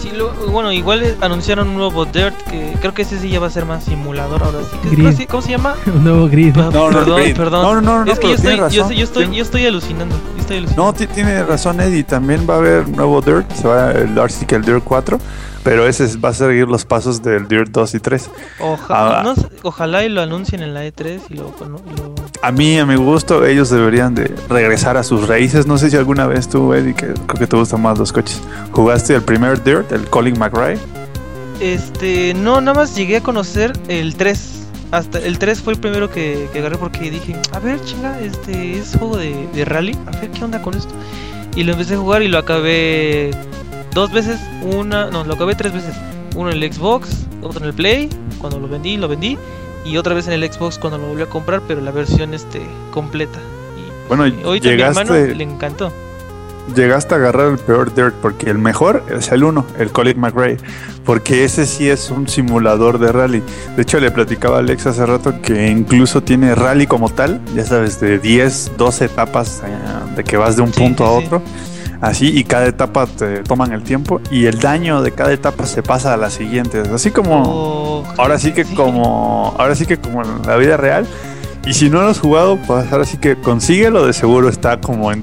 [0.00, 3.46] Sí, lo- bueno, igual anunciaron un nuevo Dirt que creo que ese sí ya va
[3.46, 4.76] a ser más simulador ahora sí.
[4.82, 5.04] que- Grid.
[5.04, 5.74] ¿Cómo se, cómo se llama?
[5.86, 6.54] Un nuevo grid.
[6.56, 7.36] Ah, No, no, perdón, Grid.
[7.36, 7.62] perdón.
[7.62, 10.16] No, no, no, no, es que yo estoy, yo, yo estoy, yo estoy alucinando.
[10.34, 10.84] Yo estoy alucinando.
[10.84, 12.04] No, ti- tiene razón Eddie.
[12.04, 13.50] También va a haber nuevo Dirt.
[13.52, 15.18] Se va el ahora sí que el Dirt 4.
[15.64, 18.28] Pero ese es- va a seguir los pasos del Dirt 2 y 3.
[18.58, 19.22] Oja- Ah.
[19.22, 22.84] no ojalá y lo anuncien en la E3 y lo, no, lo- A mí, a
[22.86, 25.66] mi gusto, ellos deberían de regresar a sus raíces.
[25.68, 28.40] No sé si alguna vez tú, Eddie, que creo que te gustan más los coches,
[28.72, 30.76] jugaste el primer Dirt, el Colin McRae.
[31.60, 34.58] Este, no, nada más llegué a conocer el 3.
[34.90, 38.78] Hasta el 3 fue el primero que, que agarré porque dije, a ver, chinga, este
[38.78, 40.92] es juego de, de rally, a ver qué onda con esto.
[41.54, 43.30] Y lo empecé a jugar y lo acabé
[43.94, 45.94] dos veces, una, no, lo acabé tres veces.
[46.34, 48.08] Uno en el Xbox, otro en el Play,
[48.38, 49.38] cuando lo vendí, lo vendí.
[49.84, 52.60] Y otra vez en el Xbox cuando lo volví a comprar, pero la versión este
[52.92, 53.38] completa.
[53.76, 55.92] Y, Bueno, y ahorita a mi hermano llegaste, le encantó.
[56.74, 60.56] llegaste a agarrar el peor Dirt porque el mejor es el 1, el Colin McRae.
[61.04, 63.42] Porque ese sí es un simulador de rally.
[63.74, 67.40] De hecho, le platicaba a Alex hace rato que incluso tiene rally como tal.
[67.56, 71.10] Ya sabes, de 10, 12 etapas eh, de que vas de un Sí, punto sí,
[71.10, 71.26] a sí.
[72.02, 74.20] Así, y cada etapa te toman el tiempo.
[74.30, 76.82] Y el daño de cada etapa se pasa a la siguiente.
[76.92, 77.42] Así como.
[77.46, 81.06] Oh, Ahora sí que como ahora sí que como en la vida real
[81.64, 85.12] y si no lo has jugado pues ahora sí que consíguelo de seguro está como
[85.12, 85.22] en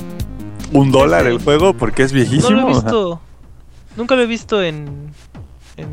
[0.72, 3.22] un dólar el juego porque es No viejísimo lo he o sea, visto.
[3.96, 5.14] Nunca lo he visto en.
[5.78, 5.88] En,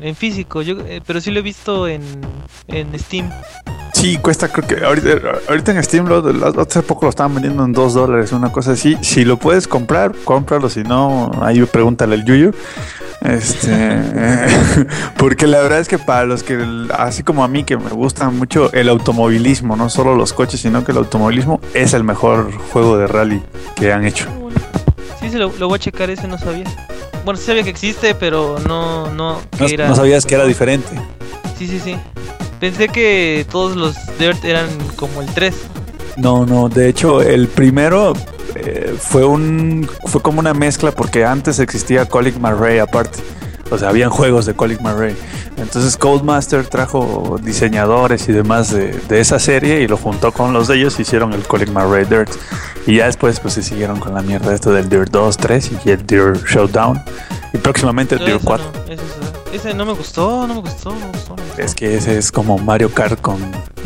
[0.00, 0.62] en físico.
[0.62, 2.02] Yo, eh, pero sí lo he visto en.
[2.66, 3.30] En Steam.
[4.02, 5.08] Sí cuesta creo que ahorita,
[5.48, 8.72] ahorita en Steam lo, lo- hace poco lo estaban vendiendo en dos dólares una cosa
[8.72, 12.50] así si lo puedes comprar cómpralo si no ahí pregúntale al Yuyu
[13.24, 13.70] este
[15.16, 16.58] porque la verdad es que para los que
[16.98, 20.84] así como a mí que me gusta mucho el automovilismo no solo los coches sino
[20.84, 23.40] que el automovilismo es el mejor juego de rally
[23.76, 24.26] que han hecho
[25.20, 26.10] Sí, sí, lo, lo voy a checar.
[26.10, 26.64] Ese no sabía.
[27.24, 29.08] Bueno, sí sabía que existe, pero no.
[29.14, 30.88] No, que No, era- no sabías que era diferente.
[31.56, 31.96] Sí, sí, sí.
[32.62, 35.52] Pensé que todos los Dirt eran como el 3.
[36.16, 38.12] No, no, de hecho el primero
[38.54, 43.18] eh, fue un fue como una mezcla porque antes existía Colin McRae aparte.
[43.72, 45.16] O sea, habían juegos de Colin McRae.
[45.56, 50.68] Entonces Codemaster trajo diseñadores y demás de, de esa serie y lo juntó con los
[50.68, 52.30] de ellos y hicieron el Colin McRae Dirt.
[52.86, 55.90] Y ya después pues se siguieron con la mierda esto del Dirt 2, 3 y
[55.90, 57.02] el Dirt Showdown.
[57.54, 58.70] Y próximamente el Dirt 4.
[58.72, 61.36] no, ese, es- ese no me gustó, no me gustó, no me gustó.
[61.36, 61.62] no me gustó.
[61.62, 63.38] Es que ese es como Mario Kart con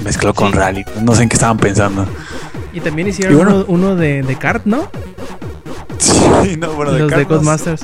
[0.05, 0.56] mezclado con Sí.
[0.59, 0.84] rally.
[1.02, 2.06] No sé en qué estaban pensando.
[2.72, 4.88] Y también hicieron Y bueno- uno, uno de, de kart, ¿no?
[5.98, 7.82] Sí, no, bueno, Los de Kart no- Codemasters.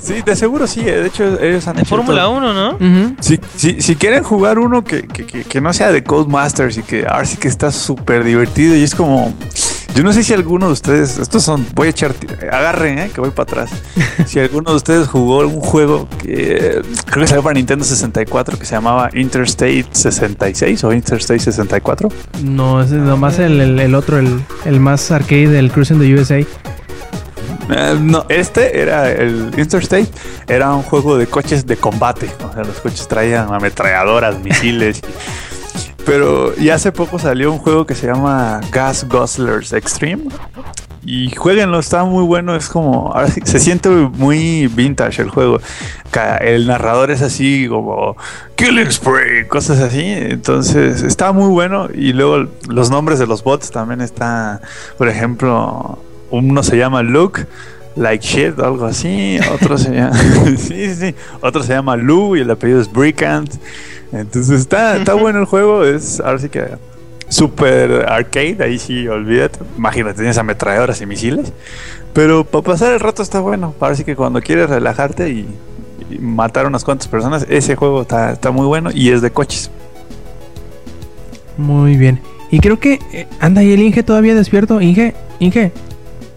[0.00, 0.80] Sí, de seguro sí.
[0.80, 2.36] eh, De hecho, ellos han De hecho Fórmula todo.
[2.38, 2.70] 1, ¿no?
[2.76, 3.16] Ujú.
[3.20, 6.82] Si, si, si quieren jugar uno que, que, que- que no sea de Codemasters y
[6.82, 9.34] que ahora sí que está súper divertido y es como...
[9.94, 12.14] Yo no sé si alguno de ustedes, estos son, voy a echar,
[12.50, 13.70] agarren, eh, que voy para atrás.
[14.26, 18.64] si alguno de ustedes jugó un juego que creo que salió para Nintendo 64 que
[18.64, 22.08] se llamaba Interstate 66 o Interstate 64.
[22.44, 26.38] No, es nomás el, el- el otro, el, el más arcade, el Cruising the USA.
[27.72, 30.08] Eh, no, este era el Interstate,
[30.48, 32.30] era un juego de coches de combate.
[32.48, 35.00] O sea, los coches traían ametralladoras, misiles.
[36.06, 40.24] Pero y hace poco salió un juego que se llama Gas Guzzlers Extreme.
[41.04, 42.54] Y jueguenlo, está muy bueno.
[42.54, 43.14] Es como.
[43.44, 45.60] se siente muy vintage el juego.
[46.40, 48.16] El narrador es así como.
[48.56, 50.04] Killing Spree, cosas así.
[50.04, 51.88] Entonces está muy bueno.
[51.92, 54.60] Y luego los nombres de los bots también está.
[54.98, 55.98] Por ejemplo,
[56.30, 57.46] uno se llama Luke.
[57.96, 59.38] Like shit, algo así.
[59.52, 60.16] Otro se llama.
[60.46, 61.14] sí, sí, sí.
[61.40, 63.54] Otro se llama Lou y el apellido es Brickant.
[64.12, 65.84] Entonces está, está bueno el juego.
[65.84, 66.64] Es ahora sí que
[67.28, 69.60] super arcade, ahí sí, olvídate.
[69.76, 71.52] Imagínate, tienes ametralladoras y misiles.
[72.12, 73.74] Pero para pasar el rato está bueno.
[73.78, 75.46] Parece que cuando quieres relajarte y,
[76.10, 79.70] y matar unas cuantas personas, ese juego está, está muy bueno y es de coches.
[81.56, 82.20] Muy bien.
[82.50, 84.80] Y creo que eh, anda ahí el Inge todavía despierto.
[84.80, 85.70] Inge, Inge,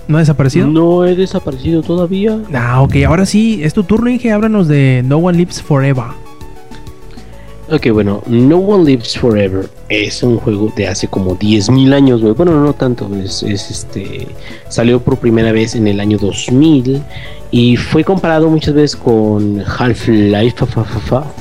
[0.08, 0.68] ¿no ha desaparecido?
[0.68, 2.40] No he desaparecido todavía.
[2.54, 4.32] Ah, ok, ahora sí, es tu turno, Inge.
[4.32, 6.06] Háblanos de No One Lives Forever.
[7.74, 12.34] Ok, bueno, No One Lives Forever es un juego de hace como 10.000 años, güey.
[12.36, 14.28] Bueno, no tanto, es, es, este
[14.70, 17.02] salió por primera vez en el año 2000
[17.50, 21.34] y fue comparado muchas veces con Half-Life, fa, fa, fa, fa,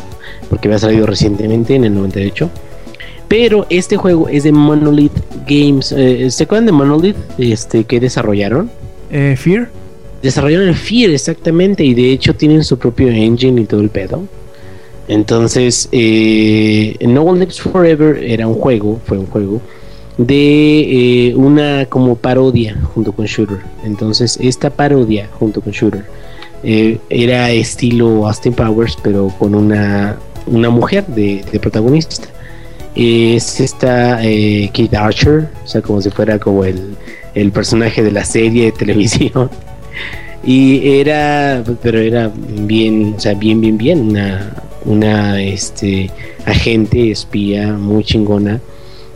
[0.49, 2.49] porque había salido recientemente en el 98.
[3.29, 5.13] Pero este juego es de Monolith
[5.47, 5.93] Games.
[5.93, 8.71] Eh, ¿Se acuerdan de Monolith este, que desarrollaron?
[9.11, 9.69] Eh, Fear.
[10.23, 14.23] Desarrollaron el Fear exactamente y de hecho tienen su propio engine y todo el pedo.
[15.13, 19.61] Entonces, eh, No One Forever era un juego, fue un juego
[20.17, 23.59] de eh, una como parodia junto con Shooter.
[23.85, 26.07] Entonces, esta parodia junto con Shooter
[26.63, 30.17] eh, era estilo Austin Powers, pero con una,
[30.47, 32.29] una mujer de, de protagonista.
[32.97, 36.97] Es esta eh, Kate Archer, o sea, como si fuera como el,
[37.35, 39.51] el personaje de la serie de televisión.
[40.45, 44.53] Y era, pero era bien, o sea, bien, bien, bien, una,
[44.85, 46.11] una este,
[46.47, 48.61] agente espía muy chingona.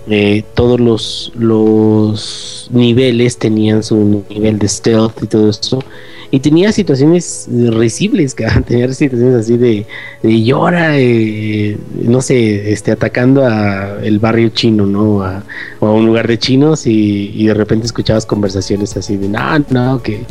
[0.08, 5.82] Eh, todos los, los niveles tenían su nivel de stealth y todo eso.
[6.30, 8.34] Y tenía situaciones risibles,
[8.66, 9.86] tenía situaciones así de,
[10.22, 15.22] de llora, eh, no sé, este, atacando a el barrio chino, ¿no?
[15.22, 15.44] A,
[15.80, 20.02] o a un lugar de chinos y, de repente escuchabas conversaciones así de, no, no,
[20.02, 20.24] que,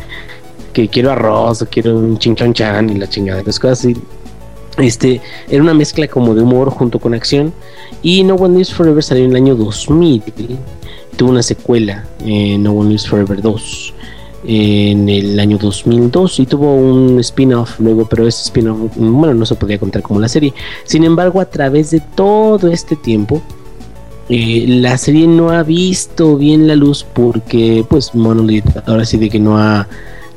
[0.73, 3.95] que quiero arroz o quiero un chinchon chan y la chingada, las cosas así.
[4.77, 7.53] Este, era una mezcla como de humor junto con acción.
[8.01, 10.23] Y No One Lives Forever salió en el año 2000.
[11.15, 13.93] Tuvo una secuela, eh, No One Lives Forever 2,
[14.47, 16.39] en el año 2002.
[16.39, 20.27] Y tuvo un spin-off luego, pero ese spin-off, bueno, no se podía contar como la
[20.27, 20.53] serie.
[20.83, 23.41] Sin embargo, a través de todo este tiempo,
[24.27, 29.29] eh, la serie no ha visto bien la luz porque, pues, Monolith ahora sí de
[29.29, 29.87] que no ha,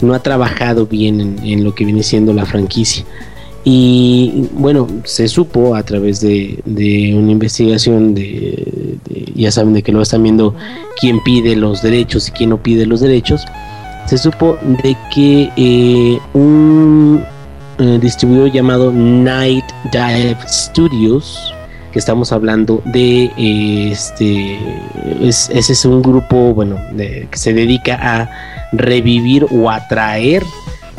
[0.01, 3.05] no ha trabajado bien en, en lo que viene siendo la franquicia.
[3.65, 6.59] Y bueno, se supo a través de,
[7.15, 8.97] una investigación de,
[9.35, 10.55] ya saben de que lo están viendo
[11.01, 13.45] quién pide los derechos y quién no pide los derechos.
[14.07, 17.23] Se supo de que eh, un
[17.79, 21.53] eh, distribuidor llamado Night Dive Studios,
[21.93, 23.31] que estamos hablando de
[23.93, 24.59] este,
[25.21, 28.31] es- ese es un grupo, bueno, de- que se dedica a
[28.73, 30.43] revivir o atraer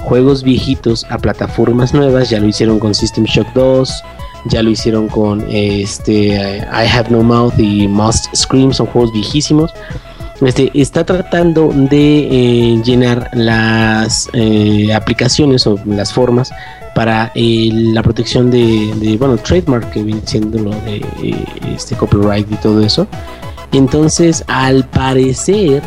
[0.03, 2.29] juegos viejitos a plataformas nuevas.
[2.29, 4.03] Ya lo hicieron con System Shock 2,
[4.45, 9.71] ya lo hicieron con este I Have No Mouth y Must Scream, son juegos viejísimos.
[10.41, 16.51] Este, está tratando de eh, llenar las eh, aplicaciones o las formas
[16.95, 21.05] para eh, la protección de, de, bueno, trademark que viene siendo lo de
[21.75, 23.05] este copyright y todo eso.
[23.73, 25.83] Entonces, al parecer,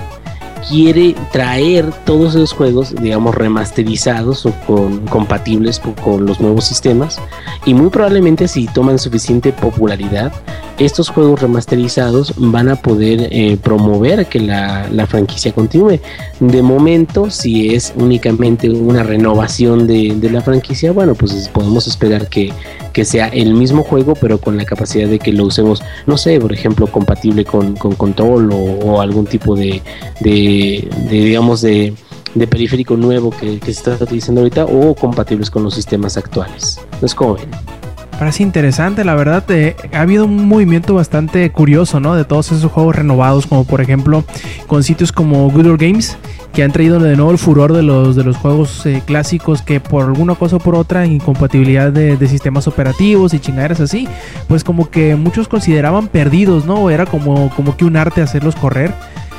[0.69, 7.21] quiere traer todos esos juegos, digamos, remasterizados o con, compatibles con los nuevos sistemas.
[7.65, 10.33] Y muy probablemente si toman suficiente popularidad,
[10.79, 16.01] estos juegos remasterizados van a poder eh, promover que la, franquicia continúe.
[16.41, 21.87] De momento, si es únicamente una renovación de, de la franquicia, bueno, pues es- podemos
[21.87, 22.53] esperar que,
[22.93, 26.39] que sea el mismo juego, pero con la capacidad de que lo usemos, no sé,
[26.41, 29.83] por ejemplo, compatible con, con control o, algún tipo de,
[30.21, 31.95] de, de, digamos, de,
[32.35, 36.81] de periférico nuevo que, que se está utilizando ahorita o compatibles con los sistemas actuales.
[36.85, 37.82] Entonces, como ven?
[38.23, 39.43] Parece interesante, la verdad.
[39.51, 42.15] eh, ha habido un movimiento bastante curioso, ¿no?
[42.15, 44.23] De todos esos juegos renovados, como por ejemplo
[44.69, 46.17] con sitios como Good Old Games,
[46.53, 49.81] que han traído de nuevo el furor de los, de los juegos eh, clásicos que
[49.81, 54.07] por alguna cosa o por otra, incompatibilidad de, sistemas operativos y chingaderas así,
[54.47, 56.91] pues como que muchos consideraban perdidos, ¿no?
[56.91, 58.95] Era como, como que un arte hacerlos correr.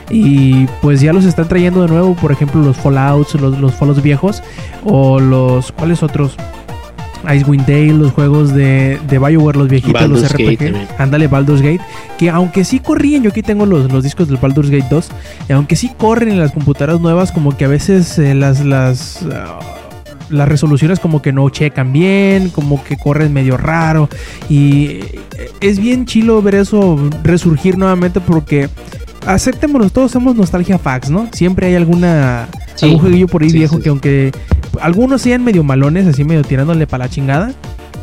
[0.10, 4.04] Y pues ya los están trayendo de nuevo, por ejemplo, los Fallouts, los, los Fallouts
[4.04, 4.44] viejos,
[4.84, 5.72] o los.
[5.72, 6.36] ¿Cuáles otros?
[7.32, 10.88] Icewind Dale, los juegos de, de Bioware, los viejitos, los Baldur's RPG.
[11.00, 11.82] Ándale, Baldur's Gate.
[12.18, 15.10] Que aunque sí corrían, yo aquí tengo los, los discos del Baldur's Gate 2.
[15.50, 18.64] Y aunque sí corren en las computadoras nuevas, como que a veces eh, las.
[18.66, 19.60] las ah,
[20.30, 24.10] las resoluciones como que no checan bien, como que corren medio raro.
[24.50, 25.22] Y eh,
[25.62, 28.68] es bien chilo ver eso resurgir nuevamente porque
[29.28, 31.28] aceptémonos, todos somos nostalgia fax, ¿no?
[31.34, 32.86] Siempre hay alguna Sí.
[32.86, 34.32] algún jueguillo por ahí Sí, viejo sí, que aunque
[34.82, 37.54] algunos sean medio malones, así medio tirándole para la chingada,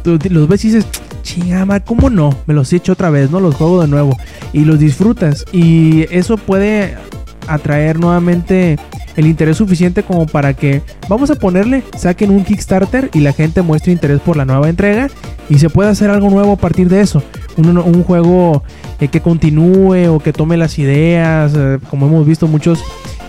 [0.05, 0.87] los ves y dices,
[1.23, 2.35] chingama, ¿cómo no?
[2.47, 3.41] Me los he hecho otra vez, ¿no?
[3.41, 4.17] Los juego de nuevo
[4.53, 6.97] y los disfrutas y eso puede
[7.47, 8.79] atraer nuevamente
[9.17, 13.63] el interés suficiente como para que vamos a ponerle, saquen un Kickstarter y la gente
[13.63, 15.09] muestre interés por la nueva entrega
[15.49, 17.23] y se puede hacer algo nuevo a partir de eso.
[17.57, 18.63] Un, un juego
[19.01, 22.81] eh, que continúe o que tome las ideas, eh, como hemos visto muchos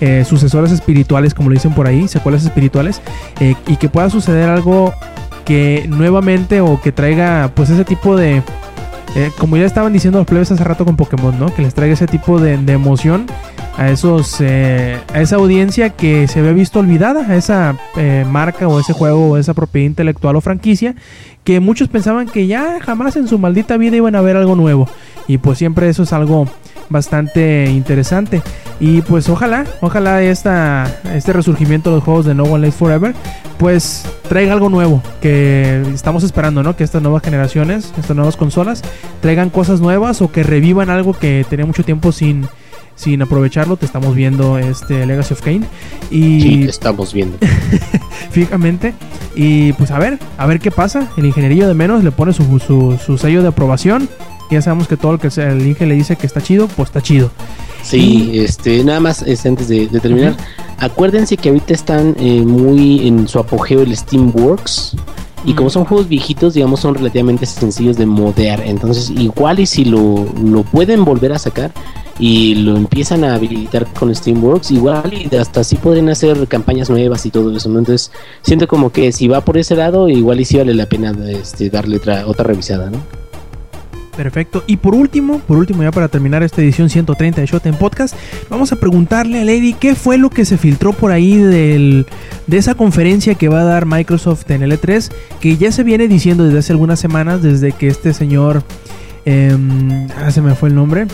[0.02, 3.02] eh, sucesores espirituales, como lo dicen por ahí, secuelas espirituales,
[3.40, 4.94] eh, y que pueda suceder algo
[5.46, 8.42] que nuevamente o que traiga pues ese tipo de...
[9.16, 11.54] eh, como ya estaban diciendo los plebes hace rato con Pokémon, ¿no?
[11.54, 13.28] Que les traiga ese tipo de, emoción
[13.78, 17.78] a esos eh, a esa audiencia que se había visto olvidada, a esa
[18.28, 20.96] marca o ese juego o esa propiedad intelectual o franquicia
[21.44, 24.88] que muchos pensaban que ya jamás en su maldita vida iban a ver algo nuevo
[25.28, 26.48] y pues siempre eso es algo
[26.92, 28.42] bastante interesante
[28.80, 33.14] y pues ojalá ojalá esta este resurgimiento de los juegos de No One Lives Forever
[33.58, 38.82] pues traiga algo nuevo que estamos esperando no que estas nuevas generaciones estas nuevas consolas
[39.22, 42.48] traigan cosas nuevas o que revivan algo que tenía mucho tiempo sin
[42.96, 45.62] sin aprovecharlo, te estamos viendo este Legacy of Kane
[46.12, 47.38] y Sí, estamos viendo.
[48.32, 48.94] fíjicamente
[49.36, 51.10] y pues a ver, a ver qué pasa.
[51.18, 54.08] El ingenierillo de menos le pone su, su, su sello de aprobación.
[54.52, 56.90] Ya sabemos que todo lo que sea- el Inge le dice que está chido, pues
[56.90, 57.32] está chido.
[57.84, 60.36] Sí, este, nada más este, antes de, de terminar,
[60.78, 64.96] acuérdense que ahorita están eh, muy en su apogeo el Steamworks.
[65.44, 68.62] Y como son juegos viejitos, digamos, son relativamente sencillos de modear.
[68.64, 71.72] Entonces, igual y si lo, lo pueden volver a sacar
[72.20, 77.26] y lo empiezan a habilitar con Steamworks, igual y hasta así podrían hacer campañas nuevas
[77.26, 77.80] y todo eso, ¿no?
[77.80, 78.12] Entonces,
[78.44, 81.72] siento como que si va por ese lado, igual y sí vale la pena este,
[81.72, 83.00] darle otra, otra revisada, ¿no?
[84.22, 84.64] Perfecto.
[84.68, 88.16] Y por último, por último, ya para terminar esta edición 130 de Shot en Podcast,
[88.52, 92.06] vamos a preguntarle a Lady qué fue lo que se filtró por ahí de
[92.52, 96.44] esa conferencia que va a dar Microsoft en el E3, que ya se viene diciendo
[96.44, 98.62] desde hace algunas semanas, desde que este señor,
[99.26, 101.08] em, ah, se me fue el nombre,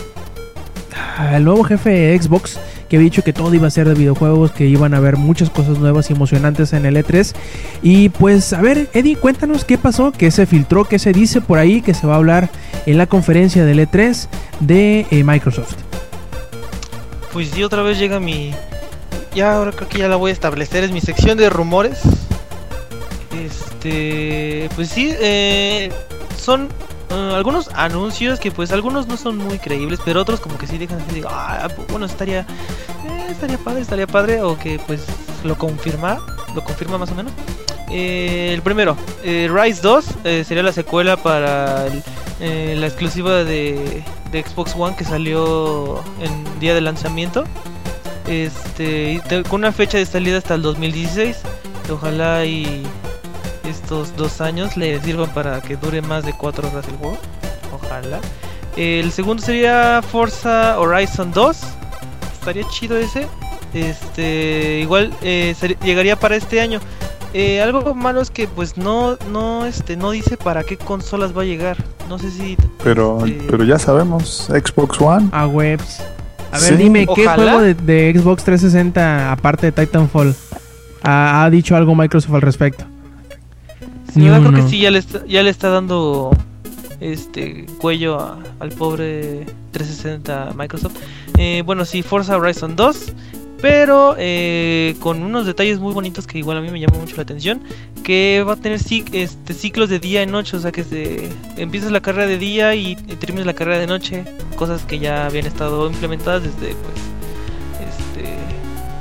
[1.32, 2.58] El nuevo jefe de Xbox,
[2.88, 5.50] que había dicho que todo iba a ser de videojuegos, que iban a haber muchas
[5.50, 7.34] cosas nuevas y emocionantes en el E3.
[7.82, 11.58] Y pues, a ver, Eddie, cuéntanos qué pasó, qué se filtró, qué se dice por
[11.58, 12.50] ahí, que se va a hablar
[12.86, 14.28] en la conferencia del E3
[14.60, 15.74] de eh, Microsoft.
[17.32, 18.52] Pues sí, otra vez llega mi.
[19.34, 20.84] Ya ahora creo que ya la voy a establecer.
[20.84, 22.00] Es mi sección de rumores.
[23.36, 24.68] Este.
[24.74, 25.90] Pues sí, eh,
[26.36, 26.68] son
[27.10, 30.78] eh, algunos anuncios que, pues, algunos no son muy creíbles, pero otros, como que sí
[30.78, 31.22] dejan así.
[31.28, 32.40] Ah, bueno, estaría.
[32.40, 34.42] eh, estaría padre, estaría padre.
[34.42, 35.04] O que, pues,
[35.44, 36.18] lo confirma.
[36.54, 37.32] Lo confirma más o menos.
[37.90, 42.02] Eh, el primero, eh, Rise 2 eh, sería la secuela para el-
[42.80, 47.44] la exclusiva de, de Xbox One que salió en día de lanzamiento.
[48.26, 51.36] Este, con una fecha de salida hasta el 2016.
[51.86, 52.82] que Ojalá y
[53.68, 57.18] estos dos años le sirvan para que dure más de cuatro horas el juego.
[57.72, 58.20] Ojalá.
[58.76, 61.56] El segundo sería Forza Horizon 2.
[62.40, 63.26] Estaría chido ese.
[63.74, 66.80] Este, igual eh, ser- llegaría para este año.
[67.34, 71.42] Eh, algo malo es que pues no no este no dice para qué consolas va
[71.42, 71.76] a llegar.
[72.08, 75.28] No sé si Pero, este, pero ya sabemos, Xbox One.
[75.32, 76.00] A webs.
[76.50, 76.76] A ver, Sí.
[76.76, 77.34] dime, ¿qué Ojalá.
[77.34, 80.34] juego de, de Xbox 360, aparte de Titanfall,
[81.02, 82.84] ha, ha dicho algo Microsoft al respecto?
[84.12, 84.40] Sí, ¿verdad?
[84.40, 86.30] creo que sí, ya le está, ya le está dando
[87.00, 90.96] este cuello a- al pobre 360 Microsoft.
[91.36, 93.12] Eh, bueno, sí, Forza Horizon 2,
[93.60, 97.22] pero eh, con unos detalles muy bonitos que igual a mí me llaman mucho la
[97.22, 97.60] atención,
[98.02, 101.90] que va a tener este, ciclos de día y noche, o sea que se, empiezas
[101.92, 104.24] la carrera de día y, y terminas la carrera de noche,
[104.56, 108.38] cosas que ya habían estado implementadas desde pues este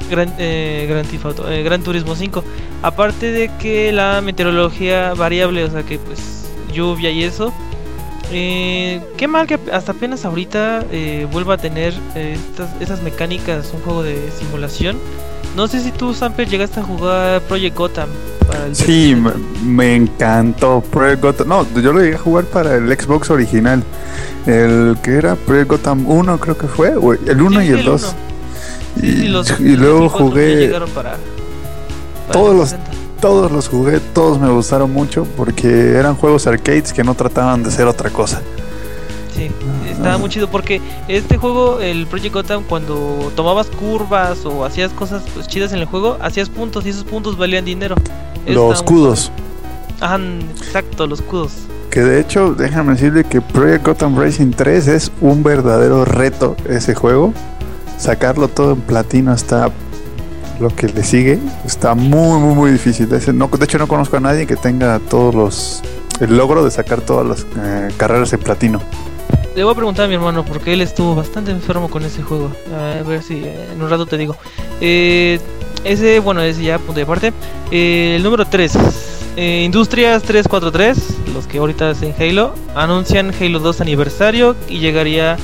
[0.09, 1.05] Gran, eh, Gran,
[1.51, 2.43] eh, Gran Turismo 5.
[2.83, 6.19] Aparte de que la meteorología variable, o sea que pues
[6.73, 7.53] lluvia y eso.
[8.31, 13.71] Eh, qué mal que hasta apenas ahorita eh, vuelva a tener eh, estas, esas mecánicas,
[13.73, 14.97] un juego de simulación.
[15.55, 18.09] No sé si tú, Samper, llegaste a jugar Project Gotham.
[18.45, 19.65] Para el Sí, me, 360.
[19.65, 21.47] me encantó Project Gotham.
[21.47, 23.81] No, yo lo llegué a jugar para el Xbox original.
[24.45, 26.95] El que era Project Gotham 1 creo que fue.
[26.95, 28.03] o el 1 Sí, y el el 2.
[28.03, 28.13] uno.
[28.97, 30.55] Y, Sí, sí, los- y luego jugué...
[30.57, 31.15] llegaron para
[32.33, 33.07] todos los- 360.
[33.21, 37.71] Todos los jugué, todos me gustaron mucho porque eran juegos arcades que no trataban de
[37.71, 38.41] ser otra cosa.
[39.35, 39.49] Sí,
[39.89, 45.23] estaba muy chido porque este juego, el Project Gotham, cuando tomabas curvas o hacías cosas
[45.33, 47.95] pues, chidas en el juego, hacías puntos y esos puntos valían dinero.
[48.45, 49.31] Los padre.
[49.99, 50.19] Ajá,
[50.55, 51.51] exacto, los kudos.
[51.89, 56.93] Que de hecho, déjame decirle que Project Gotham Racing 3 es un verdadero reto ese
[56.93, 57.33] juego.
[57.97, 59.71] Sacarlo todo en platino está
[60.59, 61.39] lo que le sigue.
[61.65, 63.07] Está muy, muy, muy difícil.
[63.33, 65.81] No, de hecho, no conozco a nadie que tenga todos los.
[66.19, 68.81] El logro de sacar todas las eh, carreras en platino.
[69.57, 72.51] Le voy a preguntar a mi hermano porque él estuvo bastante enfermo con ese juego.
[72.71, 74.35] A ver si eh, en un rato te digo.
[74.79, 75.39] Eh,
[75.83, 77.33] ese, bueno, ese ya punto de aparte.
[77.71, 78.77] Eh, el número 3.
[79.35, 85.37] Industrias 343, los que ahorita hacen Halo, anuncian Halo 2 aniversario y llegaría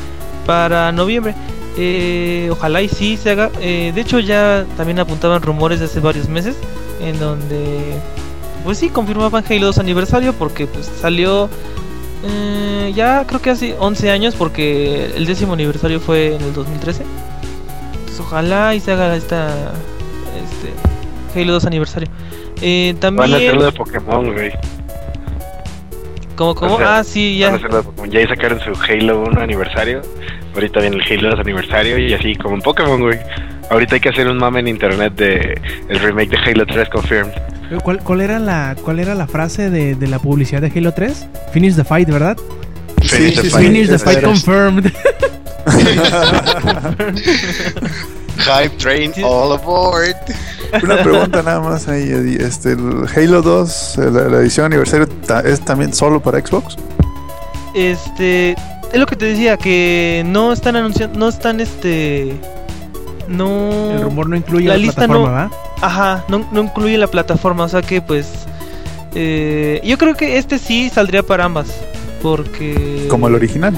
[0.45, 1.34] para noviembre.
[1.78, 3.50] Eh, ojalá y sí se haga.
[3.60, 6.56] Eh, de hecho ya también apuntaban rumores de hace varios meses
[7.02, 7.95] en donde
[8.64, 11.50] pues sí confirmaban Halo 2 aniversario porque pues salió
[12.26, 17.04] eh, ya creo que hace 11 años porque el décimo aniversario fue en el 2013.
[17.94, 19.74] Entonces ojalá y se haga esta
[20.38, 22.08] este Halo 2 aniversario.
[22.62, 24.52] Eh, Van a también hacerlo de Pokémon, güey.
[26.36, 28.12] como como o sea, ah sí Van a ya hacerlo de Pokémon.
[28.12, 30.02] Ya sacaron su Halo 1 aniversario.
[30.53, 33.19] Ahorita viene el Halo 2 aniversario y así como en Pokémon, güey.
[33.69, 35.59] Ahorita hay que hacer un mame en internet de
[35.89, 37.31] el remake de Halo 3 confirmed.
[37.84, 41.27] ¿Cuál, cuál era la, ¿Cuál era la frase de, de la publicidad de Halo 3?
[41.53, 42.38] Finish the fight, ¿verdad?
[43.01, 43.65] Finish the sí, fight.
[43.67, 44.91] Finish the fight confirmed.
[48.38, 50.15] Hype train all aboard.
[50.84, 52.43] Una pregunta nada más ahí, Eddie.
[52.43, 56.77] Este, el Halo 2, eh, la, la edición aniversario, ta- ¿es también solo para Xbox?
[57.75, 58.55] este
[58.94, 62.34] es lo que te decía que no están anunciando no están este
[63.28, 65.57] no El rumor no incluye La la, lista plataforma, no- ¿verdad?
[65.82, 68.28] Ajá, no, no incluye la plataforma, o sea que pues
[69.15, 71.68] eh, yo creo que este sí saldría para ambas,
[72.22, 73.78] porque Como el original.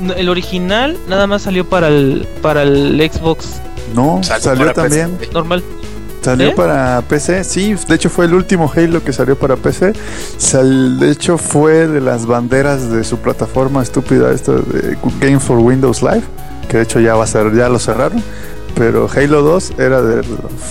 [0.00, 3.60] no, el original nada más salió para el para el Xbox
[3.94, 5.12] No, Salió también.
[5.16, 5.32] PC.
[5.32, 5.62] normal.
[6.26, 6.54] Salió ¿Eh?
[6.56, 9.92] para PC, sí, de hecho fue el último Halo que salió para PC.
[10.38, 15.58] Sal- de hecho fue de las banderas de su plataforma estúpida esta de Game for
[15.60, 16.24] Windows Live,
[16.68, 18.20] que de hecho ya va a ser, ya lo cerraron.
[18.74, 20.24] Pero Halo 2 era de,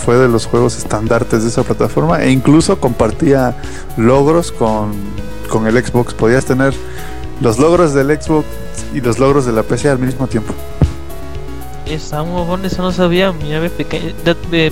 [0.03, 3.55] fue de los juegos estandartes de esa plataforma e incluso compartía
[3.95, 4.91] logros con,
[5.49, 6.13] con el Xbox.
[6.13, 6.73] Podías tener
[7.39, 8.45] los logros del Xbox
[8.93, 10.53] y los logros de la PC al mismo tiempo.
[11.85, 14.13] Está bueno, eso no sabía, mira peque-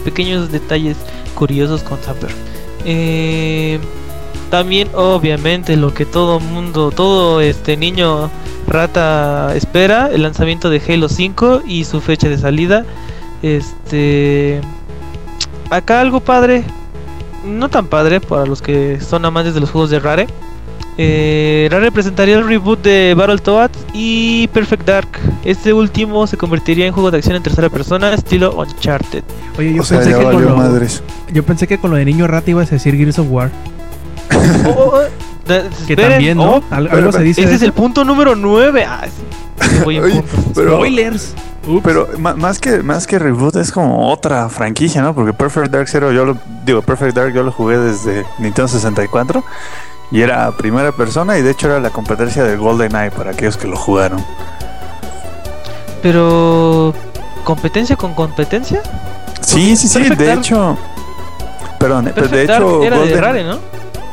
[0.03, 0.97] pequeños detalles
[1.35, 2.31] curiosos con Zapper.
[2.85, 3.79] Eh,
[4.49, 8.29] también obviamente lo que todo mundo, todo este niño
[8.67, 12.85] rata espera, el lanzamiento de Halo 5 y su fecha de salida.
[13.41, 14.61] Este
[15.69, 16.63] acá algo padre,
[17.45, 20.27] no tan padre para los que son amantes de los juegos de Rare.
[20.97, 25.07] Eh, Rare presentaría el reboot de Battletoads y Perfect Dark.
[25.43, 29.23] Este último se convertiría en juego de acción en tercera persona, estilo Uncharted.
[29.57, 31.01] Oye, yo, o sea, pensé que con lo, madres.
[31.31, 33.49] yo pensé que con lo de niño rata ibas a decir Gears of War.
[34.65, 35.01] Oh, oh, oh,
[35.45, 36.55] Que esperen, también, ¿no?
[36.57, 38.85] oh, Al- pero- algo se dice ese es el punto número 9.
[38.87, 39.05] Ah,
[39.85, 40.23] Oye,
[40.55, 41.33] pero- Spoilers.
[41.83, 45.13] Pero ma- más que más que reboot es como otra franquicia, ¿no?
[45.15, 49.43] Porque Perfect Dark Zero yo lo digo, Perfect Dark yo lo jugué desde Nintendo 64
[50.11, 53.57] y era primera persona y de hecho era la competencia del Golden Eye para aquellos
[53.57, 54.23] que lo jugaron.
[56.01, 56.93] Pero
[57.43, 58.81] competencia con competencia.
[59.41, 60.77] Sí, sí, sí, Perfect de Dark- hecho
[61.79, 63.59] Perdón, pero de Dark hecho era de Golden- Rare, ¿no?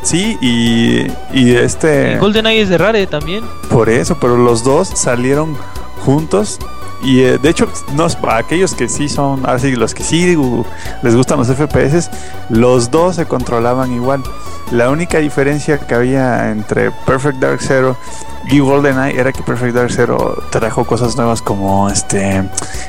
[0.03, 3.45] Sí, y y este GoldenEye es de Rare también.
[3.69, 5.57] Por eso, pero los dos salieron
[6.05, 6.59] juntos.
[7.03, 10.37] Y eh, de hecho, no, para aquellos que sí son, ahora sí, los que sí
[11.03, 12.11] les gustan los FPS,
[12.51, 14.23] los dos se controlaban igual.
[14.71, 17.97] La única diferencia que había entre Perfect Dark Zero
[18.51, 22.43] y GoldenEye era que Perfect Dark Zero trajo cosas nuevas como este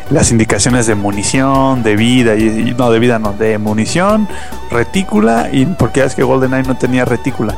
[0.09, 4.27] las indicaciones de munición, de vida, y, no de vida, no, de munición,
[4.71, 7.55] retícula, y porque es que GoldenEye no tenía retícula.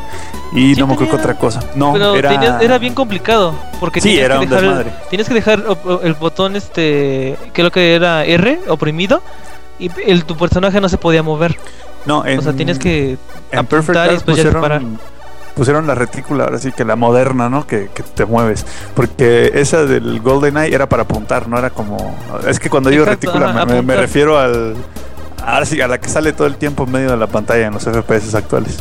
[0.56, 1.62] Y Sí no me acuerdo otra cosa.
[1.76, 3.56] No, Pero era, tenías- era bien complicado.
[3.80, 4.94] Porque Sí, era que un dejar el- desmadre.
[5.10, 5.64] Tienes que dejar
[6.04, 9.24] el botón este que lo que era R oprimido
[9.80, 11.58] y el, tu personaje no se podía mover.
[12.06, 13.18] No, en, o sea, tienes que
[13.52, 15.00] en Perfect Dark pusieron.
[15.56, 17.66] Pusieron la retícula, ahora sí que la moderna, ¿no?
[17.68, 18.66] Que, que te mueves.
[18.96, 22.16] Porque esa del GoldenEye era para apuntar, no era como.
[22.48, 24.76] Es que cuando digo Exacto, retícula ajá, me- refiero al.
[25.46, 27.74] Ahora sí, a la que sale todo el tiempo en medio de la pantalla en
[27.74, 28.78] los FPS actuales.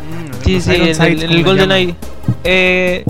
[0.00, 1.94] Mm, Sí, sí, Iron en Sights, el, en como el le GoldenEye.
[2.44, 3.04] Eh,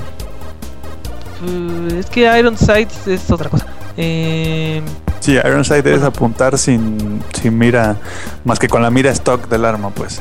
[1.42, 3.66] uh, es que Iron Sights es otra cosa.
[3.96, 4.82] Eh,
[5.20, 7.96] Sí, Ironside es apuntar sin, sin mira,
[8.44, 10.20] más que con la mira stock del arma, pues.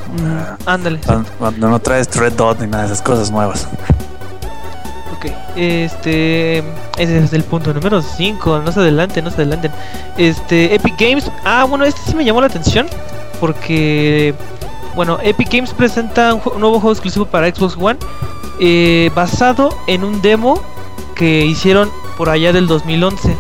[0.66, 1.00] Ándale.
[1.06, 3.68] Cuando, cuando no traes Red Dot ni nada de esas cosas nuevas.
[5.16, 6.60] Ok, este.
[6.98, 8.60] Ese es el punto número 5.
[8.60, 9.72] No se adelanten, no se adelanten.
[10.18, 11.32] Este, Epic Games.
[11.46, 12.88] Ah, bueno, este sí me llamó la atención.
[13.40, 14.34] Porque.
[14.96, 18.00] Bueno, Epic Games presenta un nuevo juego exclusivo para Xbox One.
[18.60, 20.62] eh, basado en un demo
[21.16, 23.38] que hicieron por allá del 2011.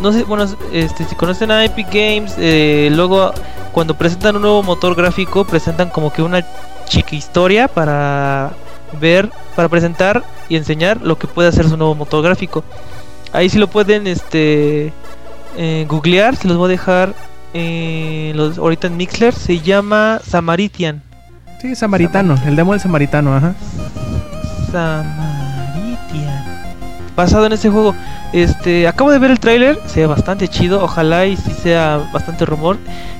[0.00, 3.32] No sé, bueno, este, si conocen a Epic Games, eh, luego
[3.72, 6.44] cuando presentan un nuevo motor gráfico, presentan como que una
[6.86, 8.52] chica historia para
[9.00, 12.64] ver, para presentar y enseñar lo que puede hacer su nuevo motor gráfico.
[13.32, 14.92] Ahí sí lo pueden este
[15.56, 17.14] eh, googlear, se los voy a dejar
[17.52, 21.02] eh, los, ahorita en Mixler, se llama Samaritian.
[21.60, 23.54] Sí, Samaritano, el demo del Samaritano, ajá.
[27.20, 27.94] Basado en ese juego.
[28.32, 32.46] Este, acabo de ver el tráiler, se ve bastante chido, ojalá y sí sea bastante
[32.46, 32.78] rumor.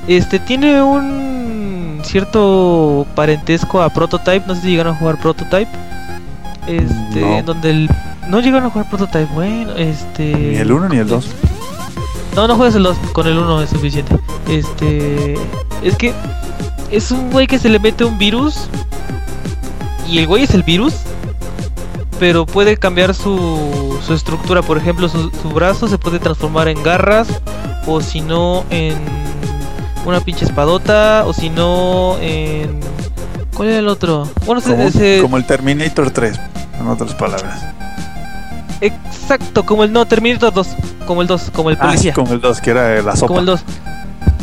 [0.09, 5.69] Este tiene un cierto parentesco a Prototype, no sé si llegaron a jugar Prototype.
[6.67, 7.43] Este, No.
[7.43, 7.91] donde el
[8.31, 11.27] no llegaron a jugar Prototype, bueno, este Ni el 1 ni el 2.
[12.37, 14.17] no, no juegues el 2, con el 1 es suficiente.
[14.49, 15.35] Este.
[15.83, 16.15] Es que.
[16.91, 18.71] Es un güey que se le mete un virus.
[20.09, 20.95] Y el güey es el virus.
[22.19, 23.33] Pero puede cambiar su,
[24.07, 24.63] su estructura.
[24.63, 27.29] Por ejemplo, su, su brazo se puede transformar en garras.
[27.87, 28.95] O si no, en
[30.05, 31.25] una pinche espadota.
[31.27, 32.81] O si no, en.
[33.57, 34.29] ¿Cuál era el otro?
[34.47, 36.41] Bueno, Como, se- como el Terminator 3,
[36.81, 37.63] en otras palabras.
[38.81, 40.69] exacto, como el no, Terminator 2.
[41.07, 42.13] Como el 2, como el Ah, sí, policía.
[42.15, 43.27] como el 2, que era la sopa.
[43.29, 43.61] Como el 2.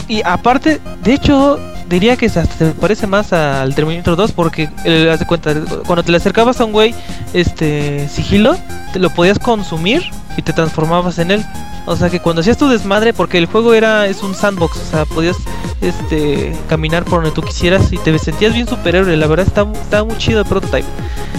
[0.10, 1.60] Y aparte, de hecho,
[1.90, 2.42] diría que se
[2.80, 5.54] parece más al Terminator 2 porque, eh, haz de cuenta,
[5.86, 6.94] cuando te le acercabas a un güey,
[7.34, 8.56] este, sigilo,
[8.94, 10.04] te lo podías consumir
[10.36, 11.46] y te transformabas en él.
[11.86, 14.86] O sea que cuando hacías tu desmadre, porque el juego era es un sandbox, o
[14.92, 15.38] sea, podías
[15.82, 20.18] este caminar por donde tú quisieras y te sentías bien superhéroe, la verdad está muy
[20.18, 20.88] chido el prototype.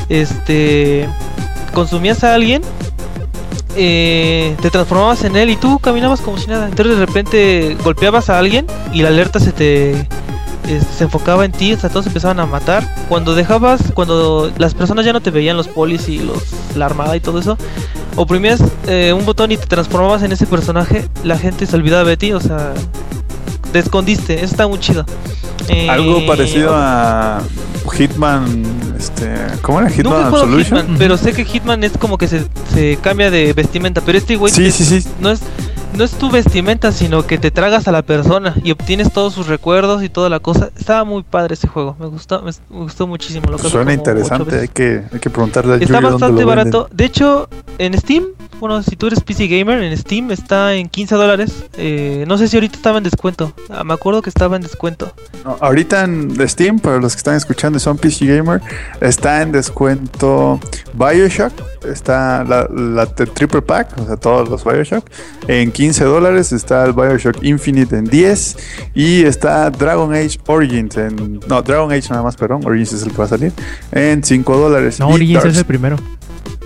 [0.09, 1.09] Este
[1.75, 2.63] consumías a alguien
[3.77, 6.67] eh, te transformabas en él y tú caminabas como si nada.
[6.69, 10.09] Entonces de repente golpeabas a alguien y la alerta se te
[10.69, 12.87] eh, se enfocaba en ti, o sea, todos empezaban a matar.
[13.09, 16.43] Cuando dejabas, cuando las personas ya no te veían, los polis y los
[16.77, 17.57] la armada y todo eso,
[18.17, 22.17] oprimías eh, un botón y te transformabas en ese personaje, la gente se olvidaba de
[22.17, 22.73] ti, o sea,
[23.73, 24.35] te escondiste.
[24.37, 25.05] Eso está muy chido.
[25.69, 27.43] Eh, Algo parecido a
[27.97, 28.65] Hitman,
[28.99, 29.91] este, ¿cómo era?
[29.91, 30.81] Hitman Absolution.
[30.81, 34.37] Hitman, pero sé que Hitman es como que se, se cambia de vestimenta, pero este
[34.37, 35.07] güey Sí, sí, sí.
[35.21, 35.41] no es
[35.97, 39.47] no es tu vestimenta, sino que te tragas a la persona y obtienes todos sus
[39.47, 40.71] recuerdos y toda la cosa.
[40.79, 43.51] Estaba muy padre ese juego, me gustó, me, gustó muchísimo.
[43.51, 46.73] Lo Suena interesante, hay que, hay que preguntarle a Está Yuri dónde bastante lo venden.
[46.73, 46.89] barato.
[46.93, 47.49] De hecho,
[47.79, 48.25] en Steam,
[48.61, 51.65] bueno, si tú eres PC gamer, en Steam está en 15 dólares.
[51.77, 53.53] Eh, no sé si ahorita estaba en descuento.
[53.71, 55.13] Ah, me acuerdo que estaba en descuento.
[55.45, 58.61] No, ahorita en Steam, para los que están escuchando y son PC Gamer,
[59.01, 60.61] está en descuento
[60.95, 61.53] Bioshock.
[61.87, 65.05] Está la, Triple Pack, o sea, todos los Bioshock.
[65.47, 68.57] En 15 dólares está el Bioshock Infinite en 10.
[68.95, 71.41] Y está Dragon Age Origins en.
[71.49, 72.63] No, Dragon Age nada más, perdón.
[72.65, 73.53] Origins es el que va a salir.
[73.93, 74.99] En 5 dólares.
[74.99, 75.97] No, Origins Dark- es el primero.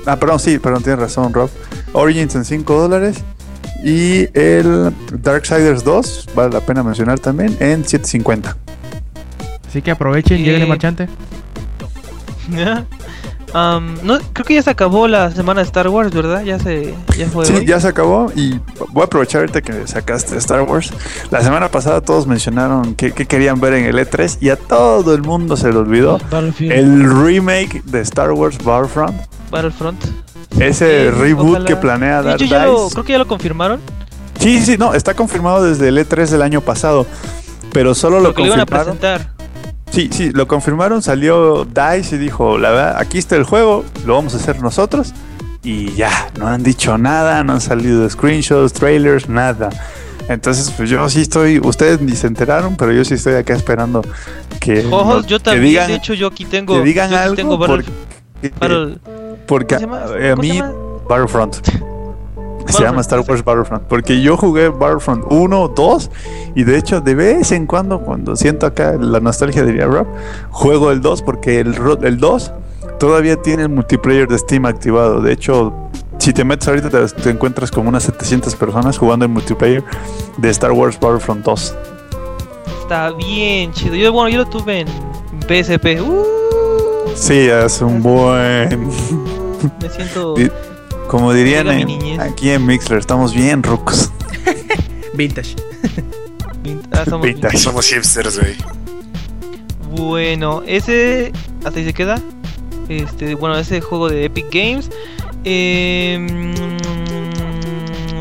[0.06, 1.50] Ah, perdón, sí, perdón, tienes razón, Rob.
[1.92, 3.18] Origins en 5 dólares.
[3.84, 8.54] Y el Darksiders 2, vale la pena mencionar también, en 7.50.
[9.68, 11.08] Así que aprovechen, lleguen marchante.
[13.54, 16.42] Am, no, creo que ya se acabó la semana de Star Wars, ¿verdad?
[16.42, 17.44] Ya se ya fue.
[17.44, 17.66] Sí, hoy.
[17.66, 18.58] ya se acabó y
[18.92, 20.90] voy a aprovechar ahorita que sacaste Star Wars.
[21.30, 25.14] La semana pasada todos mencionaron que, que querían ver en el E3 y a todo
[25.14, 26.18] el mundo se le olvidó
[26.60, 29.14] el remake de Star Wars Battlefront.
[29.50, 30.02] Battlefront.
[30.58, 31.64] Ese reboot ojalá.
[31.66, 32.94] que planea dar hecho, ya lo- DICE.
[32.94, 33.80] creo que ya lo confirmaron.
[34.38, 37.06] Sí, sí, sí, no, está confirmado desde el E3 del año pasado.
[37.72, 38.96] Pero solo lo lo iban a confirmaron.
[38.98, 39.32] presentar.
[39.92, 44.14] Sí, sí, lo confirmaron, salió DICE y dijo, la verdad, aquí está el juego, lo
[44.14, 45.12] vamos a hacer nosotros.
[45.62, 49.68] Y ya, no han dicho nada, no han salido screenshots, trailers, nada.
[50.28, 54.02] Entonces, pues yo sí estoy, ustedes ni se enteraron, pero yo sí estoy acá esperando
[54.60, 55.66] que, nos- yo que también.
[55.66, 56.74] digan, de hecho, yo aquí tengo.
[56.78, 57.90] que digan algo tengo porque,
[59.46, 60.72] porque a ¿Cómo se mí llama?
[62.68, 63.84] Se llama Star Wars Battlefront.
[63.84, 66.10] Porque yo jugué Battlefront 1, 2
[66.54, 70.06] y de hecho de vez en cuando, cuando siento acá la nostalgia de Rob,
[70.50, 72.52] juego el 2 porque el, el 2
[72.98, 75.20] todavía tiene el multiplayer de Steam activado.
[75.20, 75.72] De hecho,
[76.18, 79.82] si te metes ahorita te, te encuentras como unas 700 personas jugando el multiplayer
[80.38, 81.74] de Star Wars Battlefront 2.
[82.82, 83.94] Está bien chido.
[83.96, 84.88] Yo, bueno, yo lo tuve en
[85.48, 86.00] PSP.
[86.00, 86.24] Uh,
[87.14, 88.88] Sí, es un buen...
[88.88, 90.34] me siento.
[91.12, 94.10] Como dirían en- aquí en Mixler, estamos bien rucos.
[95.14, 95.54] Vintage.
[96.90, 97.34] Ah, somos bien.
[97.36, 97.58] Vintage.
[97.58, 98.56] Somos hipsters, güey.
[99.94, 101.30] Bueno, ese
[101.64, 102.18] hasta ahí se queda.
[102.88, 104.88] Este, bueno, ese juego de Epic Games.
[105.44, 106.16] Eh,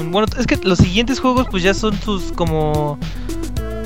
[0.01, 2.97] mm, bueno, es que los siguientes juegos pues ya son sus como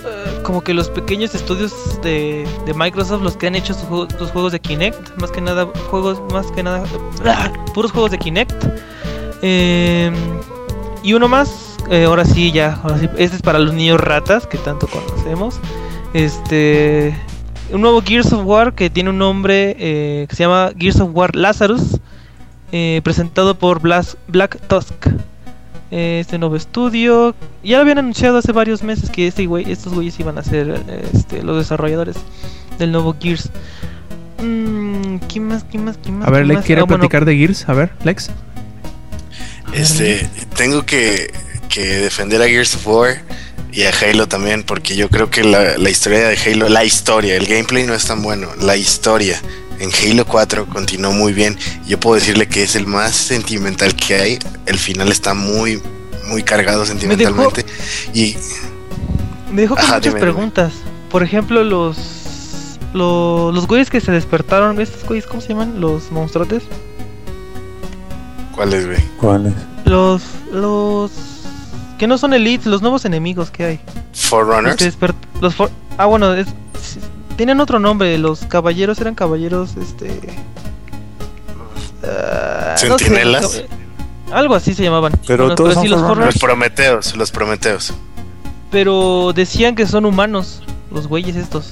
[0.03, 4.15] eh, como que los pequeños estudios de, de Microsoft los que han hecho sus, juegos-
[4.17, 6.83] sus juegos de Kinect, más que nada juegos, más que nada
[7.25, 7.51] ¡ah!
[7.75, 8.65] puros juegos de Kinect.
[9.41, 10.11] Eh,
[11.03, 14.47] y uno más, eh, ahora sí ya, ahora sí, este es para los niños ratas
[14.47, 15.59] que tanto conocemos.
[16.13, 17.15] Este,
[17.71, 21.09] un nuevo Gears of War que tiene un nombre eh, que se llama Gears of
[21.13, 21.99] War Lazarus,
[22.71, 25.07] eh, presentado por Blas- Black Tusk.
[25.91, 29.93] Eh, Este nuevo estudio, ya lo habían anunciado hace varios meses que este güey, estos
[29.93, 30.81] güeyes iban a ser
[31.13, 32.15] este, los desarrolladores
[32.79, 33.49] del nuevo Gears.
[34.41, 35.63] Mm, ¿Quién más?
[35.69, 35.97] ¿Quién más?
[36.01, 36.27] ¿Quién más?
[36.27, 37.69] A ver, ¿Quién Lex quiere Ah, bueno, platicar de Gears.
[37.69, 38.31] A ver, Lex.
[39.73, 41.33] Este, tengo que,
[41.69, 43.21] que defender a Gears of War
[43.71, 47.35] y a Halo también, porque yo creo que la, la historia de Halo, la historia,
[47.35, 49.41] el gameplay no es tan bueno, la historia
[49.79, 51.57] en Halo 4 continuó muy bien.
[51.85, 54.39] Yo puedo decirle que es el más sentimental que hay.
[54.65, 55.81] El final está muy,
[56.27, 57.65] muy cargado sentimentalmente.
[58.13, 58.37] Y
[59.51, 60.21] Me dejó con Ajá, muchas dime.
[60.21, 60.73] preguntas.
[61.11, 61.97] Por ejemplo, los,
[62.93, 65.81] los los güeyes que se despertaron, ¿estos güeyes cómo se llaman?
[65.81, 66.63] Los monstruotes.
[68.55, 69.01] ¿Cuál es, güey?
[69.19, 69.53] ¿Cuál es?
[69.85, 70.21] Los
[70.51, 71.11] los
[71.99, 73.79] que no son elites, los nuevos enemigos que hay.
[74.11, 74.75] Los Forerunners.
[74.77, 74.91] que
[75.41, 76.47] los for- ah, bueno, es,
[77.37, 80.19] tienen otro nombre, los caballeros eran caballeros este
[82.03, 83.63] ah, no sé, ¿Centinelas?
[84.31, 85.13] algo así se llamaban.
[85.27, 86.35] Pero todos son sí, los Forerunners.
[86.35, 87.93] Los Prometeos, los Prometeos.
[88.71, 90.61] pero decían que son humanos,
[90.91, 91.69] los güeyes estos.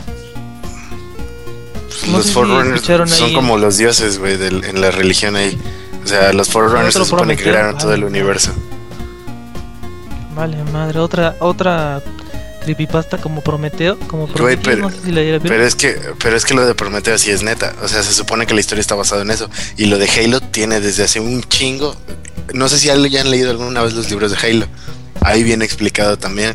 [2.07, 5.57] No los si Forerunners son ahí como los dioses, güey, en la religión ahí.
[6.03, 8.51] O sea, los Forerunners se supone que crearon todo el universo.
[10.35, 12.01] Vale, madre, otra otra
[12.63, 15.39] creepypasta como Prometeo, como Güey, Prometeo, pero- no sé si la.
[15.39, 17.73] Pero es que, pero es que lo de Prometeo sí es neta.
[17.83, 19.49] O sea, se supone que la historia está basada en eso.
[19.77, 21.95] Y lo de Halo tiene desde hace un chingo.
[22.53, 24.65] No sé si ya han leído alguna vez los libros de Halo.
[25.21, 26.53] Ahí viene explicado también.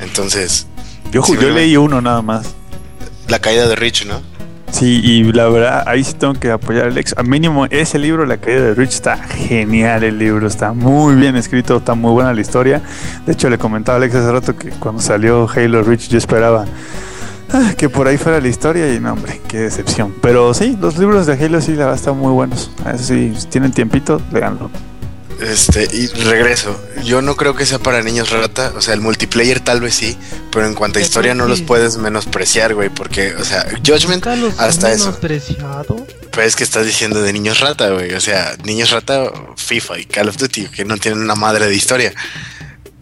[0.00, 0.66] Entonces,
[1.12, 2.46] Yo, Sí, yo leí uno nada más.
[3.28, 4.20] la caída de Rich, ¿no?
[4.78, 7.14] Sí, y la verdad, ahí sí tengo que apoyar a Alex.
[7.16, 11.34] Al mínimo, ese libro, La caída de Rich, está genial el libro, está muy bien
[11.34, 12.82] escrito, está muy buena la historia.
[13.24, 16.66] De hecho, le comentaba a Alex hace rato que cuando salió Halo Rich yo esperaba
[17.54, 20.12] ah, que por ahí fuera la historia y no, hombre, qué decepción.
[20.20, 22.70] Pero sí, los libros de Halo sí, la verdad, están muy buenos.
[22.92, 24.70] Eso sí, si tienen tiempito, leanlo.
[25.40, 26.80] Este, y regreso.
[27.04, 28.72] Yo no creo que sea para niños rata.
[28.76, 30.16] O sea, el multiplayer tal vez sí.
[30.50, 32.88] Pero en cuanto a historia no los puedes menospreciar, güey.
[32.88, 35.06] Porque, o sea, Judgment, los hasta eso.
[35.06, 36.06] menospreciado.
[36.32, 38.14] pues es que estás diciendo de niños rata, güey.
[38.14, 41.74] O sea, niños rata, FIFA y Call of Duty, que no tienen una madre de
[41.74, 42.12] historia.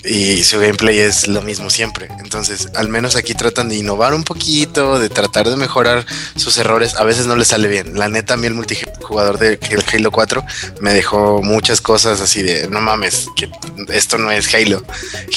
[0.06, 2.08] Y su gameplay es lo mismo siempre.
[2.20, 6.04] Entonces, al menos aquí tratan de innovar un poquito, de tratar de mejorar
[6.36, 6.96] sus errores.
[6.96, 7.98] A veces no les sale bien.
[7.98, 9.58] La neta, a mí el multijugador de
[9.92, 10.44] Halo 4
[10.80, 13.48] me dejó muchas cosas así de, no mames, que
[13.88, 14.84] esto no es Halo.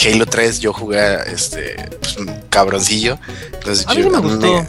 [0.06, 2.18] Halo 3 yo jugué este pues,
[2.50, 3.18] cabroncillo.
[3.54, 4.66] Entonces, A mí yo- me gustó.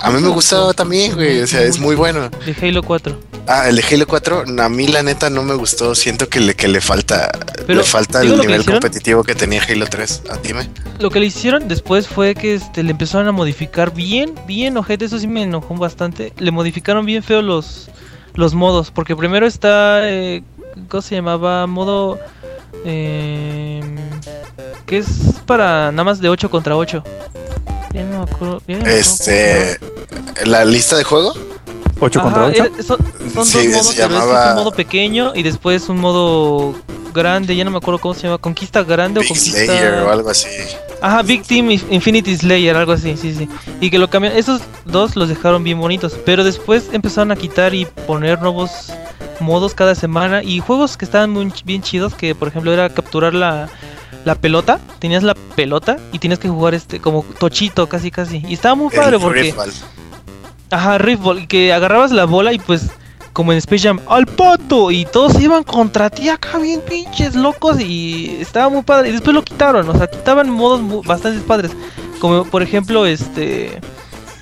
[0.00, 1.40] a mí me gustaba también, güey.
[1.42, 2.30] O sea, es muy bueno.
[2.46, 3.29] De Halo 4.
[3.52, 5.96] Ah, el de Halo 4, a mí la neta no me gustó.
[5.96, 7.32] Siento que le, que le falta,
[7.66, 10.22] Pero, le falta ¿digo el que nivel competitivo que tenía Halo 3.
[10.30, 10.70] Ah, dime.
[11.00, 15.06] Lo que le hicieron después fue que este, le empezaron a modificar bien, bien, ojete,
[15.06, 16.32] eso sí me enojó bastante.
[16.38, 17.88] Le modificaron bien feo los,
[18.34, 20.44] los modos, porque primero está, eh,
[20.88, 21.66] ¿cómo se llamaba?
[21.66, 22.20] Modo...
[22.84, 23.82] Eh,
[24.86, 25.08] que es
[25.44, 27.02] para nada más de 8 contra 8.
[27.92, 29.78] Ya no me acuerdo, ya no me acuerdo Este,
[30.44, 31.34] la lista de juego.
[32.00, 32.64] 8 Ajá, contra 8.
[32.74, 32.98] era- son,
[33.34, 36.74] son Sí, dos modos, se pero es llamaba- un modo pequeño y después un modo
[37.12, 39.64] grande, ya no me acuerdo cómo se llama, conquista grande o conquista...
[39.64, 40.46] Slayer o algo así.
[41.02, 43.48] Ajá, Big Team Inf- Infinity Slayer, algo así, sí, sí.
[43.80, 47.74] Y que lo cambiaron, esos dos los dejaron bien bonitos, pero después empezaron a quitar
[47.74, 48.70] y poner nuevos
[49.40, 53.32] modos cada semana y juegos que estaban muy bien chidos, que por ejemplo era capturar
[53.34, 53.68] la,
[54.24, 58.42] la pelota, tenías la pelota y tienes que jugar este como tochito casi casi.
[58.46, 59.54] Y estaba muy padre El porque...
[60.70, 62.90] Ajá, Riftball, que agarrabas la bola y pues
[63.32, 64.90] como en Space Jam, ¡al pato!
[64.90, 69.08] Y todos iban contra ti acá bien pinches locos y estaba muy padre.
[69.08, 71.72] Y después lo quitaron, o sea, quitaban modos bastante padres.
[72.20, 73.80] Como por ejemplo, este...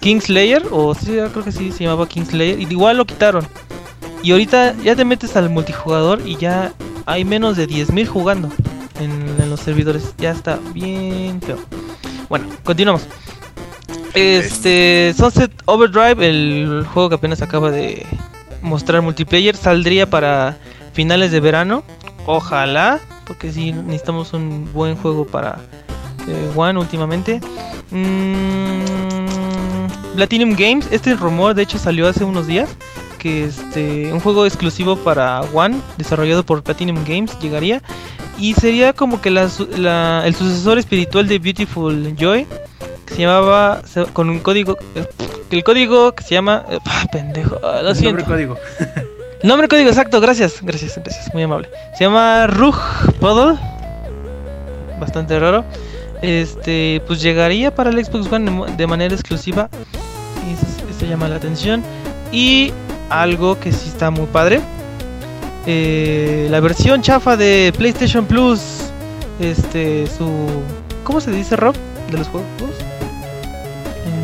[0.00, 3.46] Kingslayer, o sí, creo que sí se llamaba Kingslayer, y igual lo quitaron.
[4.22, 6.72] Y ahorita ya te metes al multijugador y ya
[7.04, 8.48] hay menos de 10.000 jugando
[9.00, 9.10] en,
[9.40, 10.14] en los servidores.
[10.18, 11.58] Ya está bien feo.
[12.28, 13.06] Bueno, continuamos.
[14.14, 18.04] Este Sunset Overdrive, el juego que apenas acaba de
[18.62, 20.56] mostrar multiplayer, saldría para
[20.92, 21.82] finales de verano.
[22.26, 25.58] Ojalá, porque sí necesitamos un buen juego para
[26.26, 27.40] eh, One últimamente.
[27.90, 28.82] Mm,
[30.16, 32.68] Platinum Games, este rumor de hecho salió hace unos días
[33.18, 37.82] que este un juego exclusivo para One desarrollado por Platinum Games llegaría
[38.38, 42.46] y sería como que la- el sucesor espiritual de Beautiful Joy
[43.08, 43.80] que se llamaba
[44.12, 45.06] con un código eh,
[45.50, 48.24] el código que se llama eh, ah, pendejo ah, lo siento.
[48.24, 48.56] código.
[49.42, 51.68] el nombre código exacto gracias gracias gracias muy amable.
[51.96, 52.76] Se llama Rug
[53.20, 53.58] Puddle
[55.00, 55.64] bastante raro.
[56.20, 59.70] Este pues llegaría para el Xbox One de manera exclusiva
[60.46, 61.82] y eso, eso llama la atención.
[62.30, 62.72] Y
[63.08, 64.60] algo que sí está muy padre
[65.66, 68.60] eh, la versión chafa de PlayStation Plus
[69.40, 70.30] este su
[71.04, 71.74] ¿cómo se dice Rob?
[72.10, 72.48] de los juegos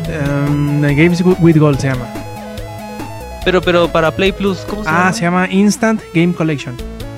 [0.07, 2.05] Um, Games with Gold se llama.
[3.43, 5.13] pero pero para Play Plus ¿cómo se Ah, llama?
[5.13, 6.75] se llama Instant Game Collection.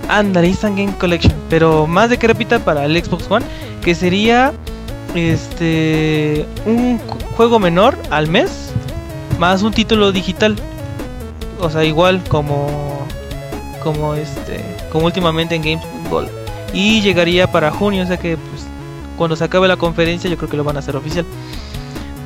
[0.10, 1.34] Ándale, Instant Game Collection.
[1.50, 3.46] Pero más de que repita para el Xbox One.
[3.82, 4.54] Que sería
[5.16, 8.72] este un ju- juego menor al mes.
[9.40, 10.56] Más un título digital.
[11.60, 13.06] O sea, igual como.
[13.84, 14.64] Como este.
[14.92, 16.30] Como últimamente en Games with Gold.
[16.74, 18.04] Y llegaría para junio.
[18.04, 18.64] O sea que pues.
[19.18, 20.30] Cuando se acabe la conferencia.
[20.30, 21.26] Yo creo que lo van a hacer oficial.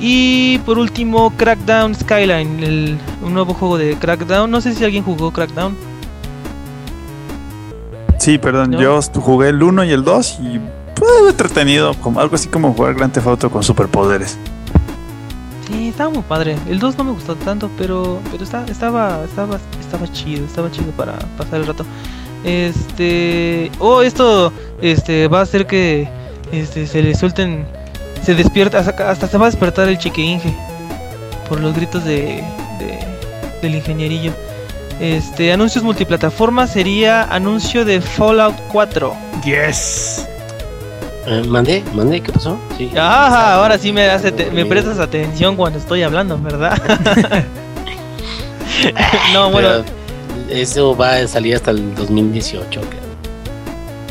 [0.04, 2.60] Y por último, Crackdown Skyline.
[2.64, 4.50] El, un nuevo juego de Crackdown.
[4.50, 5.76] No sé si alguien jugó Crackdown.
[8.18, 8.80] Sí, perdón, ¿No?
[8.80, 10.60] yo jugué el 1 y el 2 y
[10.94, 14.36] pues, entretenido, como algo así como jugar Grand Theft Auto con superpoderes.
[15.68, 16.56] Sí, estaba muy padre.
[16.68, 20.90] El 2 no me gustó tanto, pero pero está- estaba estaba estaba chido, estaba chido
[20.92, 21.84] para pasar el rato.
[22.44, 26.08] Este, oh, esto este va a hacer que
[26.52, 27.66] este se le suelten
[28.24, 30.54] se despierta hasta, hasta se va a despertar el chique Inge
[31.48, 32.42] por los gritos de,
[32.78, 32.98] de-
[33.60, 34.32] del ingenierillo.
[35.00, 39.14] Este, anuncios multiplataforma sería anuncio de Fallout 4.
[39.44, 40.26] Yes.
[41.26, 42.58] Eh, mandé, mandé, ¿qué pasó?
[42.76, 42.90] Sí.
[42.96, 46.80] Ah, ahora sí me hace te- me prestas atención cuando estoy hablando, ¿verdad?
[49.32, 49.68] no, bueno,
[50.48, 52.80] Pero eso va a salir hasta el 2018.
[52.80, 53.02] creo.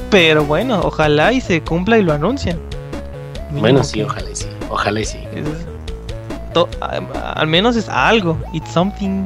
[0.09, 2.59] Pero bueno, ojalá y se cumpla y lo anuncien.
[3.51, 4.45] Mínimo Bueno, sí, que ojalá y sí.
[4.69, 5.17] Ojalá y sí.
[5.35, 8.37] es- to- a- al menos es algo.
[8.53, 9.25] It's something.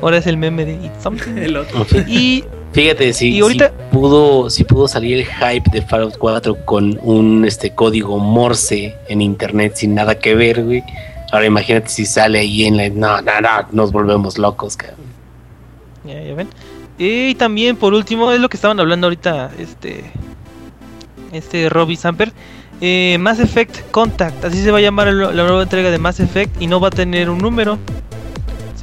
[0.00, 1.32] Ahora es el meme de It's something.
[1.38, 1.86] El otro.
[2.06, 6.64] Y Fíjate, si, Y ahorita- si pudo, si pudo salir el hype de Fallout 4
[6.64, 10.82] con un este código Morse en internet sin nada que ver, güey.
[11.32, 12.88] Ahora imagínate si sale ahí en la.
[12.88, 14.96] No, no, no, nos volvemos locos, cabrón.
[16.06, 16.48] ya, ya ven.
[16.98, 20.04] Y también por último, es lo que estaban hablando ahorita, este.
[21.32, 22.32] Este Robbie Samper.
[22.84, 26.18] Eh, Mass Effect Contact, así se va a llamar el- la nueva entrega de Mass
[26.18, 27.78] Effect y no va a tener un número.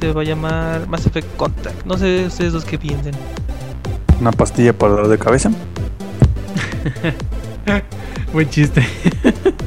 [0.00, 1.84] Se va a llamar Mass Effect Contact.
[1.84, 3.12] No sé ustedes los que piensen.
[4.18, 5.50] Una pastilla para dolor de cabeza.
[8.32, 8.86] Buen chiste.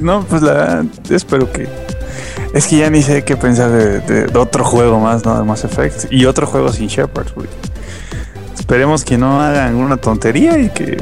[0.00, 1.66] No, pues la verdad, espero que.
[2.54, 5.36] Es que ya ni sé qué pensar de, de- de otro juego más, ¿no?
[5.36, 6.12] De Mass Effect.
[6.12, 7.48] Y otro juego sin Shepard, güey.
[8.56, 10.96] Esperemos que no hagan una tontería y que.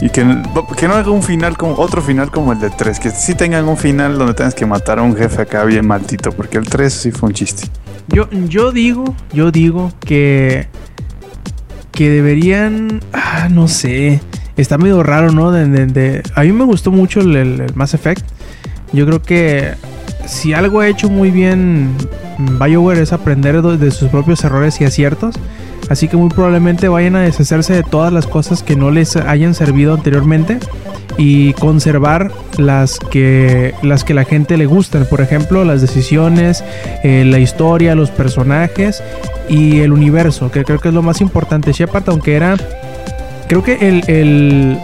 [0.00, 0.24] Y que,
[0.76, 2.98] que no haga un final como otro final como el de 3.
[3.00, 6.32] Que sí tengan un final donde tengas que matar a un jefe acá bien maldito.
[6.32, 7.68] Porque el 3 sí fue un chiste.
[8.08, 10.68] Yo, yo digo, yo digo que
[11.92, 14.20] que deberían, ah, no sé,
[14.56, 15.52] está medio raro, ¿no?
[15.52, 18.24] De, de- de- a mí me gustó mucho el, el- Mass Effect.
[18.92, 19.74] Yo creo que
[20.26, 21.92] si algo ha hecho muy bien
[22.58, 25.36] BioWare es aprender de, de sus propios errores y aciertos.
[25.90, 29.54] Así que muy probablemente vayan a deshacerse de todas las cosas que no les hayan
[29.54, 30.58] servido anteriormente
[31.18, 35.04] y conservar las que las que la gente le gustan.
[35.06, 36.64] Por ejemplo, las decisiones,
[37.02, 39.02] eh, la historia, los personajes
[39.48, 41.72] y el universo, que creo que es lo más importante.
[41.72, 42.56] Shepard, aunque era,
[43.46, 44.78] creo que el, el,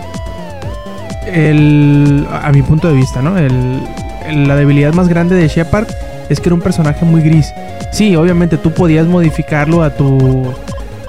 [1.32, 3.38] el- a mi punto de vista, ¿no?
[3.38, 3.80] El,
[4.28, 5.86] el- la debilidad más grande de Shepard
[6.28, 7.46] es que era un personaje muy gris.
[7.92, 10.52] Sí, obviamente tú podías modificarlo a tu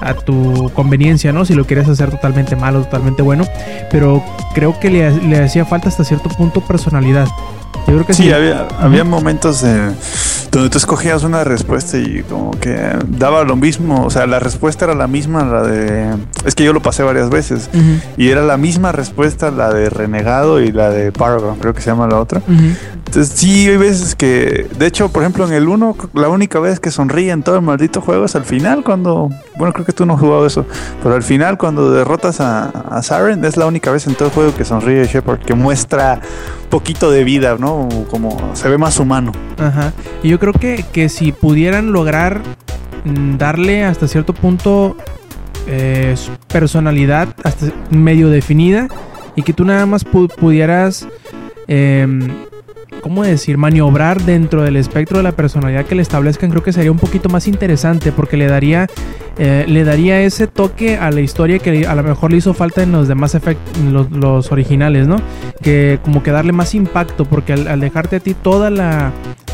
[0.08, 1.44] a tu conveniencia, ¿no?
[1.44, 3.44] Si lo quieres hacer totalmente malo, totalmente bueno,
[3.90, 4.22] pero
[4.54, 7.26] creo que le, le hacía falta hasta cierto punto personalidad.
[7.86, 8.32] Yo creo que Sí, sí.
[8.32, 9.90] había, había momentos eh,
[10.52, 14.04] donde tú escogías una respuesta y como que daba lo mismo.
[14.04, 16.14] O sea, la respuesta era la misma, la de...
[16.44, 17.68] Es que yo lo pasé varias veces.
[18.16, 21.90] Y era la misma respuesta la de Renegado y la de Paragon, creo que se
[21.90, 22.40] llama la otra.
[23.12, 26.80] Entonces, sí, hay veces que, de hecho, por ejemplo, en el 1, la única vez
[26.80, 29.28] que sonríe en todo el maldito juego es al final, cuando,
[29.58, 30.64] bueno, creo que tú no has jugado eso,
[31.02, 34.34] pero al final, cuando derrotas a, a Saren, es la única vez en todo el
[34.34, 36.22] juego que sonríe Shepard, que muestra
[36.70, 37.86] poquito de vida, ¿no?
[38.10, 39.32] Como se ve más humano.
[39.58, 39.92] Ajá.
[40.22, 42.40] Y yo creo que, que si pudieran lograr
[43.04, 44.96] mm, darle hasta cierto punto
[45.66, 46.14] eh,
[46.48, 48.88] personalidad hasta medio definida
[49.36, 51.06] y que tú nada más pu- pudieras,
[51.68, 52.30] em,
[53.00, 56.92] ¿cómo decir?, maniobrar dentro del espectro de la personalidad que le establezcan, creo que sería
[56.92, 58.88] un poquito más interesante porque le daría,
[59.38, 62.82] eh, le daría ese toque a la historia que a lo mejor le hizo falta
[62.82, 63.72] en los demás efectos,
[64.12, 65.16] los, originales, ¿no?
[65.62, 69.12] Que como que darle más impacto porque al dejarte a ti toda la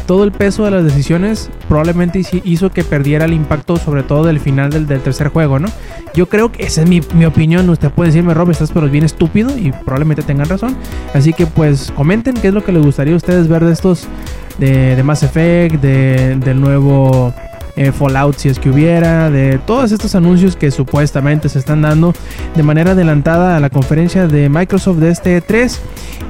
[0.09, 4.41] todo el peso de las decisiones probablemente hizo que perdiera el impacto, sobre todo del
[4.41, 5.69] final del, del tercer juego, ¿no?
[6.15, 7.69] Yo creo que esa es mi, mi opinión.
[7.69, 10.75] Usted puede decirme, Rob, estás pero bien estúpido y probablemente tengan razón.
[11.13, 14.09] Así que pues comenten qué es lo que les gustaría a ustedes ver de estos,
[14.59, 17.35] de, de Mass Effect, de- del nuevo
[17.79, 22.13] eh, Fallout si es que hubiera, de todos estos anuncios que supuestamente se están dando
[22.57, 25.81] de manera adelantada a la conferencia de Microsoft de este 3.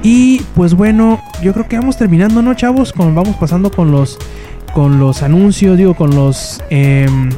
[0.03, 2.93] Y pues bueno, yo creo que vamos terminando, ¿no, chavos?
[2.93, 4.19] Con, vamos pasando con los,
[4.75, 7.31] con los anuncios, digo, con los em,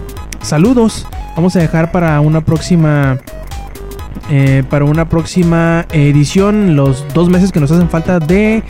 [0.43, 1.07] saludos.
[1.37, 3.19] Vamos a dejar para una próxima.
[4.31, 8.63] Eh, para una próxima edición, los dos meses que nos hacen falta de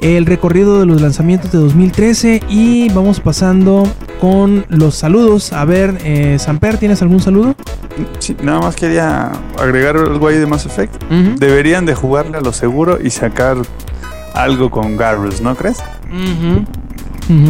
[0.00, 3.82] el recorrido de los lanzamientos de 2013 y vamos pasando
[4.20, 5.52] con los saludos.
[5.52, 7.54] A ver, eh, Samper, ¿tienes algún saludo?
[8.20, 11.02] Sí, nada más quería agregar algo ahí de Mass Effect.
[11.38, 13.56] Deberían de jugarle a lo seguro y sacar
[14.34, 15.78] algo con Garrus, ¿no crees?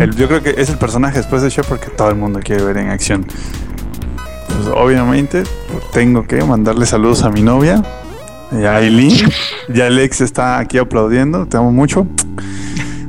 [0.01, 2.65] El- yo creo que es el personaje después de Shepard que todo el mundo quiere
[2.65, 3.27] ver en acción.
[4.59, 5.45] Pues obviamente
[5.93, 7.81] tengo que mandarle saludos a mi novia,
[8.51, 9.31] y a Aileen.
[9.69, 12.07] Ya Alex está aquí aplaudiendo, te amo mucho.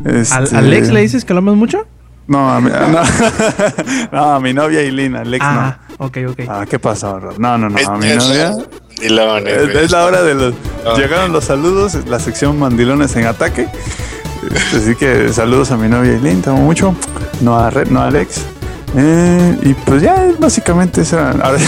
[0.06, 1.88] ¿Al- Este, ¿Alex le dices que lo amas mucho?
[2.28, 2.78] No, a mi, no,
[4.12, 6.40] no, a mi novia Aileen, Alex Ah, ok, ok.
[6.40, 6.52] no.
[6.54, 7.40] Ah, ¿qué pasó, Rob?
[7.40, 8.56] No, no, no, a mi novia.
[9.02, 9.86] Dilones, Es, güey.
[9.86, 10.54] es la hora de los.
[10.98, 13.68] Llegaron los saludos, la sección mandilones en ataque.
[14.76, 16.94] Así que saludos a mi novia Eileen, te amo mucho.
[17.42, 18.46] No a, Red, no a Alex.
[18.96, 21.60] Eh, y pues ya, básicamente ahora,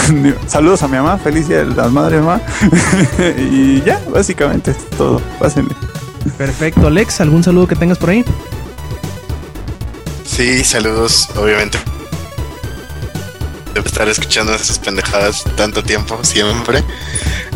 [0.46, 2.40] saludos a mi mamá, feliz día de las madres, mamá.
[3.38, 5.20] y ya, básicamente es todo.
[5.38, 5.74] Pásenle.
[6.36, 8.24] Perfecto, Alex, ¿algún saludo que tengas por ahí?
[10.24, 11.78] Sí, saludos, obviamente.
[13.74, 16.82] De estar escuchando esas pendejadas tanto tiempo, siempre.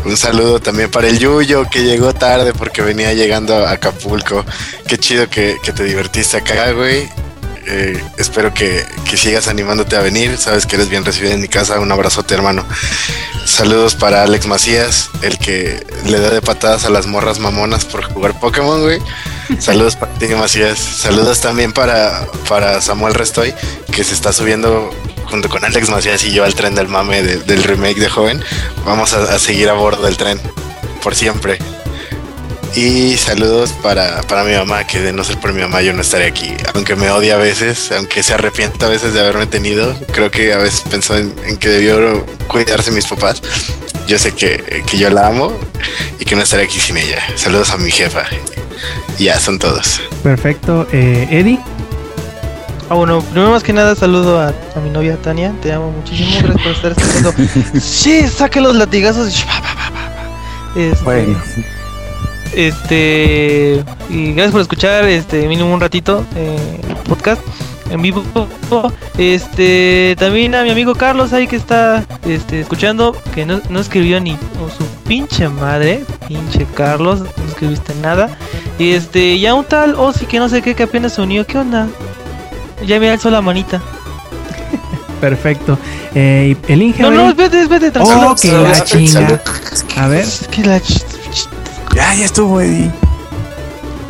[0.05, 4.45] Un saludo también para el Yuyo, que llegó tarde porque venía llegando a Acapulco.
[4.87, 7.09] Qué chido que, que te divertiste acá, güey.
[7.69, 10.37] Eh, espero que, que sigas animándote a venir.
[10.37, 11.79] Sabes que eres bien recibido en mi casa.
[11.79, 12.65] Un abrazote, hermano.
[13.45, 18.03] Saludos para Alex Macías, el que le da de patadas a las morras mamonas por
[18.03, 18.99] jugar Pokémon, güey.
[19.59, 20.77] Saludos para ti, Macías.
[20.79, 23.53] Saludos también para, para Samuel Restoy,
[23.91, 24.89] que se está subiendo
[25.29, 28.43] junto con Alex Macías y yo al tren del mame de- del remake de Joven.
[28.85, 30.39] Vamos a, a seguir a bordo del tren,
[31.01, 31.59] por siempre.
[32.75, 36.01] Y saludos para, para mi mamá, que de no ser por mi mamá yo no
[36.01, 36.53] estaría aquí.
[36.75, 40.53] Aunque me odia a veces, aunque se arrepienta a veces de haberme tenido, creo que
[40.53, 43.41] a veces pensó en, en que debió cuidarse mis papás.
[44.07, 45.51] Yo sé que, que yo la amo
[46.19, 47.19] y que no estaría aquí sin ella.
[47.35, 48.23] Saludos a mi jefa.
[49.17, 49.99] Ya, son todos.
[50.21, 51.59] Perfecto, eh, Eddie.
[52.89, 56.29] Ah, bueno, primero más que nada saludo a, a mi novia Tania, te amo muchísimo,
[56.39, 57.33] gracias por estar escuchando.
[57.81, 59.43] sí, saque los latigazos.
[60.75, 61.41] Este, Bueno.
[62.57, 66.57] Este, y gracias por escuchar, este, mínimo un ratito eh,
[67.07, 67.39] podcast
[67.91, 68.23] en vivo.
[69.19, 74.19] Este, también a mi amigo Carlos ahí que está este, escuchando, que no, no escribió
[74.19, 78.35] ni o su pinche madre, pinche Carlos, no escribiste nada.
[78.79, 81.59] Y este, ya un tal Ozzy que no sé qué, que apenas se unió, ¿qué
[81.59, 81.87] onda?
[82.87, 83.83] Ya me alzó la manita.
[85.21, 85.77] Perfecto.
[86.15, 87.03] Eh, y el Inge.
[87.03, 88.31] No, a no, espérate, espérate, tranquilo.
[88.31, 89.41] Oh, que la chinga.
[89.95, 90.21] A ver.
[90.21, 90.81] Es que la
[91.97, 92.91] Ya, ya estuvo, Eddie.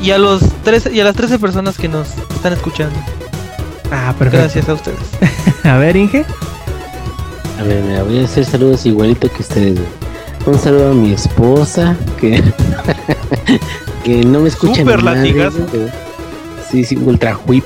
[0.02, 2.94] Y a los 13, y a las 13 personas que nos están escuchando.
[3.92, 4.40] Ah, perfecto.
[4.44, 5.00] Gracias a ustedes.
[5.64, 6.26] A ver, Inge.
[7.60, 9.76] A ver, mira, voy a hacer saludos igualito que ustedes.
[9.76, 9.88] güey.
[10.46, 12.44] Un saludo a mi esposa, que,
[14.04, 14.84] que no me escucha.
[14.84, 15.90] Güey, pero-
[16.70, 17.64] Sí, sí, ultra whip.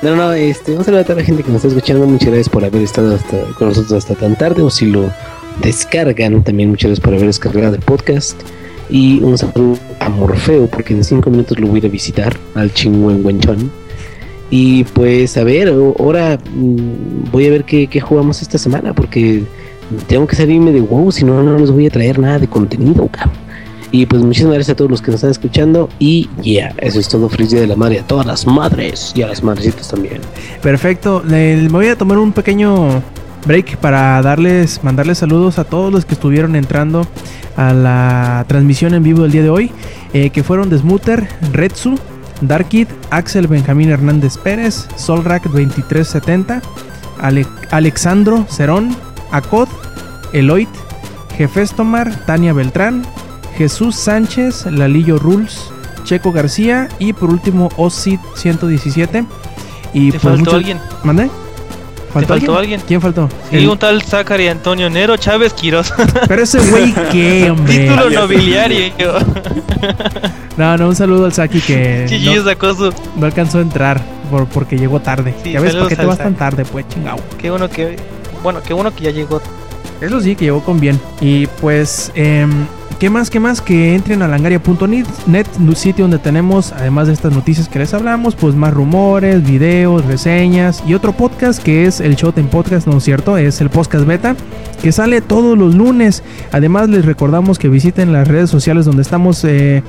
[0.00, 2.06] No, no, este, un saludo a toda la gente que nos está escuchando.
[2.06, 4.62] Muchas gracias por haber estado hasta, con nosotros hasta tan tarde.
[4.62, 5.10] O si lo
[5.60, 8.40] descargan, también muchas gracias por haber descargado el podcast.
[8.90, 12.36] Y un saludo a Morfeo, porque en cinco minutos lo voy a ir a visitar
[12.54, 13.70] al chingüengüenchón.
[14.50, 19.44] Y pues a ver, ahora mm, voy a ver qué, jugamos esta semana, porque
[20.06, 23.08] tengo que salirme de WoW, si no, no les voy a traer nada de contenido,
[23.08, 23.48] cabrón.
[23.90, 25.88] Y pues muchísimas gracias a todos los que nos están escuchando.
[25.98, 27.28] Y ya, eso es todo.
[27.28, 30.20] Feliz de la Madre a todas las madres y a las madrecitas también.
[30.62, 31.22] Perfecto.
[31.26, 33.02] Me voy a tomar un pequeño
[33.46, 37.06] break para darles, mandarles saludos a todos los que estuvieron entrando
[37.56, 39.70] a la transmisión en vivo del día de hoy,
[40.12, 41.98] eh, que fueron Desmuter, Redsu,
[42.40, 46.62] Darkid, Axel Benjamín Hernández Pérez, Solrack 2370,
[47.20, 48.96] Ale- Alexandro Cerón,
[49.32, 49.68] Acod,
[50.32, 50.68] Eloit,
[51.36, 53.02] Jefestomar, Tania Beltrán,
[53.56, 55.58] Jesús Sánchez, Lalillo Rules,
[56.04, 59.24] Checo García y por último Osid 117.
[59.92, 60.78] Y ¿Te pues faltó muchos- alguien?
[61.02, 61.28] ¿Mandé?
[62.14, 62.80] ¿Te faltó alguien?
[62.86, 63.28] ¿Quién faltó?
[63.50, 65.92] Sí, El- un tal Zachary Antonio Nero Chávez Quiroz.
[66.28, 67.88] Pero ese güey, ¿qué, hombre?
[67.88, 68.92] Título nobiliario.
[70.56, 72.92] No, no, un saludo al Saki que no, su.
[73.16, 75.32] no alcanzó a entrar por, porque llegó tarde.
[75.44, 77.16] Sí, ya ves, ¿por qué te vas tan tarde, pues, chingao?
[77.40, 77.94] Qué bueno que.
[78.42, 79.40] Bueno, qué bueno que ya llegó.
[80.00, 81.00] Eso sí, que llegó con bien.
[81.20, 82.66] Y pues, em,
[82.98, 83.30] ¿qué más?
[83.30, 83.60] ¿Qué más?
[83.60, 85.06] Que entren a langaria.net,
[85.74, 90.82] sitio donde tenemos, además de estas noticias que les hablamos, pues más rumores, videos, reseñas
[90.86, 93.38] y otro podcast que es el Showtime Podcast, ¿no es cierto?
[93.38, 94.36] Es el podcast beta
[94.82, 96.22] que sale todos los lunes.
[96.52, 99.82] Además, les recordamos que visiten las redes sociales donde estamos eh,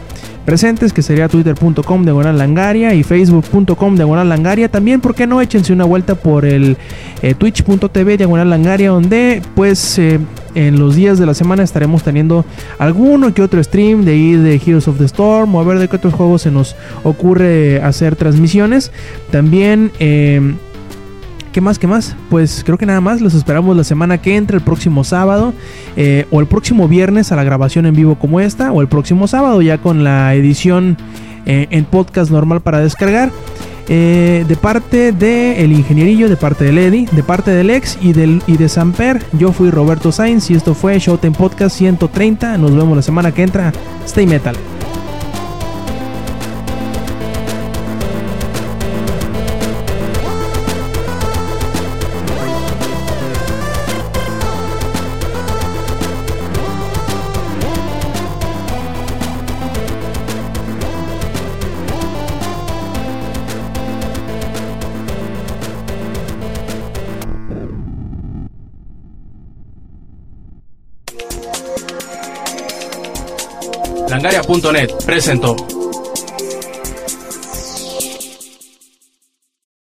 [0.50, 4.68] presentes, que sería twitter.com diagonal langaria y facebook.com diagonal langaria.
[4.68, 5.42] También, ¿por qué no?
[5.42, 6.76] Échense una vuelta por el
[7.22, 10.20] eh, twitch.tv diagonal langaria, donde pues eh,
[10.56, 12.46] en los días de la semana estaremos teniendo
[12.80, 15.88] alguno que otro stream de ahí de Heroes of the Storm o a ver de
[15.88, 18.92] qué otros juegos se nos ocurre hacer transmisiones.
[19.30, 19.92] También...
[20.00, 20.56] eh,
[21.52, 21.80] ¿Qué más?
[21.80, 22.16] ¿Qué más?
[22.30, 23.22] Pues creo que nada más.
[23.22, 25.54] Los esperamos la semana que entra, el próximo sábado.
[25.96, 28.72] eh, o el próximo viernes a la grabación en vivo como esta.
[28.72, 30.98] O el próximo sábado ya con la edición
[31.46, 33.32] eh, en podcast normal para descargar.
[33.92, 38.44] Eh, de parte de Ingenierillo, de parte de Lady, de parte del Ex y, del,
[38.46, 39.24] y de Samper.
[39.34, 42.60] Yo fui Roberto Sainz y esto fue Showtime Podcast 130.
[42.60, 43.74] Nos vemos la semana que entra.
[44.06, 44.56] Stay Metal.
[74.50, 75.79] Langaria.net presentó